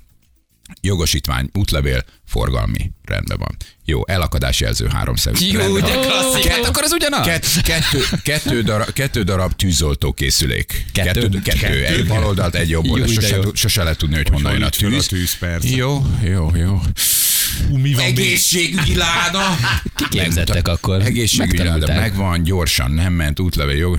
Jogosítvány, 0.81 1.49
útlevél, 1.53 2.03
forgalmi, 2.25 2.91
rendben 3.05 3.37
van. 3.37 3.57
Jó, 3.85 4.07
elakadásjelző 4.07 4.87
háromszor. 4.87 5.33
Jó, 5.39 5.59
rendben 5.59 5.81
de 5.83 5.95
van. 5.95 6.01
klasszik. 6.05 6.45
Hát 6.51 6.65
akkor 6.65 6.83
az 6.83 6.91
ugyanaz? 6.91 7.25
Kett, 7.25 7.61
kettő, 7.61 7.99
kettő, 8.23 8.61
darab, 8.61 8.91
kettő 8.93 9.23
darab 9.23 9.53
tűzoltó 9.55 10.13
készülék. 10.13 10.85
Kettő? 10.91 11.21
Kettő, 11.21 11.39
kettő, 11.39 11.59
kettő. 11.59 11.85
Egy 11.85 12.07
bal 12.07 12.25
oldalt, 12.25 12.55
egy 12.55 12.69
jobb 12.69 12.85
Jó, 12.85 12.91
oldalt. 12.91 13.13
de 13.13 13.21
Sose, 13.21 13.35
jó. 13.35 13.53
sose 13.53 13.83
lehet 13.83 13.97
tudni, 13.97 14.15
hogy 14.15 14.29
honnan 14.29 14.51
jön 14.53 14.63
a 14.63 14.69
tűz. 14.69 15.05
a 15.05 15.07
tűz, 15.07 15.37
persze. 15.37 15.69
Jó, 15.75 16.05
jó, 16.23 16.51
jó. 16.55 16.81
Hú, 17.69 17.77
mi 17.77 17.93
van? 17.93 18.03
Egészségügyi 18.05 18.95
láda. 18.95 19.41
Kiképzettek 19.95 20.67
akkor. 20.67 21.01
Egészségügyi 21.01 21.63
láda 21.63 21.93
megvan, 21.93 22.43
gyorsan, 22.43 22.91
nem 22.91 23.13
ment, 23.13 23.39
útlevél, 23.39 23.77
jó. 23.77 23.93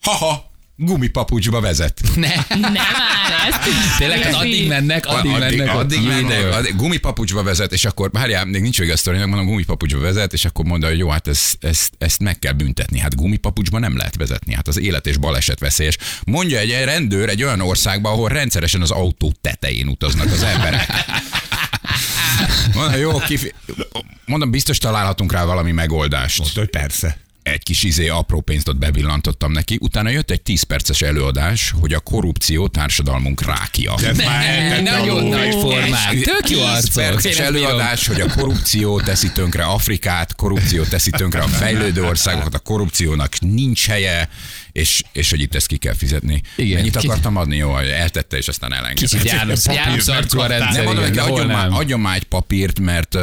Haha, 0.00 0.50
gumipapucsba 0.84 1.60
vezet. 1.60 2.00
Ne. 2.14 2.34
Nem 2.48 2.72
már 2.72 3.48
ezt. 3.48 3.98
Tényleg, 3.98 4.22
hát 4.22 4.34
addig 4.34 4.68
mennek, 4.68 5.06
addig, 5.06 5.32
addig, 5.32 5.58
mennek. 5.58 5.74
addig 5.74 6.00
de 6.00 6.08
mennek, 6.08 6.54
addig, 6.54 6.76
gumipapucsba 6.76 7.42
vezet, 7.42 7.72
és 7.72 7.84
akkor, 7.84 8.10
várjál, 8.12 8.44
még 8.44 8.62
nincs 8.62 8.78
vége 8.78 8.92
a 8.92 8.96
sztorinak, 8.96 9.26
mondom, 9.26 9.46
gumipapucsba 9.46 10.00
vezet, 10.00 10.32
és 10.32 10.44
akkor 10.44 10.64
mondja, 10.64 10.88
hogy 10.88 10.98
jó, 10.98 11.08
hát 11.08 11.28
ezt, 11.28 11.56
ezt, 11.60 11.92
ezt 11.98 12.20
meg 12.20 12.38
kell 12.38 12.52
büntetni. 12.52 12.98
Hát 12.98 13.16
gumipapucsba 13.16 13.78
nem 13.78 13.96
lehet 13.96 14.16
vezetni, 14.16 14.54
hát 14.54 14.68
az 14.68 14.78
élet 14.78 15.06
és 15.06 15.16
baleset 15.16 15.58
veszélyes. 15.58 15.96
Mondja 16.24 16.58
egy 16.58 16.70
rendőr 16.84 17.28
egy 17.28 17.42
olyan 17.42 17.60
országba, 17.60 18.10
ahol 18.10 18.28
rendszeresen 18.28 18.80
az 18.80 18.90
autó 18.90 19.34
tetején 19.40 19.88
utaznak 19.88 20.32
az 20.32 20.42
emberek. 20.42 20.86
Mondom, 22.74 23.00
jó, 23.00 23.18
kifi... 23.18 23.52
Mondom, 24.24 24.50
biztos 24.50 24.78
találhatunk 24.78 25.32
rá 25.32 25.44
valami 25.44 25.72
megoldást 25.72 26.38
Mondta, 26.38 26.60
hogy 26.60 26.70
persze. 26.70 27.16
Egy 27.42 27.62
kis 27.62 27.82
izé 27.82 28.08
apró 28.08 28.40
pénzt 28.40 28.68
ott 28.68 28.76
bevillantottam 28.76 29.52
neki, 29.52 29.78
utána 29.80 30.08
jött 30.08 30.30
egy 30.30 30.42
10 30.42 30.62
perces 30.62 31.02
előadás, 31.02 31.74
hogy 31.80 31.92
a 31.92 32.00
korrupció 32.00 32.68
társadalmunk 32.68 33.44
rákja. 33.44 33.94
De 34.00 34.08
ez 34.08 34.16
már 34.18 34.82
Nagyon 34.82 35.24
nagy 35.24 35.54
formák, 35.54 36.20
tök 36.20 36.50
jó 36.50 36.58
10 36.58 36.66
arcok. 36.66 36.94
perces 36.94 37.38
előadás, 37.38 38.06
hogy 38.06 38.20
a 38.20 38.26
korrupció 38.36 39.00
teszi 39.00 39.32
tönkre 39.32 39.64
Afrikát, 39.64 40.34
korrupció 40.34 40.82
teszi 40.82 41.10
tönkre 41.10 41.40
a 41.40 41.48
fejlődő 41.48 42.04
országokat, 42.04 42.54
a 42.54 42.58
korrupciónak 42.58 43.40
nincs 43.40 43.86
helye, 43.86 44.28
és, 44.72 45.02
és 45.12 45.30
hogy 45.30 45.40
itt 45.40 45.54
ezt 45.54 45.66
ki 45.66 45.76
kell 45.76 45.94
fizetni. 45.94 46.42
Igen. 46.56 46.74
Mennyit 46.76 46.96
Ki- 46.96 47.06
akartam 47.06 47.36
adni? 47.36 47.56
Jó, 47.56 47.76
eltette, 47.78 48.36
és 48.36 48.48
aztán 48.48 48.72
elengedte. 48.72 49.00
Kicsit 49.18 49.30
János, 49.30 49.62
Papír 49.62 49.80
János 49.80 50.06
arcú 50.08 50.38
a 50.38 50.46
rendszer, 50.46 50.74
Nem 50.74 50.84
mondom, 50.84 51.04
igen, 51.04 51.24
adjon, 51.24 51.46
már, 51.46 51.68
adjon 51.70 52.00
már 52.00 52.16
egy 52.16 52.24
papírt, 52.24 52.80
mert 52.80 53.18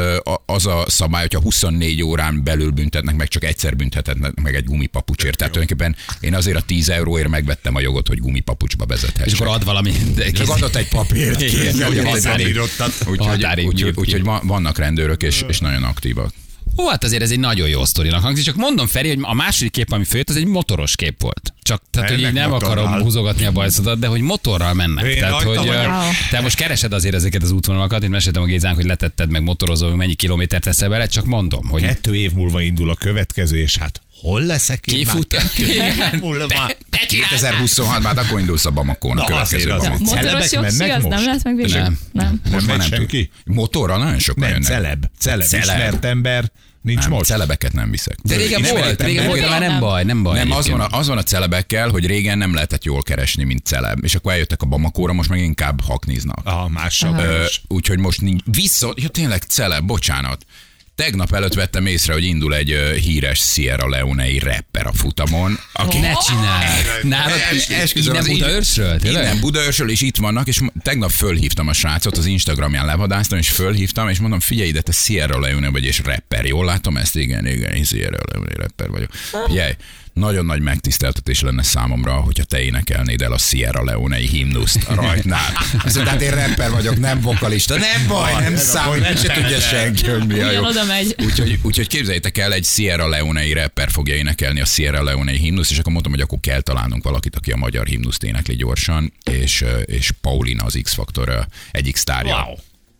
az 0.46 0.66
a 0.66 0.84
szabály, 0.88 1.20
hogyha 1.20 1.40
24 1.40 2.02
órán 2.02 2.44
belül 2.44 2.70
büntetnek, 2.70 3.14
meg 3.16 3.28
csak 3.28 3.44
egyszer 3.44 3.76
büntethetnek 3.76 4.34
meg 4.34 4.54
egy 4.54 4.64
gumipapucsért. 4.64 5.36
Tehát 5.36 5.52
tulajdonképpen 5.52 5.96
én 6.20 6.34
azért 6.34 6.56
a 6.56 6.60
10 6.60 6.88
euróért 6.88 7.28
megvettem 7.28 7.74
a 7.74 7.80
jogot, 7.80 8.08
hogy 8.08 8.18
gumipapucsba 8.18 8.84
És 8.88 9.00
vezethessek. 9.00 9.40
akkor 9.40 9.54
ad 9.54 9.64
valami. 9.64 9.92
De 10.14 10.30
Csak 10.30 10.48
adott 10.48 10.74
egy 10.74 10.88
papírt. 10.88 11.42
Úgyhogy- 13.94 14.22
vannak 14.42 14.78
rendőrök, 14.78 15.22
és, 15.22 15.44
és 15.48 15.58
nagyon 15.58 15.82
aktívak. 15.82 16.32
Ó, 16.76 16.88
hát 16.88 17.04
azért 17.04 17.22
ez 17.22 17.30
egy 17.30 17.38
nagyon 17.38 17.68
jó 17.68 17.84
sztorinak 17.84 18.22
hangzik, 18.22 18.44
csak 18.44 18.56
mondom 18.56 18.86
Feri, 18.86 19.08
hogy 19.08 19.18
a 19.22 19.34
második 19.34 19.72
kép, 19.72 19.92
ami 19.92 20.04
följött, 20.04 20.28
az 20.28 20.36
egy 20.36 20.46
motoros 20.46 20.96
kép 20.96 21.20
volt. 21.20 21.54
Csak 21.62 21.82
tehát, 21.90 22.10
hogy 22.10 22.20
így 22.20 22.32
nem 22.32 22.50
motorral. 22.50 22.84
akarom 22.84 23.02
húzogatni 23.02 23.44
a 23.44 23.52
bajszodat, 23.52 23.98
de 23.98 24.06
hogy 24.06 24.20
motorral 24.20 24.74
mennek. 24.74 25.04
Én 25.04 25.18
tehát, 25.18 25.42
hogy 25.42 25.70
te 26.30 26.40
most 26.40 26.56
keresed 26.56 26.92
azért 26.92 27.14
ezeket 27.14 27.42
az 27.42 27.50
útvonalakat, 27.50 28.02
én 28.02 28.10
meséltem 28.10 28.42
a 28.42 28.46
Gézánk, 28.46 28.76
hogy 28.76 28.84
letetted 28.84 29.30
meg 29.30 29.42
motorozó, 29.42 29.94
mennyi 29.94 30.14
kilométert 30.14 30.62
teszel 30.62 30.88
bele, 30.88 31.06
csak 31.06 31.24
mondom, 31.24 31.68
hogy 31.68 31.82
Kettő 31.82 32.14
év 32.14 32.32
múlva 32.32 32.60
indul 32.60 32.90
a 32.90 32.94
következő, 32.94 33.58
és 33.58 33.76
hát 33.76 34.00
hol 34.20 34.42
leszek 34.42 34.86
én 34.86 34.98
Kifut- 34.98 35.32
már 35.32 35.42
kettő 35.42 35.66
év 35.66 35.74
Igen. 35.94 36.18
múlva? 36.20 36.46
Te- 36.46 36.76
te 36.90 37.06
csináltál. 37.06 37.38
2026 37.38 38.02
már 38.02 38.18
akkor 38.18 38.40
indulsz 38.40 38.64
a 38.64 38.70
Bamakón 38.70 39.10
a 39.18 39.20
Na, 39.20 39.24
következő. 39.24 39.68
Celebek 39.68 39.98
Motoros 39.98 40.52
jogsi 40.52 40.76
mennek 40.76 40.96
az 40.96 41.04
nem 41.04 41.24
lesz 41.24 41.44
meg 41.44 41.56
végül? 41.56 41.78
Nem. 41.80 41.98
nem. 42.12 42.40
Nem 42.44 42.52
Most 42.52 42.66
már 42.66 42.76
nem 42.78 42.86
senki? 42.88 43.30
tud. 43.44 43.54
Motorral 43.54 43.98
nagyon 43.98 44.18
sokan 44.18 44.42
Nem, 44.42 44.50
jönnek. 44.50 44.68
celeb. 44.68 45.04
Celeb. 45.18 45.46
Celeb. 45.46 45.62
Ismert 45.78 46.04
ember. 46.04 46.50
Nincs 46.82 47.00
Nem, 47.00 47.10
most. 47.10 47.24
celebeket 47.24 47.72
nem 47.72 47.90
viszek. 47.90 48.16
De 48.22 48.36
régen 48.36 48.60
Ismertem, 48.60 48.82
volt, 48.84 48.96
de 48.96 49.04
régen 49.04 49.26
volt, 49.26 49.48
már 49.48 49.60
nem 49.60 49.80
baj, 49.80 50.04
nem 50.04 50.22
baj. 50.22 50.38
Nem, 50.38 50.52
az 50.52 50.68
van, 50.68 50.80
a, 50.80 50.86
az 50.98 51.06
van 51.06 51.18
a 51.18 51.22
celebekkel, 51.22 51.88
hogy 51.88 52.06
régen 52.06 52.38
nem 52.38 52.54
lehetett 52.54 52.84
jól 52.84 53.02
keresni, 53.02 53.44
mint 53.44 53.66
celeb. 53.66 54.04
És 54.04 54.14
akkor 54.14 54.32
eljöttek 54.32 54.62
a 54.62 54.66
Bamakóra, 54.66 55.12
most 55.12 55.28
meg 55.28 55.40
inkább 55.40 55.80
hakniznak. 55.84 56.40
Aha, 56.44 56.70
is. 57.46 57.62
úgyhogy 57.68 57.98
most 57.98 58.20
nincs. 58.20 58.42
Viszont, 58.44 59.00
ja 59.02 59.08
tényleg 59.08 59.42
celeb, 59.42 59.84
bocsánat. 59.84 60.44
Tegnap 61.00 61.34
előtt 61.34 61.54
vettem 61.54 61.86
észre, 61.86 62.12
hogy 62.12 62.24
indul 62.24 62.54
egy 62.54 62.76
híres 63.02 63.38
Sierra 63.38 63.88
Leone-i 63.88 64.38
rapper 64.38 64.86
a 64.86 64.92
futamon, 64.92 65.58
aki 65.72 65.98
Ne 65.98 66.12
csinálj! 66.26 66.66
Nálad 67.02 67.38
innen 67.92 68.24
Budaörsről? 68.24 68.98
Innen 69.04 69.40
Budaörsről, 69.40 69.90
és 69.90 70.00
itt 70.00 70.16
vannak, 70.16 70.46
és 70.46 70.60
tegnap 70.82 71.10
fölhívtam 71.10 71.68
a 71.68 71.72
srácot, 71.72 72.16
az 72.16 72.26
Instagramján 72.26 72.86
levadáztam, 72.86 73.38
és 73.38 73.48
fölhívtam, 73.48 74.08
és 74.08 74.18
mondom, 74.18 74.40
figyelj 74.40 74.68
ide, 74.68 74.80
te 74.80 74.92
Sierra 74.92 75.40
Leone 75.40 75.68
vagy, 75.68 75.84
és 75.84 76.00
rapper, 76.04 76.44
jól 76.44 76.64
látom 76.64 76.96
ezt? 76.96 77.16
Igen, 77.16 77.46
igen, 77.46 77.72
én 77.72 77.84
Sierra 77.84 78.18
Leone 78.32 78.54
rapper 78.54 78.88
vagyok. 78.88 79.10
Figyelj, 79.46 79.72
nagyon 80.12 80.44
nagy 80.44 80.60
megtiszteltetés 80.60 81.40
lenne 81.40 81.62
számomra, 81.62 82.12
hogyha 82.12 82.44
te 82.44 82.60
énekelnéd 82.60 83.22
el 83.22 83.32
a 83.32 83.38
Sierra 83.38 83.84
Leone-i 83.84 84.26
himnuszt 84.26 84.88
a 84.88 84.94
rajtnál. 84.94 85.52
Azt 85.84 85.98
hát 85.98 86.22
én 86.22 86.30
rapper 86.30 86.70
vagyok, 86.70 86.98
nem 86.98 87.20
vokalista. 87.20 87.76
Nem 87.76 88.06
baj, 88.08 88.32
nem 88.32 88.56
számít, 88.56 89.02
nem 89.02 89.16
se 89.16 89.32
tudja 89.32 89.60
senki, 89.60 90.06
hogy 90.06 90.26
mi 90.26 90.40
a 90.40 90.50
jó. 90.50 90.62
Úgyhogy, 91.24 91.58
úgyhogy 91.62 91.86
képzeljétek 91.86 92.38
el, 92.38 92.52
egy 92.52 92.64
Sierra 92.64 93.08
Leone-i 93.08 93.52
rapper 93.52 93.90
fogja 93.90 94.14
énekelni 94.14 94.60
a 94.60 94.64
Sierra 94.64 95.02
Leone-i 95.02 95.36
himnuszt, 95.36 95.70
és 95.70 95.78
akkor 95.78 95.92
mondtam, 95.92 96.12
hogy 96.12 96.22
akkor 96.22 96.38
kell 96.40 96.60
találnunk 96.60 97.02
valakit, 97.02 97.36
aki 97.36 97.52
a 97.52 97.56
magyar 97.56 97.86
himnuszt 97.86 98.22
énekli 98.22 98.56
gyorsan, 98.56 99.12
és, 99.24 99.64
és 99.84 100.10
Paulina 100.20 100.64
az 100.64 100.78
X-Faktor 100.82 101.46
egyik 101.70 101.96
sztárja. 101.96 102.44
Wow. 102.46 102.54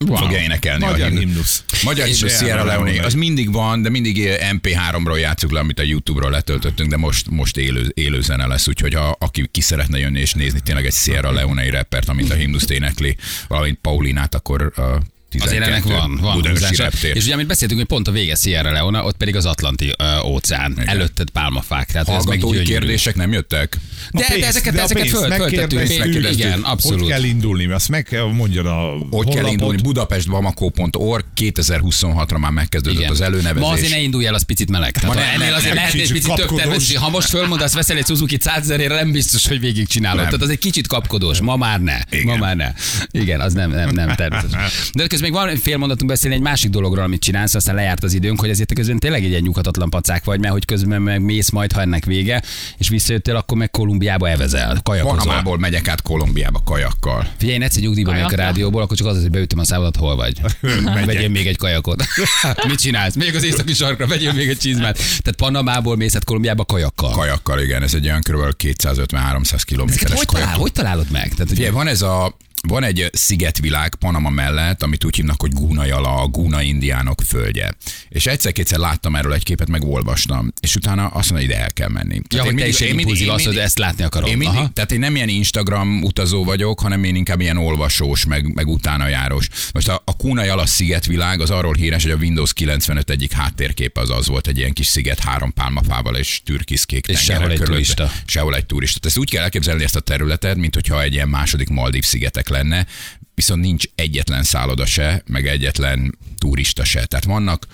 Wow. 0.07 0.17
Fogja 0.17 0.39
énekelni 0.39 0.85
Magyar 0.85 1.13
a 1.13 1.19
himnusz. 1.19 1.65
Magyar 1.85 2.09
És 2.09 2.17
himnusz 2.17 2.39
Sierra 2.39 2.65
Leone. 2.65 3.03
Az 3.03 3.15
mindig 3.15 3.53
van, 3.53 3.83
de 3.83 3.89
mindig 3.89 4.29
MP3-ról 4.53 5.21
játszuk 5.21 5.53
le, 5.53 5.61
amit 5.61 5.79
a 5.79 5.83
YouTube-ról 5.83 6.31
letöltöttünk, 6.31 6.91
de 6.91 6.97
most, 6.97 7.31
most 7.31 7.57
élő, 7.57 7.91
élő 7.95 8.21
zene 8.21 8.47
lesz, 8.47 8.69
úgyhogy 8.69 8.95
ha, 8.95 9.17
aki 9.19 9.49
ki 9.51 9.61
szeretne 9.61 9.99
jönni 9.99 10.21
és 10.21 10.33
nézni 10.33 10.61
tényleg 10.61 10.87
egy 10.87 10.93
Sierra 10.93 11.33
Leone-i 11.33 11.71
rappert, 11.71 12.09
amint 12.09 12.31
a 12.31 12.35
himnuszt 12.35 12.71
énekli, 12.71 13.17
valamint 13.49 13.79
Paulinát, 13.83 14.35
akkor 14.35 14.73
a 14.77 15.01
Azért 15.39 15.67
ennek 15.67 15.83
van, 15.85 16.19
van 16.21 16.49
húzása. 16.49 16.89
És 17.13 17.25
ugye, 17.25 17.35
amit 17.35 17.47
beszéltünk, 17.47 17.81
hogy 17.81 17.89
pont 17.89 18.09
a 18.09 18.11
vége 18.11 18.35
Sierra 18.35 18.73
Leone, 18.73 19.03
ott 19.03 19.17
pedig 19.17 19.37
az 19.37 19.47
Atlanti 19.47 19.93
ö, 19.99 20.19
óceán. 20.25 20.73
Igen. 20.73 20.89
Előtted 20.89 21.31
pálmafák. 21.31 21.91
Tehát 21.93 22.09
ez 22.09 22.25
meg 22.25 22.39
gyönyörű. 22.41 22.63
kérdések 22.63 23.15
nem 23.15 23.33
jöttek? 23.33 23.77
De, 24.11 24.19
de 24.21 24.27
pénzt, 24.35 24.49
ezeket, 24.49 24.75
de 24.75 24.83
ezeket 24.83 25.09
föl, 25.09 25.31
föltettük. 25.31 25.89
Igen, 26.33 26.53
Hogy 26.53 26.61
abszolút. 26.63 27.09
kell 27.09 27.23
indulni? 27.23 27.67
Azt 27.67 27.89
meg 27.89 28.03
kell 28.05 28.25
mondjad 28.25 28.67
a 28.67 28.93
Hogy 29.11 29.29
kell 29.35 29.47
indulni? 29.47 29.83
Budapest-bamako.org 29.83 31.25
2026-ra 31.37 32.39
már 32.39 32.51
megkezdődött 32.51 32.99
Igen. 32.99 33.11
az 33.11 33.21
előnevezés. 33.21 33.61
Ma 33.69 33.69
azért 33.73 33.91
ne 33.91 33.99
indulj 33.99 34.27
el, 34.27 34.35
az 34.35 34.43
picit 34.43 34.71
meleg. 34.71 34.91
Tehát 34.93 35.17
Ma 35.17 35.23
ha 35.23 35.27
ne- 35.27 35.33
ennél 35.33 35.55
azért 35.55 35.75
lehet 35.75 35.95
egy 35.95 36.01
kicsit 36.01 36.13
picit 36.13 36.29
több 36.35 36.39
kapkodós. 36.47 36.63
tervezés. 36.65 36.97
Ha 36.97 37.09
most 37.09 37.29
fölmondasz, 37.29 37.73
veszel 37.75 37.97
egy 37.97 38.07
Suzuki 38.07 38.37
100 38.41 38.63
ezerére, 38.63 38.95
nem 38.95 39.13
biztos, 39.13 39.47
hogy 39.49 39.61
végigcsinálod. 39.61 40.17
Nem. 40.21 40.27
Tehát 40.27 40.43
az 40.43 40.51
egy 40.51 40.59
kicsit 40.59 40.87
kapkodós. 40.87 41.41
Ma 41.41 41.57
már 41.57 41.81
ne. 41.81 41.97
Igen. 42.11 42.25
Ma 42.27 42.37
már 42.37 42.57
ne. 42.57 42.73
Igen, 43.11 43.41
az 43.41 43.53
nem, 43.53 43.71
nem, 43.71 43.91
nem 43.91 44.15
természetes. 44.15 44.91
De 44.93 45.07
közben 45.21 45.41
még 45.41 45.55
van 45.55 45.63
fél 45.63 45.77
mondatunk 45.77 46.11
beszélni 46.11 46.37
egy 46.37 46.43
másik 46.43 46.71
dologról, 46.71 47.05
amit 47.05 47.21
csinálsz, 47.21 47.55
aztán 47.55 47.75
lejárt 47.75 48.05
az 48.05 48.13
időnk, 48.13 48.41
hogy 48.41 48.51
azért 48.51 48.69
te 48.69 48.75
közben 48.75 48.99
tényleg 48.99 49.25
egy 49.25 49.29
ilyen 49.29 49.43
nyughatatlan 49.43 49.91
pacák 49.91 50.25
vagy, 50.25 50.41
mert 50.41 50.53
hogy 50.53 50.65
közben 50.65 51.03
meg 51.03 51.23
mész 51.23 51.51
majd, 51.51 51.73
ha 51.73 51.81
ennek 51.81 52.05
vége, 52.05 52.43
és 52.79 52.89
visszajöttél, 52.89 53.37
akkor 53.37 53.59
meg 53.59 53.71
Kolumbiába 53.71 54.29
evezel, 54.29 54.81
kajakozol. 54.83 55.19
Panamából 55.19 55.59
megyek 55.59 55.89
át 55.89 56.03
Kolumbiába 56.03 56.63
kajakkal. 56.65 57.29
Figyelj, 57.37 57.57
én 57.57 57.63
egyszer 57.63 57.83
nyugdíjban 57.83 58.15
megyek 58.15 58.33
a 58.33 58.37
rádióból, 58.37 58.83
akkor 58.83 58.97
csak 58.97 59.07
az, 59.07 59.21
hogy 59.21 59.31
beütöm 59.31 59.59
a 59.59 59.65
számodat, 59.65 59.97
hol 59.97 60.17
vagy. 60.17 60.41
Vegyél 61.07 61.29
még 61.29 61.47
egy 61.47 61.57
kajakot. 61.57 62.05
Mit 62.69 62.81
csinálsz? 62.81 63.15
Még 63.15 63.35
az 63.35 63.45
északi 63.45 63.73
sarkra, 63.73 64.07
vegyél 64.07 64.33
még 64.33 64.49
egy 64.49 64.59
csizmát. 64.59 64.97
Tehát 64.97 65.35
Panamából 65.37 65.97
mész 65.97 66.15
át 66.15 66.25
Kolumbiába 66.25 66.65
kajakkal. 66.65 67.11
Kajakkal, 67.11 67.61
igen, 67.61 67.83
ez 67.83 67.95
egy 67.95 68.07
olyan 68.07 68.21
kb. 68.21 68.55
250-300 68.59 69.41
Ezeket 69.41 69.65
kilométeres 69.65 70.19
hogy, 70.19 70.27
talál, 70.27 70.57
hogy 70.57 70.73
találod 70.73 71.11
meg? 71.11 71.35
Tehát, 71.35 71.51
Ugye 71.51 71.61
ugye, 71.61 71.71
van 71.71 71.87
ez 71.87 72.03
a 72.03 72.37
van 72.69 72.83
egy 72.85 73.11
szigetvilág 73.13 73.95
Panama 73.95 74.31
mellett, 74.31 74.83
amit 74.83 75.05
úgy 75.05 75.17
hívnak, 75.17 75.41
hogy 75.41 75.53
Gúnajala, 75.53 76.15
a 76.23 76.27
Gúna 76.27 76.63
indiánok 76.63 77.21
földje. 77.27 77.75
És 78.09 78.27
egyszer-kétszer 78.27 78.79
láttam 78.79 79.17
erről 79.17 79.33
egy 79.35 79.43
képet, 79.45 79.69
meg 79.69 79.85
olvastam. 79.85 80.53
És 80.61 80.77
utána 80.77 81.03
azt 81.07 81.13
mondta, 81.13 81.35
hogy 81.35 81.45
ide 81.45 81.59
el 81.59 81.73
kell 81.73 81.89
menni. 81.89 82.15
ja, 82.15 82.23
Tehát 82.29 82.47
hogy 82.47 82.55
te 82.57 82.69
is 82.69 82.81
egy 82.81 82.99
impulzív 82.99 83.29
az, 83.29 83.35
hogy 83.35 83.45
mindig- 83.45 83.63
ezt 83.63 83.79
látni 83.79 84.05
akarom. 84.05 84.31
Én 84.31 84.37
mindig, 84.37 84.59
Aha. 84.59 84.71
tehát 84.73 84.93
én 84.93 84.99
nem 84.99 85.15
ilyen 85.17 85.29
Instagram 85.29 86.03
utazó 86.03 86.45
vagyok, 86.45 86.81
hanem 86.81 87.05
én 87.05 87.15
inkább 87.15 87.41
ilyen 87.41 87.57
olvasós, 87.57 88.25
meg, 88.25 88.55
meg 88.55 88.67
utána 88.69 89.09
járós. 89.09 89.49
Most 89.73 89.89
a, 89.89 90.03
a 90.05 90.17
Kuna 90.17 90.45
Jala 90.45 90.67
szigetvilág 90.67 91.41
az 91.41 91.51
arról 91.51 91.75
híres, 91.75 92.03
hogy 92.03 92.13
a 92.13 92.17
Windows 92.17 92.53
95 92.53 93.11
egyik 93.11 93.33
háttérképe 93.33 94.01
az 94.01 94.11
az 94.11 94.27
volt, 94.27 94.47
egy 94.47 94.59
ilyen 94.59 94.73
kis 94.73 94.87
sziget 94.87 95.19
három 95.19 95.53
pálmafával 95.53 96.17
és 96.17 96.41
türkiszkék 96.45 97.07
És 97.07 97.21
sehol 97.21 97.51
egy 97.51 97.59
körülötte. 97.59 97.73
turista. 97.95 98.11
Sehol 98.27 98.55
egy 98.57 98.67
turista. 98.67 98.99
Tehát 98.99 99.17
ezt 99.17 99.19
úgy 99.27 99.31
kell 99.31 99.43
elképzelni 99.43 99.85
ezt 99.85 99.97
a 99.97 100.01
területet, 100.01 100.57
mint 100.57 100.75
hogyha 100.75 101.03
egy 101.03 101.13
ilyen 101.13 101.29
második 101.29 101.69
Maldív 101.69 102.05
szigetek 102.05 102.49
lenne, 102.51 102.87
viszont 103.35 103.61
nincs 103.61 103.85
egyetlen 103.95 104.43
szálloda 104.43 104.87
se, 104.87 105.23
meg 105.27 105.47
egyetlen 105.47 106.19
turista 106.39 106.85
se. 106.85 107.07
Tehát 107.07 107.25
vannak 107.25 107.67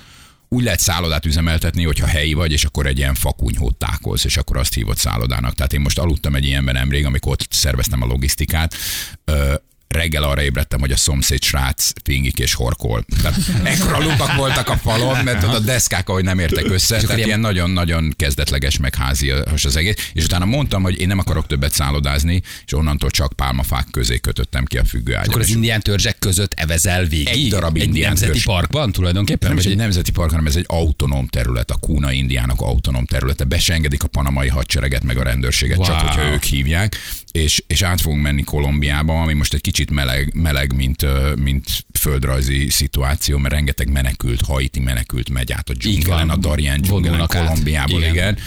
úgy 0.49 0.65
lehet 0.65 0.81
szállodát 0.81 1.27
üzemeltetni, 1.27 1.85
hogyha 1.85 2.07
helyi 2.07 2.33
vagy, 2.33 2.53
és 2.53 2.65
akkor 2.65 2.87
egy 2.87 2.99
ilyen 2.99 3.15
fakunyhót 3.15 3.77
tákolsz, 3.77 4.25
és 4.25 4.37
akkor 4.37 4.57
azt 4.57 4.75
hívod 4.75 4.97
szállodának. 4.97 5.55
Tehát 5.55 5.73
én 5.73 5.81
most 5.81 5.99
aludtam 5.99 6.35
egy 6.35 6.45
ilyenben 6.45 6.75
nemrég, 6.75 7.05
amikor 7.05 7.33
ott 7.33 7.47
szerveztem 7.51 8.03
a 8.03 8.07
logisztikát, 8.07 8.75
reggel 9.89 10.23
arra 10.23 10.43
ébredtem, 10.43 10.81
hogy 10.81 10.91
a 10.91 10.97
szomszéd 10.97 11.43
srác 11.43 11.93
fingik 12.05 12.39
és 12.39 12.55
horkol. 12.55 13.05
Tehát 13.23 13.39
ekkora 13.65 13.99
lukak 13.99 14.35
voltak 14.35 14.69
a 14.69 14.77
falon, 14.77 15.25
mert 15.25 15.43
a 15.43 15.59
deszkák, 15.59 16.09
ahogy 16.09 16.25
nem 16.25 16.39
értek 16.39 16.71
össze, 16.71 17.01
tehát 17.01 17.19
ilyen- 17.19 17.41
nagyon-nagyon 17.41 18.15
kezdetleges, 18.17 18.79
meg 18.79 18.95
házias 18.95 19.65
az 19.65 19.77
egész. 19.77 20.11
És 20.13 20.25
utána 20.25 20.45
mondtam, 20.45 20.83
hogy 20.83 21.01
én 21.01 21.07
nem 21.07 21.19
akarok 21.19 21.47
többet 21.47 21.73
szállodázni, 21.73 22.43
és 22.67 22.73
onnantól 22.73 23.11
csak 23.11 23.33
pálmafák 23.33 23.87
közé 23.91 24.19
kötöttem 24.19 24.65
ki 24.65 24.79
a 24.79 24.85
függőágyat. 24.85 25.29
Akkor 25.29 25.41
az 25.41 25.49
indián 25.49 25.81
törzsek 25.81 26.19
között 26.19 26.53
evezel 26.57 27.05
végig? 27.05 27.29
Egy 27.29 27.49
darab 27.49 27.77
egy 27.77 27.83
indián 27.83 28.09
nemzeti 28.09 28.31
törzs. 28.31 28.45
parkban 28.45 28.93
tulajdonképpen? 28.93 29.49
nem 29.49 29.59
is 29.59 29.65
Vagy 29.65 29.73
egy 29.73 29.79
nemzeti 29.79 30.11
park, 30.11 30.31
hanem 30.31 30.47
ez 30.47 30.57
egy 30.57 30.65
autonóm 30.69 31.27
terület, 31.27 31.71
a 31.71 31.77
Kuna 31.77 32.13
indiánok 32.13 32.61
autonóm 32.61 33.05
területe. 33.05 33.45
Be 33.45 33.59
se 33.59 33.73
engedik 33.73 34.03
a 34.03 34.07
panamai 34.07 34.49
hadsereget, 34.49 35.05
meg 35.05 35.17
a 35.17 35.23
rendőrséget, 35.23 35.77
wow. 35.77 35.87
csak 35.87 36.01
hogyha 36.01 36.33
ők 36.33 36.43
hívják. 36.43 36.97
És, 37.37 37.63
és 37.67 37.83
át 37.83 38.01
fogunk 38.01 38.23
menni 38.23 38.43
Kolumbiába, 38.43 39.23
ami 39.23 39.33
most 39.33 39.55
egy 39.55 39.61
kicsit 39.61 39.91
meleg, 39.91 40.35
meleg 40.35 40.75
mint, 40.75 41.07
mint 41.39 41.87
földrajzi 41.99 42.69
szituáció, 42.71 43.39
mert 43.39 43.55
rengeteg 43.55 43.91
menekült, 43.91 44.41
haiti 44.41 44.81
menekült 44.81 45.31
megy 45.31 45.53
át 45.53 45.69
a 45.69 45.73
dzsungelen, 45.73 46.31
a 46.31 46.37
Darien 46.37 46.81
dzsungelen. 46.81 47.27
Kolumbiából, 47.27 47.99
Igen. 48.01 48.13
igen. 48.13 48.33
igen. 48.33 48.45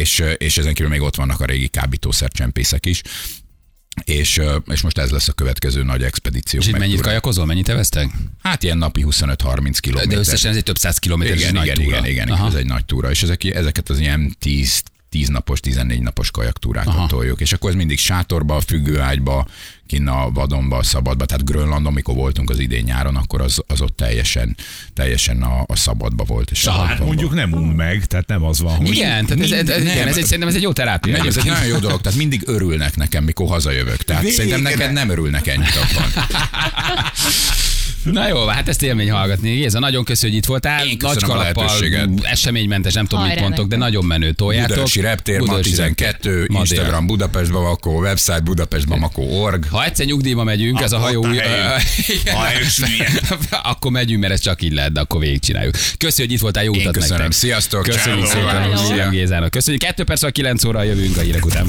És, 0.00 0.22
és 0.36 0.58
ezen 0.58 0.74
kívül 0.74 0.90
még 0.90 1.00
ott 1.00 1.16
vannak 1.16 1.40
a 1.40 1.44
régi 1.44 1.68
kábítószercsempészek 1.68 2.86
is. 2.86 3.02
És, 4.04 4.40
és 4.66 4.80
most 4.80 4.98
ez 4.98 5.10
lesz 5.10 5.28
a 5.28 5.32
következő 5.32 5.82
nagy 5.82 6.02
expedíció. 6.02 6.60
És 6.60 6.66
itt 6.66 6.78
mennyit 6.78 7.00
kajakozol, 7.00 7.46
mennyit 7.46 7.68
eveztek? 7.68 8.10
Hát 8.42 8.62
ilyen 8.62 8.78
napi 8.78 9.04
25-30 9.06 9.76
kilométer. 9.80 10.12
De 10.12 10.18
összesen 10.18 10.50
ez 10.50 10.56
egy 10.56 10.62
több 10.62 10.78
száz 10.78 10.98
kilométeres 10.98 11.40
Igen, 11.40 11.54
nagy 11.54 11.64
igen, 11.64 11.76
túra. 11.76 11.96
igen, 11.96 12.10
igen, 12.10 12.28
Aha. 12.28 12.46
ez 12.46 12.54
egy 12.54 12.66
nagy 12.66 12.84
túra, 12.84 13.10
és 13.10 13.22
ezek, 13.22 13.44
ezeket 13.44 13.88
az 13.88 13.98
ilyen 13.98 14.36
10 14.38 14.82
10 15.16 15.28
napos, 15.28 15.60
14 15.60 16.00
napos 16.00 16.30
kajaktúrákat 16.30 16.94
Aha. 16.94 17.06
toljuk, 17.06 17.40
és 17.40 17.52
akkor 17.52 17.70
ez 17.70 17.76
mindig 17.76 17.98
sátorba, 17.98 18.60
függőágyba, 18.60 19.46
kinn 19.86 20.06
a 20.06 20.30
vadonba, 20.30 20.76
a 20.76 20.82
szabadba, 20.82 21.24
tehát 21.24 21.44
Grönlandon, 21.44 21.92
amikor 21.92 22.14
voltunk 22.14 22.50
az 22.50 22.58
idén 22.58 22.84
nyáron, 22.84 23.16
akkor 23.16 23.40
az, 23.40 23.62
az 23.66 23.80
ott 23.80 23.96
teljesen, 23.96 24.56
teljesen 24.94 25.42
a, 25.42 25.64
a 25.66 25.76
szabadba 25.76 26.24
volt. 26.24 26.50
És 26.50 26.66
Hát 26.66 26.98
mondjuk 26.98 27.34
nem 27.34 27.52
un 27.52 27.68
meg, 27.68 28.04
tehát 28.04 28.26
nem 28.26 28.44
az 28.44 28.60
van, 28.60 28.76
hogy... 28.76 28.88
Igen, 28.88 29.26
tehát 29.26 29.44
ez, 29.44 29.50
ez, 29.50 29.68
ez, 29.68 29.80
igen, 29.82 30.08
ez 30.08 30.16
egy, 30.16 30.24
szerintem 30.24 30.48
ez 30.48 30.54
egy 30.54 30.62
jó 30.62 30.72
terápia. 30.72 31.16
Nem, 31.16 31.26
ez 31.26 31.36
egy 31.36 31.44
nagyon 31.44 31.66
jó 31.66 31.78
dolog, 31.78 32.00
tehát 32.00 32.18
mindig 32.18 32.42
örülnek 32.46 32.96
nekem, 32.96 33.24
mikor 33.24 33.48
hazajövök. 33.48 34.02
Tehát 34.02 34.22
Végre. 34.22 34.36
szerintem 34.36 34.62
neked 34.62 34.92
nem 34.92 35.08
örülnek 35.10 35.46
ennyit 35.46 35.76
abban. 35.76 36.10
Na 38.02 38.28
jó, 38.28 38.46
hát 38.46 38.68
ezt 38.68 38.82
élmény 38.82 39.10
hallgatni. 39.10 39.54
Géza, 39.54 39.78
nagyon 39.78 40.04
köszönjük, 40.04 40.34
hogy 40.34 40.42
itt 40.42 40.48
voltál. 40.48 40.86
Én 40.86 40.96
Nagy 41.00 41.16
a 41.20 41.26
kalappal, 41.26 41.70
eseménymentes, 42.22 42.92
nem 42.92 43.06
tudom, 43.06 43.26
mit 43.26 43.40
mondtok, 43.40 43.68
de 43.68 43.76
nagyon 43.76 44.04
menő 44.04 44.32
toljátok. 44.32 44.68
Budaörsi 44.68 45.00
Reptér, 45.00 45.38
ma 45.38 45.44
Budaörsi 45.44 45.70
12, 45.70 46.30
Ma 46.38 46.44
dél. 46.46 46.58
Instagram 46.60 47.06
Budapest 47.06 47.52
Bamako, 47.52 47.90
website 47.90 48.40
Budapest 48.40 48.88
Bamako 48.88 49.22
org. 49.22 49.66
Ha 49.70 49.84
egyszer 49.84 50.06
nyugdíjba 50.06 50.44
megyünk, 50.44 50.80
ez 50.80 50.92
a 50.92 50.98
hajó... 50.98 51.24
a 51.24 51.28
új-. 51.28 51.38
A 53.52 53.58
akkor 53.70 53.90
megyünk, 53.90 54.20
mert 54.20 54.32
ez 54.32 54.40
csak 54.40 54.62
így 54.62 54.72
lehet, 54.72 54.92
de 54.92 55.00
akkor 55.00 55.20
végigcsináljuk. 55.20 55.74
Köszönjük, 55.74 56.16
hogy 56.16 56.32
itt 56.32 56.40
voltál, 56.40 56.64
jó 56.64 56.72
utat 56.72 56.92
köszönöm. 56.92 57.16
nektek. 57.16 57.32
Sziasztok, 57.32 57.82
Köszönjük 57.82 58.26
szépen, 58.26 59.10
Gézának. 59.10 59.50
Köszönjük, 59.50 59.82
2 59.82 60.04
perc, 60.04 60.32
9 60.32 60.64
óra 60.64 60.82
jövünk 60.82 61.16
a 61.16 61.20
hírek 61.20 61.46
után. 61.46 61.66